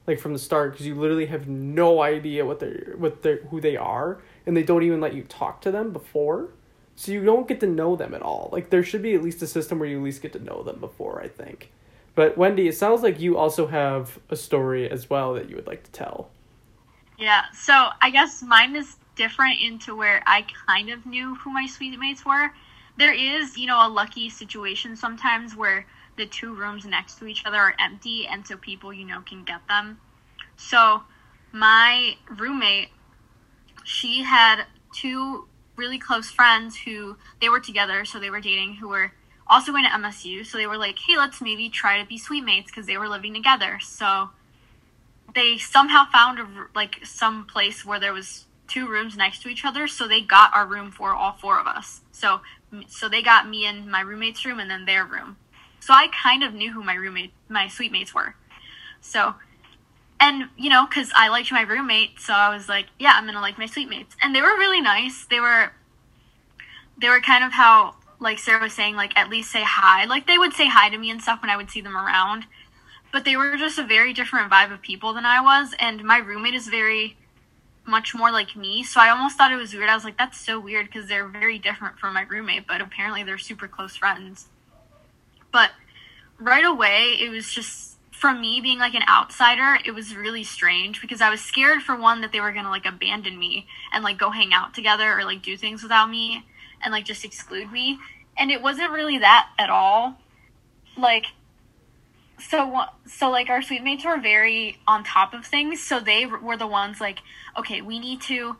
like 0.06 0.20
from 0.20 0.32
the 0.32 0.38
start 0.38 0.72
because 0.72 0.86
you 0.86 0.94
literally 0.94 1.26
have 1.26 1.48
no 1.48 2.02
idea 2.02 2.44
what 2.44 2.60
they're 2.60 2.94
what 2.96 3.22
they 3.22 3.38
who 3.50 3.60
they 3.60 3.76
are 3.76 4.20
and 4.46 4.56
they 4.56 4.62
don't 4.62 4.82
even 4.82 5.00
let 5.00 5.14
you 5.14 5.22
talk 5.22 5.60
to 5.62 5.70
them 5.70 5.92
before. 5.92 6.50
So 6.96 7.10
you 7.10 7.24
don't 7.24 7.48
get 7.48 7.60
to 7.60 7.66
know 7.66 7.96
them 7.96 8.14
at 8.14 8.22
all. 8.22 8.50
Like 8.52 8.70
there 8.70 8.84
should 8.84 9.02
be 9.02 9.14
at 9.14 9.22
least 9.22 9.42
a 9.42 9.46
system 9.46 9.78
where 9.78 9.88
you 9.88 9.98
at 9.98 10.04
least 10.04 10.22
get 10.22 10.32
to 10.34 10.38
know 10.38 10.62
them 10.62 10.78
before 10.78 11.20
i 11.22 11.28
think. 11.28 11.70
But 12.14 12.36
wendy 12.36 12.68
it 12.68 12.76
sounds 12.76 13.02
like 13.02 13.20
you 13.20 13.36
also 13.38 13.66
have 13.66 14.18
a 14.30 14.36
story 14.36 14.88
as 14.88 15.08
well 15.10 15.34
that 15.34 15.48
you 15.48 15.56
would 15.56 15.66
like 15.66 15.84
to 15.84 15.90
tell. 15.90 16.30
Yeah 17.18 17.44
so 17.54 17.88
i 18.00 18.10
guess 18.10 18.42
mine 18.42 18.76
is 18.76 18.96
different 19.16 19.60
into 19.60 19.96
where 19.96 20.22
i 20.26 20.44
kind 20.66 20.90
of 20.90 21.06
knew 21.06 21.34
who 21.36 21.50
my 21.50 21.66
suite 21.66 21.98
mates 21.98 22.26
were. 22.26 22.52
There 22.96 23.14
is 23.14 23.56
you 23.56 23.66
know 23.66 23.86
a 23.86 23.88
lucky 23.88 24.28
situation 24.28 24.94
sometimes 24.96 25.56
where 25.56 25.86
the 26.16 26.26
two 26.26 26.54
rooms 26.54 26.84
next 26.84 27.18
to 27.18 27.26
each 27.26 27.44
other 27.44 27.56
are 27.56 27.74
empty 27.80 28.26
and 28.26 28.46
so 28.46 28.56
people 28.56 28.92
you 28.92 29.04
know 29.04 29.20
can 29.20 29.44
get 29.44 29.66
them. 29.68 29.98
So 30.56 31.02
my 31.52 32.16
roommate 32.28 32.88
she 33.84 34.22
had 34.22 34.64
two 34.92 35.46
really 35.76 35.98
close 35.98 36.30
friends 36.30 36.76
who 36.84 37.16
they 37.40 37.48
were 37.48 37.60
together 37.60 38.04
so 38.04 38.18
they 38.18 38.30
were 38.30 38.40
dating 38.40 38.74
who 38.74 38.88
were 38.88 39.12
also 39.46 39.72
going 39.72 39.84
to 39.84 39.90
msu 39.90 40.44
so 40.44 40.56
they 40.56 40.66
were 40.66 40.78
like 40.78 40.98
hey 41.06 41.16
let's 41.16 41.40
maybe 41.40 41.68
try 41.68 42.00
to 42.00 42.08
be 42.08 42.18
suite 42.18 42.44
mates 42.44 42.70
because 42.70 42.86
they 42.86 42.96
were 42.96 43.08
living 43.08 43.34
together. 43.34 43.78
So 43.80 44.30
they 45.34 45.58
somehow 45.58 46.04
found 46.10 46.38
a, 46.38 46.46
like 46.74 47.04
some 47.04 47.44
place 47.46 47.84
where 47.84 48.00
there 48.00 48.12
was 48.12 48.46
two 48.66 48.88
rooms 48.88 49.16
next 49.16 49.42
to 49.42 49.48
each 49.48 49.64
other 49.64 49.86
so 49.86 50.08
they 50.08 50.20
got 50.20 50.54
our 50.54 50.66
room 50.66 50.90
for 50.90 51.12
all 51.12 51.32
four 51.32 51.60
of 51.60 51.66
us. 51.66 52.00
So 52.12 52.40
so 52.88 53.08
they 53.08 53.22
got 53.22 53.48
me 53.48 53.66
and 53.66 53.90
my 53.90 54.00
roommate's 54.00 54.44
room 54.44 54.58
and 54.58 54.70
then 54.70 54.84
their 54.86 55.04
room 55.04 55.36
so 55.84 55.92
I 55.92 56.08
kind 56.08 56.42
of 56.42 56.54
knew 56.54 56.72
who 56.72 56.82
my 56.82 56.94
roommate, 56.94 57.32
my 57.48 57.68
suite 57.68 57.92
mates 57.92 58.14
were. 58.14 58.34
So, 59.00 59.34
and 60.18 60.48
you 60.56 60.70
know, 60.70 60.86
because 60.86 61.10
I 61.14 61.28
liked 61.28 61.52
my 61.52 61.62
roommate, 61.62 62.20
so 62.20 62.32
I 62.32 62.54
was 62.54 62.68
like, 62.68 62.86
yeah, 62.98 63.12
I'm 63.14 63.26
gonna 63.26 63.40
like 63.40 63.58
my 63.58 63.66
suite 63.66 63.88
mates, 63.88 64.16
and 64.22 64.34
they 64.34 64.40
were 64.40 64.56
really 64.56 64.80
nice. 64.80 65.26
They 65.28 65.40
were, 65.40 65.72
they 67.00 67.08
were 67.08 67.20
kind 67.20 67.44
of 67.44 67.52
how 67.52 67.96
like 68.18 68.38
Sara 68.38 68.62
was 68.62 68.72
saying, 68.72 68.96
like 68.96 69.16
at 69.16 69.28
least 69.28 69.50
say 69.50 69.62
hi. 69.64 70.04
Like 70.04 70.26
they 70.26 70.38
would 70.38 70.52
say 70.52 70.68
hi 70.68 70.88
to 70.88 70.96
me 70.96 71.10
and 71.10 71.20
stuff 71.20 71.42
when 71.42 71.50
I 71.50 71.56
would 71.56 71.70
see 71.70 71.80
them 71.80 71.96
around, 71.96 72.46
but 73.12 73.24
they 73.24 73.36
were 73.36 73.56
just 73.56 73.78
a 73.78 73.84
very 73.84 74.12
different 74.12 74.50
vibe 74.50 74.72
of 74.72 74.80
people 74.80 75.12
than 75.12 75.26
I 75.26 75.40
was. 75.40 75.74
And 75.78 76.02
my 76.04 76.18
roommate 76.18 76.54
is 76.54 76.68
very, 76.68 77.16
much 77.86 78.14
more 78.14 78.30
like 78.30 78.56
me. 78.56 78.82
So 78.82 79.00
I 79.00 79.10
almost 79.10 79.36
thought 79.36 79.52
it 79.52 79.56
was 79.56 79.74
weird. 79.74 79.88
I 79.88 79.94
was 79.94 80.04
like, 80.04 80.16
that's 80.16 80.40
so 80.40 80.58
weird 80.58 80.86
because 80.86 81.08
they're 81.08 81.28
very 81.28 81.58
different 81.58 81.98
from 81.98 82.14
my 82.14 82.22
roommate, 82.22 82.66
but 82.66 82.80
apparently 82.80 83.22
they're 83.22 83.38
super 83.38 83.68
close 83.68 83.96
friends. 83.96 84.48
But 85.54 85.70
right 86.40 86.64
away, 86.64 87.16
it 87.20 87.30
was 87.30 87.48
just 87.48 87.96
from 88.10 88.40
me 88.40 88.60
being 88.60 88.80
like 88.80 88.94
an 88.94 89.04
outsider, 89.08 89.78
it 89.86 89.92
was 89.92 90.16
really 90.16 90.42
strange 90.42 91.00
because 91.00 91.20
I 91.20 91.30
was 91.30 91.40
scared 91.40 91.82
for 91.82 91.94
one 91.94 92.22
that 92.22 92.32
they 92.32 92.40
were 92.40 92.50
gonna 92.50 92.70
like 92.70 92.86
abandon 92.86 93.38
me 93.38 93.68
and 93.92 94.02
like 94.02 94.18
go 94.18 94.30
hang 94.30 94.52
out 94.52 94.74
together 94.74 95.16
or 95.16 95.24
like 95.24 95.42
do 95.42 95.56
things 95.56 95.84
without 95.84 96.10
me 96.10 96.44
and 96.82 96.90
like 96.90 97.04
just 97.04 97.24
exclude 97.24 97.70
me. 97.70 98.00
And 98.36 98.50
it 98.50 98.62
wasn't 98.62 98.90
really 98.90 99.18
that 99.18 99.48
at 99.56 99.70
all. 99.70 100.18
Like 100.98 101.26
so 102.40 102.80
so 103.06 103.30
like 103.30 103.48
our 103.48 103.62
suite 103.62 103.84
mates 103.84 104.04
were 104.04 104.18
very 104.18 104.80
on 104.88 105.04
top 105.04 105.34
of 105.34 105.46
things 105.46 105.80
so 105.80 106.00
they 106.00 106.26
were 106.26 106.56
the 106.56 106.66
ones 106.66 107.00
like 107.00 107.20
okay 107.56 107.80
we 107.80 108.00
need 108.00 108.20
to 108.20 108.56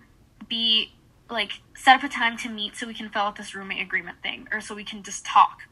be 0.48 0.92
like 1.28 1.54
set 1.74 1.96
up 1.96 2.04
a 2.04 2.08
time 2.08 2.36
to 2.36 2.48
meet 2.48 2.76
so 2.76 2.86
we 2.86 2.94
can 2.94 3.08
fill 3.08 3.22
out 3.22 3.34
this 3.34 3.52
roommate 3.52 3.82
agreement 3.82 4.22
thing 4.22 4.46
or 4.52 4.60
so 4.60 4.76
we 4.76 4.84
can 4.84 5.02
just 5.02 5.26
talk 5.26 5.62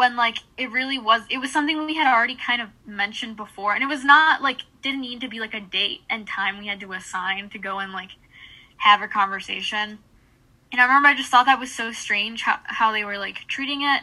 when 0.00 0.16
like 0.16 0.38
it 0.56 0.70
really 0.72 0.98
was 0.98 1.22
it 1.30 1.38
was 1.38 1.52
something 1.52 1.84
we 1.84 1.94
had 1.94 2.12
already 2.12 2.34
kind 2.34 2.62
of 2.62 2.68
mentioned 2.86 3.36
before 3.36 3.74
and 3.74 3.82
it 3.82 3.86
was 3.86 4.04
not 4.04 4.42
like 4.42 4.62
didn't 4.82 5.02
need 5.02 5.20
to 5.20 5.28
be 5.28 5.38
like 5.38 5.54
a 5.54 5.60
date 5.60 6.00
and 6.08 6.26
time 6.26 6.58
we 6.58 6.66
had 6.66 6.80
to 6.80 6.92
assign 6.92 7.48
to 7.50 7.58
go 7.58 7.78
and 7.78 7.92
like 7.92 8.10
have 8.78 9.02
a 9.02 9.08
conversation 9.08 9.98
and 10.72 10.80
i 10.80 10.84
remember 10.84 11.08
i 11.08 11.14
just 11.14 11.30
thought 11.30 11.46
that 11.46 11.60
was 11.60 11.70
so 11.70 11.92
strange 11.92 12.42
how, 12.42 12.58
how 12.64 12.90
they 12.90 13.04
were 13.04 13.18
like 13.18 13.46
treating 13.46 13.82
it 13.82 14.00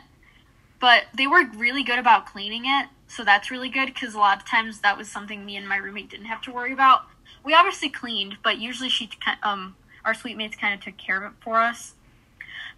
but 0.80 1.06
they 1.18 1.26
were 1.28 1.44
really 1.56 1.84
good 1.84 2.00
about 2.00 2.28
cleaning 2.28 2.64
it 2.66 2.88
so 3.08 3.24
that's 3.24 3.50
really 3.50 3.70
good 3.70 3.88
because 3.88 4.14
a 4.14 4.20
lot 4.20 4.38
of 4.38 4.46
times 4.46 4.82
that 4.82 4.98
was 4.98 5.10
something 5.10 5.46
me 5.46 5.56
and 5.56 5.68
my 5.68 5.78
roommate 5.78 6.10
didn't 6.10 6.26
have 6.26 6.42
to 6.42 6.52
worry 6.52 6.74
about. 6.74 7.04
We 7.44 7.54
obviously 7.54 7.90
cleaned, 7.90 8.38
but 8.44 8.60
usually 8.60 8.90
she 8.90 9.10
um 9.44 9.76
our 10.04 10.14
suite 10.14 10.38
mates 10.38 10.56
kind 10.56 10.74
of 10.74 10.82
took 10.82 10.98
care 10.98 11.18
of 11.18 11.32
it 11.32 11.38
for 11.42 11.58
us. 11.58 11.94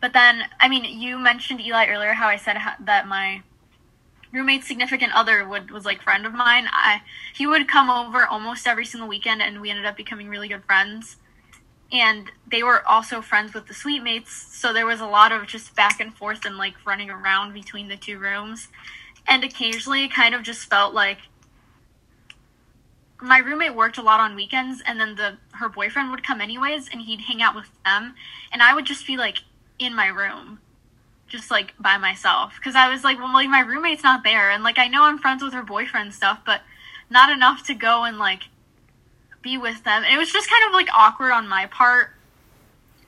But 0.01 0.13
then, 0.13 0.43
I 0.59 0.69
mean, 0.69 0.85
you 0.85 1.17
mentioned 1.17 1.61
Eli 1.61 1.87
earlier 1.87 2.13
how 2.13 2.27
I 2.27 2.37
said 2.37 2.57
that 2.79 3.07
my 3.07 3.41
roommate's 4.31 4.67
significant 4.67 5.13
other 5.13 5.47
would 5.47 5.71
was 5.71 5.85
like 5.85 6.01
friend 6.01 6.25
of 6.25 6.33
mine. 6.33 6.67
I 6.71 7.01
he 7.33 7.45
would 7.45 7.67
come 7.67 7.89
over 7.89 8.25
almost 8.25 8.67
every 8.67 8.85
single 8.85 9.09
weekend, 9.09 9.41
and 9.41 9.61
we 9.61 9.69
ended 9.69 9.85
up 9.85 9.97
becoming 9.97 10.29
really 10.29 10.47
good 10.47 10.63
friends. 10.63 11.17
And 11.91 12.31
they 12.49 12.61
were 12.61 12.87
also 12.87 13.19
friends 13.21 13.53
with 13.53 13.65
the 13.67 13.73
suite 13.73 14.03
mates, 14.03 14.31
so 14.55 14.71
there 14.71 14.85
was 14.85 15.01
a 15.01 15.07
lot 15.07 15.31
of 15.31 15.47
just 15.47 15.75
back 15.75 15.99
and 15.99 16.15
forth 16.15 16.45
and 16.45 16.55
like 16.55 16.75
running 16.85 17.09
around 17.09 17.53
between 17.53 17.87
the 17.87 17.97
two 17.97 18.19
rooms 18.19 18.67
and 19.29 19.43
occasionally 19.43 20.05
it 20.05 20.13
kind 20.13 20.33
of 20.33 20.43
just 20.43 20.69
felt 20.69 20.93
like 20.93 21.19
my 23.21 23.37
roommate 23.37 23.75
worked 23.75 23.97
a 23.97 24.01
lot 24.01 24.19
on 24.19 24.35
weekends 24.35 24.81
and 24.85 24.99
then 24.99 25.15
the 25.15 25.37
her 25.51 25.69
boyfriend 25.69 26.09
would 26.09 26.25
come 26.25 26.41
anyways 26.41 26.89
and 26.89 27.01
he'd 27.01 27.21
hang 27.21 27.41
out 27.41 27.55
with 27.55 27.69
them 27.85 28.15
and 28.51 28.63
I 28.63 28.73
would 28.73 28.85
just 28.85 29.05
be 29.05 29.15
like 29.15 29.39
in 29.79 29.95
my 29.95 30.07
room 30.07 30.59
just 31.27 31.51
like 31.51 31.73
by 31.79 31.97
myself 31.97 32.53
because 32.57 32.75
I 32.75 32.89
was 32.89 33.03
like 33.03 33.17
well 33.17 33.33
like 33.33 33.49
my 33.49 33.61
roommate's 33.61 34.03
not 34.03 34.23
there 34.23 34.49
and 34.49 34.63
like 34.63 34.77
I 34.77 34.87
know 34.87 35.03
I'm 35.03 35.17
friends 35.17 35.43
with 35.43 35.53
her 35.53 35.63
boyfriend 35.63 36.13
stuff 36.13 36.39
but 36.45 36.61
not 37.09 37.31
enough 37.31 37.65
to 37.67 37.73
go 37.73 38.03
and 38.03 38.17
like 38.17 38.43
be 39.41 39.57
with 39.57 39.83
them 39.83 40.03
and 40.03 40.13
it 40.13 40.17
was 40.17 40.31
just 40.31 40.49
kind 40.49 40.63
of 40.67 40.73
like 40.73 40.89
awkward 40.93 41.31
on 41.31 41.47
my 41.47 41.65
part 41.67 42.11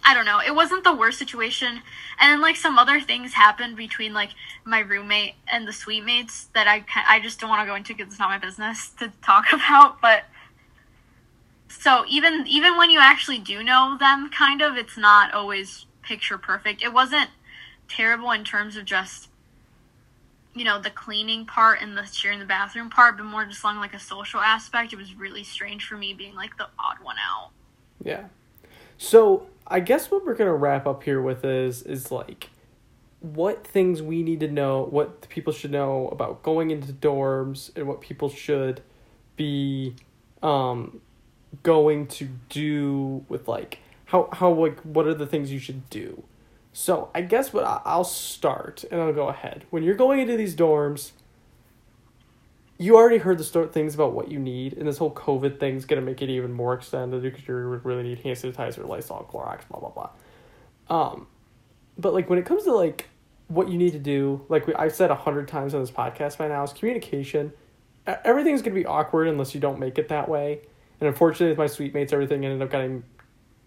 I 0.04 0.14
don't 0.14 0.26
know. 0.26 0.40
It 0.40 0.56
wasn't 0.56 0.84
the 0.84 0.96
worst 0.96 1.20
situation. 1.20 1.82
And 2.20 2.42
like 2.42 2.56
some 2.56 2.80
other 2.80 3.00
things 3.00 3.34
happened 3.34 3.76
between 3.76 4.14
like 4.14 4.32
my 4.66 4.80
roommate 4.80 5.36
and 5.48 5.68
the 5.68 5.74
suite 5.74 6.04
mates 6.04 6.50
that 6.54 6.68
I 6.68 6.84
I 7.08 7.20
just 7.20 7.40
don't 7.40 7.50
want 7.50 7.62
to 7.62 7.66
go 7.66 7.76
into 7.76 7.94
because 7.94 8.12
it's 8.12 8.20
not 8.20 8.30
my 8.30 8.38
business 8.38 8.90
to 9.00 9.12
talk 9.22 9.46
about. 9.54 10.02
But 10.02 10.24
so 11.68 12.06
even 12.10 12.46
even 12.48 12.78
when 12.78 12.90
you 12.90 13.00
actually 13.00 13.40
do 13.40 13.64
know 13.64 13.98
them, 14.00 14.30
kind 14.36 14.62
of, 14.62 14.76
it's 14.76 14.98
not 14.98 15.34
always 15.34 15.86
picture 16.12 16.38
perfect. 16.38 16.84
It 16.84 16.92
wasn't 16.92 17.30
terrible 17.88 18.32
in 18.32 18.44
terms 18.44 18.76
of 18.76 18.84
just 18.84 19.30
you 20.54 20.66
know 20.66 20.82
the 20.82 20.90
cleaning 20.90 21.46
part 21.46 21.82
and 21.82 21.96
the 21.96 22.06
sharing 22.06 22.40
the 22.40 22.46
bathroom 22.46 22.90
part, 22.90 23.16
but 23.16 23.24
more 23.24 23.46
just 23.46 23.64
along 23.64 23.78
like 23.78 23.94
a 23.94 24.00
social 24.00 24.42
aspect. 24.42 24.92
It 24.92 24.98
was 24.98 25.16
really 25.16 25.46
strange 25.46 25.86
for 25.86 25.96
me 25.96 26.14
being 26.14 26.36
like 26.36 26.58
the 26.58 26.68
odd 26.78 26.98
one 27.02 27.16
out. 27.18 27.52
Yeah. 28.04 28.26
So 28.98 29.48
I 29.66 29.80
guess 29.80 30.12
what 30.12 30.26
we're 30.26 30.36
gonna 30.36 30.54
wrap 30.54 30.86
up 30.86 31.04
here 31.04 31.22
with 31.22 31.46
is 31.46 31.82
is 31.84 32.12
like 32.12 32.50
what 33.22 33.66
things 33.66 34.02
we 34.02 34.22
need 34.22 34.42
to 34.42 34.52
know, 34.52 34.88
what 34.90 35.30
people 35.30 35.54
should 35.54 35.72
know 35.72 36.10
about 36.10 36.44
going 36.44 36.72
into 36.72 36.92
dorms, 36.92 37.74
and 37.78 37.88
what 37.88 38.02
people 38.02 38.28
should 38.28 38.82
be 39.38 39.96
um, 40.44 41.00
going 41.64 42.08
to 42.08 42.28
do 42.50 43.24
with 43.30 43.48
like 43.48 43.80
how 44.12 44.28
how 44.34 44.52
like 44.52 44.78
what 44.82 45.08
are 45.08 45.14
the 45.14 45.26
things 45.26 45.54
you 45.54 45.60
should 45.60 45.90
do. 45.90 46.24
So 46.74 47.10
I 47.16 47.22
guess 47.22 47.54
what 47.54 47.64
I'll 47.86 48.04
start 48.04 48.84
and 48.92 49.02
I'll 49.02 49.14
go 49.14 49.30
ahead. 49.30 49.66
When 49.70 49.84
you're 49.84 49.96
going 49.96 50.20
into 50.20 50.36
these 50.36 50.54
dorms, 50.54 51.12
you 52.78 52.98
already 52.98 53.20
heard 53.20 53.38
the 53.38 53.44
start 53.46 53.74
things 53.74 53.96
about 53.96 54.14
what 54.14 54.30
you 54.30 54.38
need, 54.38 54.74
and 54.74 54.86
this 54.86 54.98
whole 54.98 55.14
COVID 55.14 55.60
thing's 55.60 55.86
gonna 55.86 56.02
make 56.02 56.22
it 56.22 56.30
even 56.30 56.52
more 56.52 56.74
extended 56.74 57.22
because 57.22 57.48
you 57.48 57.56
really 57.56 58.04
need 58.04 58.20
hand 58.20 58.38
sanitizer, 58.38 58.86
Lysol, 58.86 59.30
Clorox, 59.32 59.62
blah 59.70 59.80
blah 59.80 59.90
blah. 59.90 60.10
Um, 60.90 61.28
but 61.98 62.14
like 62.14 62.30
when 62.30 62.38
it 62.38 62.46
comes 62.46 62.64
to 62.66 62.74
like 62.74 63.08
what 63.48 63.70
you 63.70 63.78
need 63.78 63.94
to 63.94 64.00
do, 64.00 64.46
like 64.50 64.68
we, 64.68 64.74
I've 64.76 64.94
said 64.94 65.10
a 65.10 65.16
hundred 65.16 65.48
times 65.48 65.74
on 65.74 65.80
this 65.80 65.92
podcast 65.92 66.38
by 66.38 66.50
now, 66.50 66.64
is 66.64 66.74
communication. 66.74 67.54
Everything's 68.06 68.62
gonna 68.62 68.76
be 68.76 68.86
awkward 68.86 69.30
unless 69.30 69.56
you 69.56 69.62
don't 69.62 69.80
make 69.80 69.98
it 69.98 70.10
that 70.10 70.28
way. 70.28 70.60
And 71.00 71.08
unfortunately, 71.08 71.50
with 71.50 71.58
my 71.58 71.68
suite 71.68 71.94
mates, 71.94 72.12
everything 72.12 72.44
ended 72.44 72.62
up 72.62 72.72
getting 72.72 73.04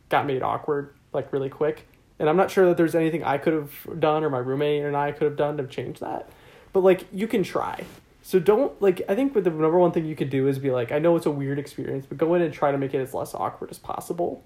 got 0.08 0.26
made 0.26 0.42
awkward 0.42 0.94
like 1.12 1.32
really 1.32 1.48
quick. 1.48 1.86
And 2.18 2.28
I'm 2.28 2.36
not 2.36 2.50
sure 2.50 2.66
that 2.66 2.76
there's 2.76 2.94
anything 2.94 3.24
I 3.24 3.38
could 3.38 3.52
have 3.52 4.00
done 4.00 4.24
or 4.24 4.30
my 4.30 4.38
roommate 4.38 4.84
and 4.84 4.96
I 4.96 5.12
could 5.12 5.24
have 5.24 5.36
done 5.36 5.56
to 5.56 5.66
change 5.66 6.00
that. 6.00 6.28
But 6.72 6.80
like 6.80 7.06
you 7.12 7.26
can 7.26 7.42
try. 7.42 7.84
So 8.22 8.38
don't 8.38 8.80
like 8.80 9.02
I 9.08 9.14
think 9.14 9.34
the 9.34 9.42
number 9.42 9.78
one 9.78 9.92
thing 9.92 10.06
you 10.06 10.16
could 10.16 10.30
do 10.30 10.48
is 10.48 10.58
be 10.58 10.70
like 10.70 10.92
I 10.92 10.98
know 10.98 11.16
it's 11.16 11.26
a 11.26 11.30
weird 11.30 11.58
experience, 11.58 12.06
but 12.06 12.18
go 12.18 12.34
in 12.34 12.42
and 12.42 12.52
try 12.52 12.72
to 12.72 12.78
make 12.78 12.94
it 12.94 12.98
as 12.98 13.14
less 13.14 13.34
awkward 13.34 13.70
as 13.70 13.78
possible. 13.78 14.42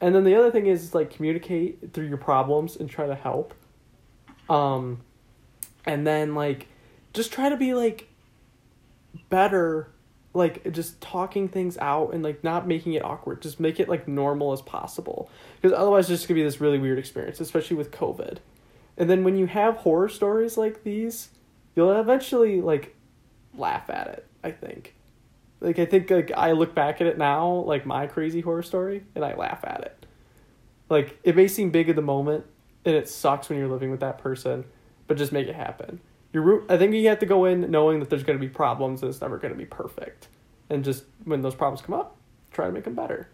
And 0.00 0.14
then 0.14 0.24
the 0.24 0.34
other 0.34 0.50
thing 0.50 0.66
is 0.66 0.94
like 0.94 1.10
communicate 1.10 1.92
through 1.92 2.08
your 2.08 2.16
problems 2.16 2.76
and 2.76 2.90
try 2.90 3.06
to 3.06 3.14
help. 3.14 3.54
Um 4.48 5.00
and 5.86 6.06
then 6.06 6.34
like 6.34 6.68
just 7.12 7.32
try 7.32 7.48
to 7.48 7.56
be 7.56 7.74
like 7.74 8.08
better 9.28 9.88
like 10.34 10.70
just 10.72 11.00
talking 11.00 11.48
things 11.48 11.78
out 11.78 12.12
and 12.12 12.22
like 12.22 12.42
not 12.44 12.66
making 12.66 12.92
it 12.92 13.04
awkward. 13.04 13.40
Just 13.40 13.60
make 13.60 13.80
it 13.80 13.88
like 13.88 14.06
normal 14.08 14.52
as 14.52 14.60
possible. 14.60 15.30
Because 15.60 15.76
otherwise 15.76 16.10
it's 16.10 16.20
just 16.20 16.28
gonna 16.28 16.40
be 16.40 16.44
this 16.44 16.60
really 16.60 16.78
weird 16.78 16.98
experience, 16.98 17.40
especially 17.40 17.76
with 17.76 17.92
COVID. 17.92 18.38
And 18.96 19.08
then 19.08 19.24
when 19.24 19.36
you 19.36 19.46
have 19.46 19.78
horror 19.78 20.08
stories 20.08 20.56
like 20.56 20.82
these, 20.82 21.30
you'll 21.74 21.92
eventually 21.98 22.60
like 22.60 22.94
laugh 23.56 23.88
at 23.88 24.08
it. 24.08 24.26
I 24.42 24.50
think. 24.50 24.94
Like 25.60 25.78
I 25.78 25.86
think 25.86 26.10
like 26.10 26.30
I 26.36 26.52
look 26.52 26.74
back 26.74 27.00
at 27.00 27.06
it 27.06 27.16
now, 27.16 27.48
like 27.48 27.86
my 27.86 28.06
crazy 28.06 28.42
horror 28.42 28.62
story, 28.62 29.04
and 29.14 29.24
I 29.24 29.34
laugh 29.34 29.64
at 29.64 29.80
it. 29.80 30.06
Like 30.90 31.18
it 31.24 31.34
may 31.34 31.48
seem 31.48 31.70
big 31.70 31.88
at 31.88 31.96
the 31.96 32.02
moment, 32.02 32.44
and 32.84 32.94
it 32.94 33.08
sucks 33.08 33.48
when 33.48 33.58
you're 33.58 33.68
living 33.68 33.90
with 33.90 34.00
that 34.00 34.18
person, 34.18 34.64
but 35.06 35.16
just 35.16 35.32
make 35.32 35.48
it 35.48 35.54
happen. 35.54 36.00
Your 36.34 36.64
I 36.68 36.76
think 36.76 36.92
you 36.92 37.08
have 37.08 37.20
to 37.20 37.26
go 37.26 37.44
in 37.44 37.70
knowing 37.70 38.00
that 38.00 38.10
there's 38.10 38.24
going 38.24 38.36
to 38.36 38.44
be 38.44 38.52
problems 38.52 39.02
and 39.02 39.08
it's 39.08 39.20
never 39.20 39.38
going 39.38 39.54
to 39.54 39.58
be 39.58 39.64
perfect, 39.64 40.26
and 40.68 40.84
just 40.84 41.04
when 41.24 41.42
those 41.42 41.54
problems 41.54 41.80
come 41.80 41.94
up, 41.94 42.16
try 42.50 42.66
to 42.66 42.72
make 42.72 42.84
them 42.84 42.94
better. 42.94 43.28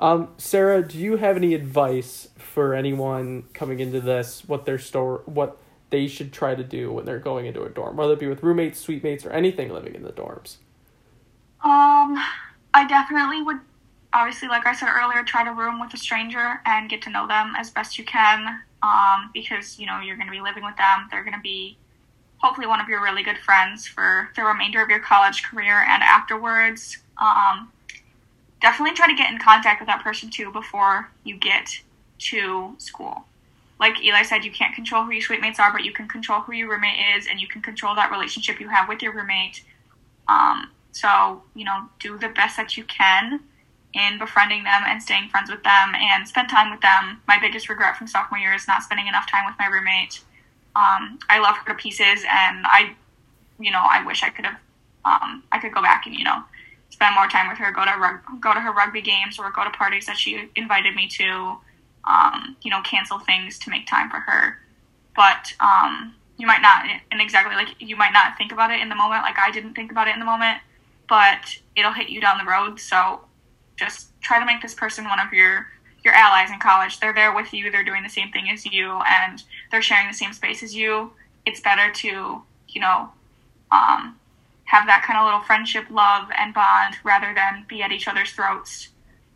Um, 0.00 0.28
Sara, 0.38 0.86
do 0.86 0.96
you 0.96 1.18
have 1.18 1.36
any 1.36 1.52
advice 1.54 2.28
for 2.38 2.72
anyone 2.72 3.44
coming 3.52 3.80
into 3.80 4.00
this? 4.00 4.42
What 4.46 4.64
their 4.64 4.78
store, 4.78 5.22
what 5.26 5.58
they 5.90 6.06
should 6.06 6.32
try 6.32 6.54
to 6.54 6.64
do 6.64 6.92
when 6.92 7.04
they're 7.04 7.18
going 7.18 7.44
into 7.44 7.62
a 7.62 7.68
dorm, 7.68 7.96
whether 7.96 8.14
it 8.14 8.20
be 8.20 8.26
with 8.26 8.42
roommates, 8.42 8.78
suite 8.78 9.04
mates, 9.04 9.26
or 9.26 9.30
anything 9.30 9.70
living 9.70 9.94
in 9.94 10.02
the 10.02 10.12
dorms? 10.12 10.56
Um, 11.62 12.16
I 12.72 12.86
definitely 12.88 13.42
would, 13.42 13.58
obviously, 14.14 14.48
like 14.48 14.66
I 14.66 14.72
said 14.72 14.88
earlier, 14.88 15.24
try 15.24 15.44
to 15.44 15.52
room 15.52 15.78
with 15.78 15.92
a 15.92 15.98
stranger 15.98 16.60
and 16.64 16.88
get 16.88 17.02
to 17.02 17.10
know 17.10 17.26
them 17.26 17.52
as 17.58 17.68
best 17.68 17.98
you 17.98 18.04
can. 18.04 18.60
Um, 18.80 19.30
because 19.34 19.76
you 19.80 19.86
know 19.86 19.98
you're 20.00 20.14
going 20.14 20.28
to 20.28 20.32
be 20.32 20.40
living 20.40 20.64
with 20.64 20.76
them. 20.76 21.08
They're 21.10 21.24
going 21.24 21.34
to 21.34 21.42
be 21.42 21.76
hopefully 22.38 22.66
one 22.66 22.80
of 22.80 22.88
your 22.88 23.02
really 23.02 23.22
good 23.22 23.38
friends 23.38 23.86
for 23.86 24.30
the 24.36 24.42
remainder 24.42 24.82
of 24.82 24.88
your 24.88 25.00
college 25.00 25.42
career 25.42 25.84
and 25.88 26.02
afterwards. 26.02 26.98
Um, 27.20 27.72
definitely 28.60 28.94
try 28.94 29.06
to 29.06 29.14
get 29.14 29.30
in 29.32 29.38
contact 29.38 29.80
with 29.80 29.86
that 29.88 30.02
person 30.02 30.30
too 30.30 30.52
before 30.52 31.10
you 31.24 31.36
get 31.36 31.80
to 32.18 32.74
school 32.78 33.24
like 33.80 34.02
Eli 34.02 34.22
said, 34.22 34.44
you 34.44 34.50
can't 34.50 34.74
control 34.74 35.04
who 35.04 35.12
your 35.12 35.22
suite 35.22 35.40
mates 35.40 35.60
are, 35.60 35.72
but 35.72 35.84
you 35.84 35.92
can 35.92 36.08
control 36.08 36.40
who 36.40 36.52
your 36.52 36.68
roommate 36.68 36.98
is, 37.16 37.26
and 37.28 37.40
you 37.40 37.46
can 37.46 37.62
control 37.62 37.94
that 37.94 38.10
relationship 38.10 38.60
you 38.60 38.68
have 38.68 38.88
with 38.88 39.02
your 39.02 39.12
roommate. 39.12 39.62
Um, 40.26 40.70
so 40.92 41.42
you 41.54 41.64
know, 41.64 41.88
do 42.00 42.18
the 42.18 42.28
best 42.28 42.56
that 42.56 42.76
you 42.76 42.84
can 42.84 43.40
in 43.94 44.18
befriending 44.18 44.64
them 44.64 44.82
and 44.86 45.02
staying 45.02 45.28
friends 45.30 45.50
with 45.50 45.62
them, 45.62 45.94
and 45.94 46.26
spend 46.26 46.48
time 46.48 46.70
with 46.70 46.80
them. 46.80 47.22
My 47.28 47.38
biggest 47.38 47.68
regret 47.68 47.96
from 47.96 48.06
sophomore 48.06 48.38
year 48.38 48.54
is 48.54 48.66
not 48.66 48.82
spending 48.82 49.06
enough 49.06 49.30
time 49.30 49.46
with 49.46 49.54
my 49.58 49.66
roommate. 49.66 50.22
Um, 50.78 51.18
I 51.28 51.40
love 51.40 51.56
her 51.56 51.72
to 51.72 51.74
pieces, 51.74 52.22
and 52.30 52.64
I, 52.66 52.94
you 53.58 53.72
know, 53.72 53.82
I 53.82 54.04
wish 54.06 54.22
I 54.22 54.30
could 54.30 54.44
have, 54.44 54.58
um, 55.04 55.42
I 55.50 55.58
could 55.58 55.74
go 55.74 55.82
back 55.82 56.06
and 56.06 56.14
you 56.14 56.24
know, 56.24 56.42
spend 56.90 57.14
more 57.14 57.26
time 57.26 57.48
with 57.48 57.58
her, 57.58 57.72
go 57.72 57.84
to 57.84 57.96
rug- 57.98 58.40
go 58.40 58.54
to 58.54 58.60
her 58.60 58.72
rugby 58.72 59.02
games, 59.02 59.38
or 59.38 59.50
go 59.50 59.64
to 59.64 59.70
parties 59.70 60.06
that 60.06 60.16
she 60.16 60.48
invited 60.54 60.94
me 60.94 61.08
to. 61.08 61.56
Um, 62.04 62.56
you 62.62 62.70
know, 62.70 62.80
cancel 62.82 63.18
things 63.18 63.58
to 63.58 63.70
make 63.70 63.86
time 63.86 64.08
for 64.08 64.16
her. 64.20 64.56
But 65.14 65.52
um, 65.60 66.14
you 66.38 66.46
might 66.46 66.62
not, 66.62 66.86
and 67.10 67.20
exactly 67.20 67.54
like 67.54 67.74
you 67.80 67.96
might 67.96 68.12
not 68.12 68.38
think 68.38 68.52
about 68.52 68.70
it 68.70 68.80
in 68.80 68.88
the 68.88 68.94
moment, 68.94 69.22
like 69.22 69.38
I 69.38 69.50
didn't 69.50 69.74
think 69.74 69.90
about 69.90 70.08
it 70.08 70.14
in 70.14 70.20
the 70.20 70.24
moment, 70.24 70.58
but 71.08 71.58
it'll 71.76 71.92
hit 71.92 72.08
you 72.08 72.20
down 72.20 72.38
the 72.38 72.50
road. 72.50 72.80
So 72.80 73.20
just 73.76 74.08
try 74.22 74.38
to 74.38 74.46
make 74.46 74.62
this 74.62 74.74
person 74.74 75.04
one 75.04 75.18
of 75.20 75.32
your 75.32 75.66
your 76.04 76.14
allies 76.14 76.50
in 76.50 76.58
college. 76.58 77.00
They're 77.00 77.14
there 77.14 77.34
with 77.34 77.52
you. 77.52 77.70
They're 77.70 77.84
doing 77.84 78.02
the 78.02 78.08
same 78.08 78.30
thing 78.30 78.48
as 78.50 78.64
you, 78.66 79.00
and 79.08 79.42
they're 79.70 79.82
sharing 79.82 80.08
the 80.08 80.14
same 80.14 80.32
space 80.32 80.62
as 80.62 80.74
you. 80.74 81.12
It's 81.46 81.60
better 81.60 81.92
to 81.92 82.42
you 82.68 82.80
know 82.80 83.10
um, 83.70 84.18
have 84.64 84.86
that 84.86 85.02
kind 85.06 85.18
of 85.18 85.24
little 85.24 85.40
friendship, 85.40 85.86
love, 85.90 86.28
and 86.38 86.52
bond 86.54 86.96
rather 87.02 87.34
than 87.34 87.64
be 87.68 87.82
at 87.82 87.92
each 87.92 88.06
other's 88.08 88.32
throats 88.32 88.88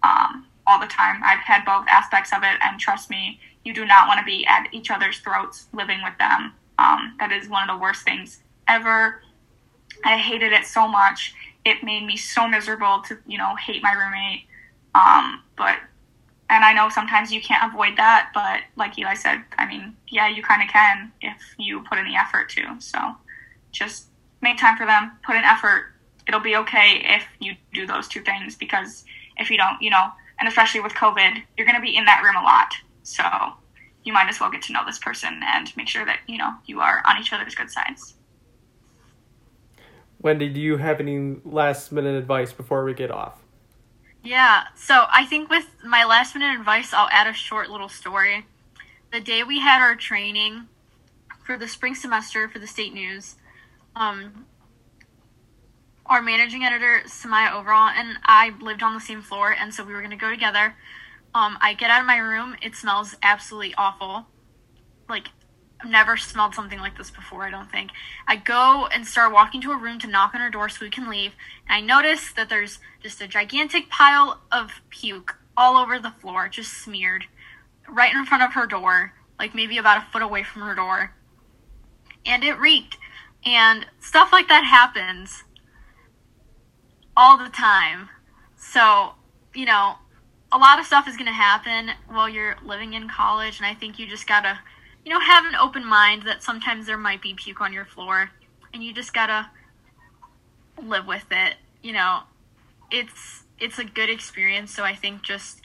um, 0.02 0.46
all 0.66 0.78
the 0.78 0.86
time. 0.86 1.20
I've 1.24 1.40
had 1.40 1.64
both 1.64 1.86
aspects 1.88 2.32
of 2.32 2.42
it, 2.42 2.58
and 2.62 2.78
trust 2.78 3.10
me, 3.10 3.40
you 3.64 3.72
do 3.72 3.84
not 3.84 4.08
want 4.08 4.18
to 4.18 4.24
be 4.24 4.46
at 4.46 4.68
each 4.72 4.90
other's 4.90 5.18
throats 5.18 5.66
living 5.72 6.00
with 6.02 6.16
them. 6.18 6.52
Um, 6.78 7.16
that 7.18 7.32
is 7.32 7.48
one 7.48 7.68
of 7.68 7.76
the 7.76 7.80
worst 7.80 8.02
things 8.02 8.42
ever. 8.68 9.22
I 10.04 10.16
hated 10.16 10.52
it 10.52 10.66
so 10.66 10.88
much. 10.88 11.34
It 11.64 11.84
made 11.84 12.04
me 12.04 12.16
so 12.16 12.48
miserable 12.48 13.02
to, 13.08 13.18
you 13.26 13.38
know, 13.38 13.54
hate 13.56 13.82
my 13.82 13.92
roommate. 13.92 14.46
Um, 14.94 15.42
but, 15.56 15.78
and 16.52 16.66
I 16.66 16.74
know 16.74 16.90
sometimes 16.90 17.32
you 17.32 17.40
can't 17.40 17.72
avoid 17.72 17.96
that, 17.96 18.30
but 18.34 18.60
like 18.76 18.98
Eli 18.98 19.14
said, 19.14 19.42
I 19.56 19.66
mean, 19.66 19.96
yeah, 20.08 20.28
you 20.28 20.42
kind 20.42 20.62
of 20.62 20.68
can 20.68 21.10
if 21.22 21.40
you 21.58 21.82
put 21.88 21.96
in 21.96 22.04
the 22.04 22.14
effort 22.14 22.50
to. 22.50 22.78
So 22.78 22.98
just 23.70 24.08
make 24.42 24.58
time 24.58 24.76
for 24.76 24.84
them, 24.84 25.12
put 25.24 25.34
in 25.34 25.44
effort. 25.44 25.94
It'll 26.28 26.40
be 26.40 26.56
okay 26.56 27.02
if 27.06 27.24
you 27.40 27.54
do 27.72 27.86
those 27.86 28.06
two 28.06 28.20
things 28.20 28.54
because 28.54 29.04
if 29.38 29.50
you 29.50 29.56
don't, 29.56 29.80
you 29.80 29.88
know, 29.88 30.08
and 30.38 30.46
especially 30.46 30.80
with 30.80 30.92
COVID, 30.92 31.42
you're 31.56 31.66
going 31.66 31.76
to 31.76 31.82
be 31.82 31.96
in 31.96 32.04
that 32.04 32.22
room 32.22 32.36
a 32.36 32.44
lot. 32.44 32.74
So 33.02 33.24
you 34.04 34.12
might 34.12 34.28
as 34.28 34.38
well 34.38 34.50
get 34.50 34.60
to 34.62 34.74
know 34.74 34.84
this 34.84 34.98
person 34.98 35.40
and 35.54 35.74
make 35.74 35.88
sure 35.88 36.04
that, 36.04 36.18
you 36.26 36.36
know, 36.36 36.52
you 36.66 36.80
are 36.80 37.02
on 37.08 37.18
each 37.18 37.32
other's 37.32 37.54
good 37.54 37.70
sides. 37.70 38.12
Wendy, 40.20 40.50
do 40.50 40.60
you 40.60 40.76
have 40.76 41.00
any 41.00 41.36
last 41.46 41.92
minute 41.92 42.14
advice 42.14 42.52
before 42.52 42.84
we 42.84 42.92
get 42.92 43.10
off? 43.10 43.41
Yeah, 44.24 44.64
so 44.76 45.06
I 45.10 45.24
think 45.26 45.50
with 45.50 45.66
my 45.84 46.04
last 46.04 46.34
minute 46.34 46.58
advice, 46.58 46.92
I'll 46.92 47.08
add 47.10 47.26
a 47.26 47.32
short 47.32 47.70
little 47.70 47.88
story. 47.88 48.46
The 49.12 49.20
day 49.20 49.42
we 49.42 49.58
had 49.60 49.80
our 49.82 49.96
training 49.96 50.68
for 51.44 51.58
the 51.58 51.66
spring 51.66 51.96
semester 51.96 52.48
for 52.48 52.60
the 52.60 52.68
state 52.68 52.94
news, 52.94 53.34
um, 53.96 54.46
our 56.06 56.22
managing 56.22 56.62
editor, 56.62 57.02
Samaya 57.06 57.52
Overall, 57.52 57.88
and 57.88 58.18
I 58.24 58.52
lived 58.60 58.82
on 58.82 58.94
the 58.94 59.00
same 59.00 59.22
floor, 59.22 59.54
and 59.58 59.74
so 59.74 59.84
we 59.84 59.92
were 59.92 60.00
going 60.00 60.10
to 60.10 60.16
go 60.16 60.30
together. 60.30 60.76
Um, 61.34 61.58
I 61.60 61.74
get 61.74 61.90
out 61.90 62.00
of 62.00 62.06
my 62.06 62.18
room. 62.18 62.56
It 62.62 62.76
smells 62.76 63.16
absolutely 63.22 63.74
awful. 63.76 64.26
Like, 65.08 65.28
never 65.84 66.16
smelled 66.16 66.54
something 66.54 66.78
like 66.78 66.96
this 66.96 67.10
before, 67.10 67.44
I 67.44 67.50
don't 67.50 67.70
think. 67.70 67.90
I 68.26 68.36
go 68.36 68.86
and 68.86 69.06
start 69.06 69.32
walking 69.32 69.60
to 69.62 69.72
a 69.72 69.76
room 69.76 69.98
to 70.00 70.06
knock 70.06 70.34
on 70.34 70.40
her 70.40 70.50
door 70.50 70.68
so 70.68 70.84
we 70.84 70.90
can 70.90 71.08
leave. 71.08 71.32
And 71.68 71.76
I 71.76 71.80
notice 71.80 72.32
that 72.32 72.48
there's 72.48 72.78
just 73.02 73.20
a 73.20 73.28
gigantic 73.28 73.88
pile 73.88 74.40
of 74.50 74.80
puke 74.90 75.36
all 75.56 75.76
over 75.76 75.98
the 75.98 76.10
floor, 76.20 76.48
just 76.48 76.72
smeared, 76.72 77.24
right 77.88 78.14
in 78.14 78.24
front 78.24 78.42
of 78.42 78.54
her 78.54 78.66
door, 78.66 79.12
like 79.38 79.54
maybe 79.54 79.78
about 79.78 79.98
a 79.98 80.10
foot 80.10 80.22
away 80.22 80.42
from 80.42 80.62
her 80.62 80.74
door. 80.74 81.14
And 82.24 82.44
it 82.44 82.58
reeked. 82.58 82.96
And 83.44 83.86
stuff 84.00 84.32
like 84.32 84.48
that 84.48 84.64
happens 84.64 85.44
all 87.16 87.36
the 87.36 87.50
time. 87.50 88.08
So, 88.56 89.12
you 89.54 89.66
know, 89.66 89.96
a 90.52 90.58
lot 90.58 90.78
of 90.78 90.86
stuff 90.86 91.08
is 91.08 91.16
going 91.16 91.26
to 91.26 91.32
happen 91.32 91.90
while 92.08 92.28
you're 92.28 92.56
living 92.64 92.92
in 92.92 93.08
college, 93.08 93.58
and 93.58 93.66
I 93.66 93.74
think 93.74 93.98
you 93.98 94.06
just 94.06 94.26
gotta, 94.26 94.58
you 95.04 95.12
know, 95.12 95.20
have 95.20 95.44
an 95.44 95.54
open 95.54 95.84
mind 95.86 96.22
that 96.22 96.42
sometimes 96.42 96.86
there 96.86 96.96
might 96.96 97.22
be 97.22 97.34
puke 97.34 97.60
on 97.60 97.72
your 97.72 97.84
floor, 97.84 98.30
and 98.72 98.82
you 98.82 98.92
just 98.92 99.12
gotta 99.12 99.50
live 100.82 101.06
with 101.06 101.26
it. 101.30 101.56
You 101.82 101.92
know, 101.92 102.20
it's 102.90 103.44
it's 103.58 103.78
a 103.78 103.84
good 103.84 104.10
experience, 104.10 104.74
so 104.74 104.84
I 104.84 104.94
think 104.94 105.22
just 105.22 105.62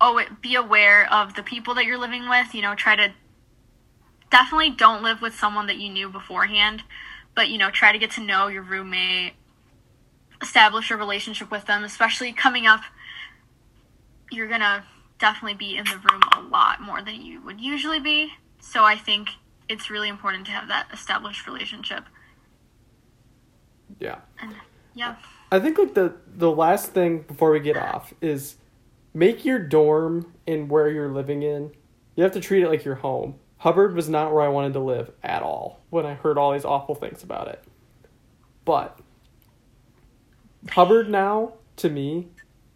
oh, 0.00 0.20
be 0.40 0.56
aware 0.56 1.12
of 1.12 1.34
the 1.34 1.42
people 1.42 1.74
that 1.74 1.84
you're 1.84 1.98
living 1.98 2.28
with. 2.28 2.54
You 2.54 2.62
know, 2.62 2.74
try 2.74 2.96
to 2.96 3.12
definitely 4.30 4.70
don't 4.70 5.02
live 5.02 5.20
with 5.20 5.34
someone 5.34 5.66
that 5.66 5.78
you 5.78 5.90
knew 5.90 6.08
beforehand, 6.08 6.82
but 7.34 7.48
you 7.48 7.58
know, 7.58 7.70
try 7.70 7.92
to 7.92 7.98
get 7.98 8.12
to 8.12 8.20
know 8.20 8.48
your 8.48 8.62
roommate, 8.62 9.34
establish 10.40 10.90
a 10.90 10.96
relationship 10.96 11.50
with 11.50 11.66
them, 11.66 11.84
especially 11.84 12.32
coming 12.32 12.66
up 12.66 12.82
you're 14.32 14.48
gonna 14.48 14.84
definitely 15.22 15.54
be 15.54 15.76
in 15.76 15.84
the 15.84 16.00
room 16.10 16.20
a 16.36 16.40
lot 16.40 16.80
more 16.80 17.00
than 17.00 17.22
you 17.22 17.40
would 17.42 17.60
usually 17.60 18.00
be. 18.00 18.32
So 18.58 18.84
I 18.84 18.96
think 18.96 19.30
it's 19.68 19.88
really 19.88 20.08
important 20.08 20.44
to 20.46 20.50
have 20.52 20.66
that 20.66 20.88
established 20.92 21.46
relationship. 21.46 22.04
Yeah. 24.00 24.18
And 24.40 24.56
yeah. 24.94 25.14
I 25.52 25.60
think 25.60 25.78
like 25.78 25.94
the 25.94 26.16
the 26.26 26.50
last 26.50 26.92
thing 26.92 27.20
before 27.20 27.52
we 27.52 27.60
get 27.60 27.76
off 27.76 28.12
is 28.20 28.56
make 29.14 29.44
your 29.44 29.60
dorm 29.60 30.34
and 30.46 30.68
where 30.68 30.88
you're 30.88 31.12
living 31.12 31.42
in. 31.42 31.70
You 32.16 32.24
have 32.24 32.32
to 32.32 32.40
treat 32.40 32.64
it 32.64 32.68
like 32.68 32.84
your 32.84 32.96
home. 32.96 33.36
Hubbard 33.58 33.94
was 33.94 34.08
not 34.08 34.32
where 34.32 34.42
I 34.42 34.48
wanted 34.48 34.72
to 34.72 34.80
live 34.80 35.12
at 35.22 35.42
all 35.42 35.80
when 35.90 36.04
I 36.04 36.14
heard 36.14 36.36
all 36.36 36.52
these 36.52 36.64
awful 36.64 36.96
things 36.96 37.22
about 37.22 37.46
it. 37.46 37.62
But 38.64 38.98
Hubbard 40.70 41.08
now 41.08 41.52
to 41.76 41.88
me 41.88 42.26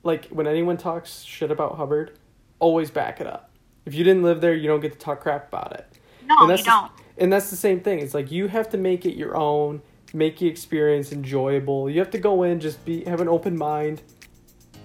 like 0.05 0.27
when 0.29 0.47
anyone 0.47 0.77
talks 0.77 1.23
shit 1.23 1.51
about 1.51 1.77
Hubbard, 1.77 2.17
always 2.59 2.91
back 2.91 3.21
it 3.21 3.27
up. 3.27 3.51
If 3.85 3.95
you 3.95 4.05
didn't 4.05 4.23
live 4.23 4.41
there, 4.41 4.55
you 4.55 4.67
don't 4.67 4.81
get 4.81 4.93
to 4.93 4.99
talk 4.99 5.21
crap 5.21 5.49
about 5.49 5.73
it. 5.73 5.87
No, 6.25 6.35
and 6.41 6.51
that's 6.51 6.61
you 6.61 6.67
don't. 6.67 6.97
The, 6.97 7.23
and 7.23 7.33
that's 7.33 7.51
the 7.51 7.57
same 7.57 7.81
thing. 7.81 8.01
It's 8.01 8.15
like 8.15 8.31
you 8.31 8.49
have 8.49 8.69
to 8.71 8.79
make 8.79 9.07
it 9.07 9.17
your 9.17 9.37
own, 9.37 9.81
make 10.13 10.39
the 10.39 10.47
experience 10.47 11.13
enjoyable. 11.13 11.89
You 11.89 12.01
have 12.01 12.11
to 12.11 12.19
go 12.19 12.43
in, 12.43 12.61
just 12.61 12.85
be 12.85 13.05
have 13.05 13.21
an 13.21 13.29
open 13.29 13.57
mind, 13.57 14.03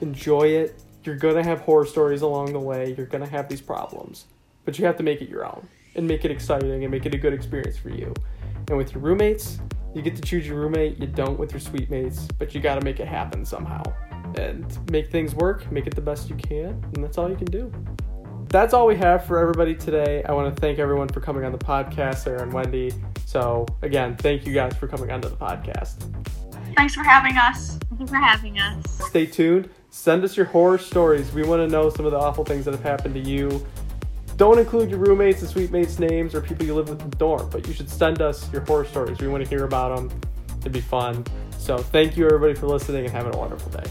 enjoy 0.01 0.43
it. 0.43 0.83
You're 1.03 1.15
gonna 1.15 1.43
have 1.43 1.61
horror 1.61 1.85
stories 1.85 2.21
along 2.21 2.53
the 2.53 2.59
way. 2.59 2.93
You're 2.95 3.07
gonna 3.07 3.27
have 3.27 3.49
these 3.49 3.61
problems, 3.61 4.25
but 4.65 4.77
you 4.77 4.85
have 4.85 4.97
to 4.97 5.03
make 5.03 5.21
it 5.21 5.29
your 5.29 5.45
own 5.45 5.67
and 5.95 6.07
make 6.07 6.23
it 6.23 6.31
exciting 6.31 6.83
and 6.83 6.91
make 6.91 7.05
it 7.05 7.13
a 7.13 7.17
good 7.17 7.33
experience 7.33 7.77
for 7.77 7.89
you. 7.89 8.13
And 8.67 8.77
with 8.77 8.93
your 8.93 9.01
roommates, 9.01 9.59
you 9.95 10.01
get 10.01 10.15
to 10.15 10.21
choose 10.21 10.47
your 10.47 10.57
roommate. 10.57 10.99
You 10.99 11.07
don't 11.07 11.37
with 11.39 11.51
your 11.51 11.59
suite 11.59 11.89
mates, 11.89 12.27
but 12.37 12.53
you 12.53 12.61
got 12.61 12.75
to 12.75 12.81
make 12.81 12.99
it 12.99 13.07
happen 13.07 13.43
somehow 13.43 13.83
and 14.37 14.91
make 14.91 15.11
things 15.11 15.35
work, 15.35 15.71
make 15.71 15.87
it 15.87 15.95
the 15.95 16.01
best 16.01 16.29
you 16.29 16.35
can, 16.35 16.83
and 16.93 17.03
that's 17.03 17.17
all 17.17 17.29
you 17.29 17.35
can 17.35 17.45
do. 17.45 17.71
That's 18.49 18.73
all 18.73 18.85
we 18.85 18.97
have 18.97 19.25
for 19.25 19.39
everybody 19.39 19.73
today. 19.73 20.23
I 20.25 20.33
want 20.33 20.53
to 20.53 20.59
thank 20.59 20.77
everyone 20.77 21.07
for 21.07 21.21
coming 21.21 21.45
on 21.45 21.53
the 21.53 21.57
podcast, 21.57 22.23
Sara 22.23 22.41
and 22.41 22.51
Wendy. 22.51 22.91
So, 23.25 23.65
again, 23.81 24.17
thank 24.17 24.45
you 24.45 24.53
guys 24.53 24.75
for 24.75 24.87
coming 24.87 25.09
onto 25.09 25.29
the 25.29 25.37
podcast. 25.37 26.03
Thanks 26.75 26.93
for 26.93 27.03
having 27.03 27.37
us. 27.37 27.77
Thank 27.89 28.01
you 28.01 28.07
for 28.07 28.17
having 28.17 28.59
us. 28.59 28.83
Stay 29.07 29.25
tuned. 29.25 29.69
Send 29.89 30.25
us 30.25 30.35
your 30.35 30.47
horror 30.47 30.77
stories. 30.77 31.31
We 31.31 31.43
want 31.43 31.61
to 31.61 31.67
know 31.67 31.89
some 31.89 32.05
of 32.05 32.11
the 32.11 32.17
awful 32.17 32.43
things 32.43 32.65
that 32.65 32.71
have 32.71 32.83
happened 32.83 33.13
to 33.13 33.21
you. 33.21 33.65
Don't 34.35 34.59
include 34.59 34.89
your 34.89 34.99
roommates 34.99 35.41
and 35.41 35.49
suite 35.49 35.71
mates' 35.71 35.99
names 35.99 36.35
or 36.35 36.41
people 36.41 36.65
you 36.65 36.73
live 36.73 36.89
with 36.89 37.01
in 37.01 37.09
the 37.09 37.15
dorm, 37.15 37.49
but 37.51 37.67
you 37.67 37.73
should 37.73 37.89
send 37.89 38.21
us 38.21 38.51
your 38.51 38.65
horror 38.65 38.85
stories. 38.85 39.19
We 39.19 39.29
want 39.29 39.43
to 39.43 39.49
hear 39.49 39.63
about 39.63 39.95
them. 39.95 40.21
It'd 40.59 40.71
be 40.73 40.81
fun. 40.81 41.25
So, 41.57 41.77
thank 41.77 42.17
you 42.17 42.25
everybody 42.25 42.55
for 42.55 42.67
listening 42.67 43.05
and 43.05 43.13
having 43.13 43.33
a 43.33 43.37
wonderful 43.37 43.71
day. 43.71 43.89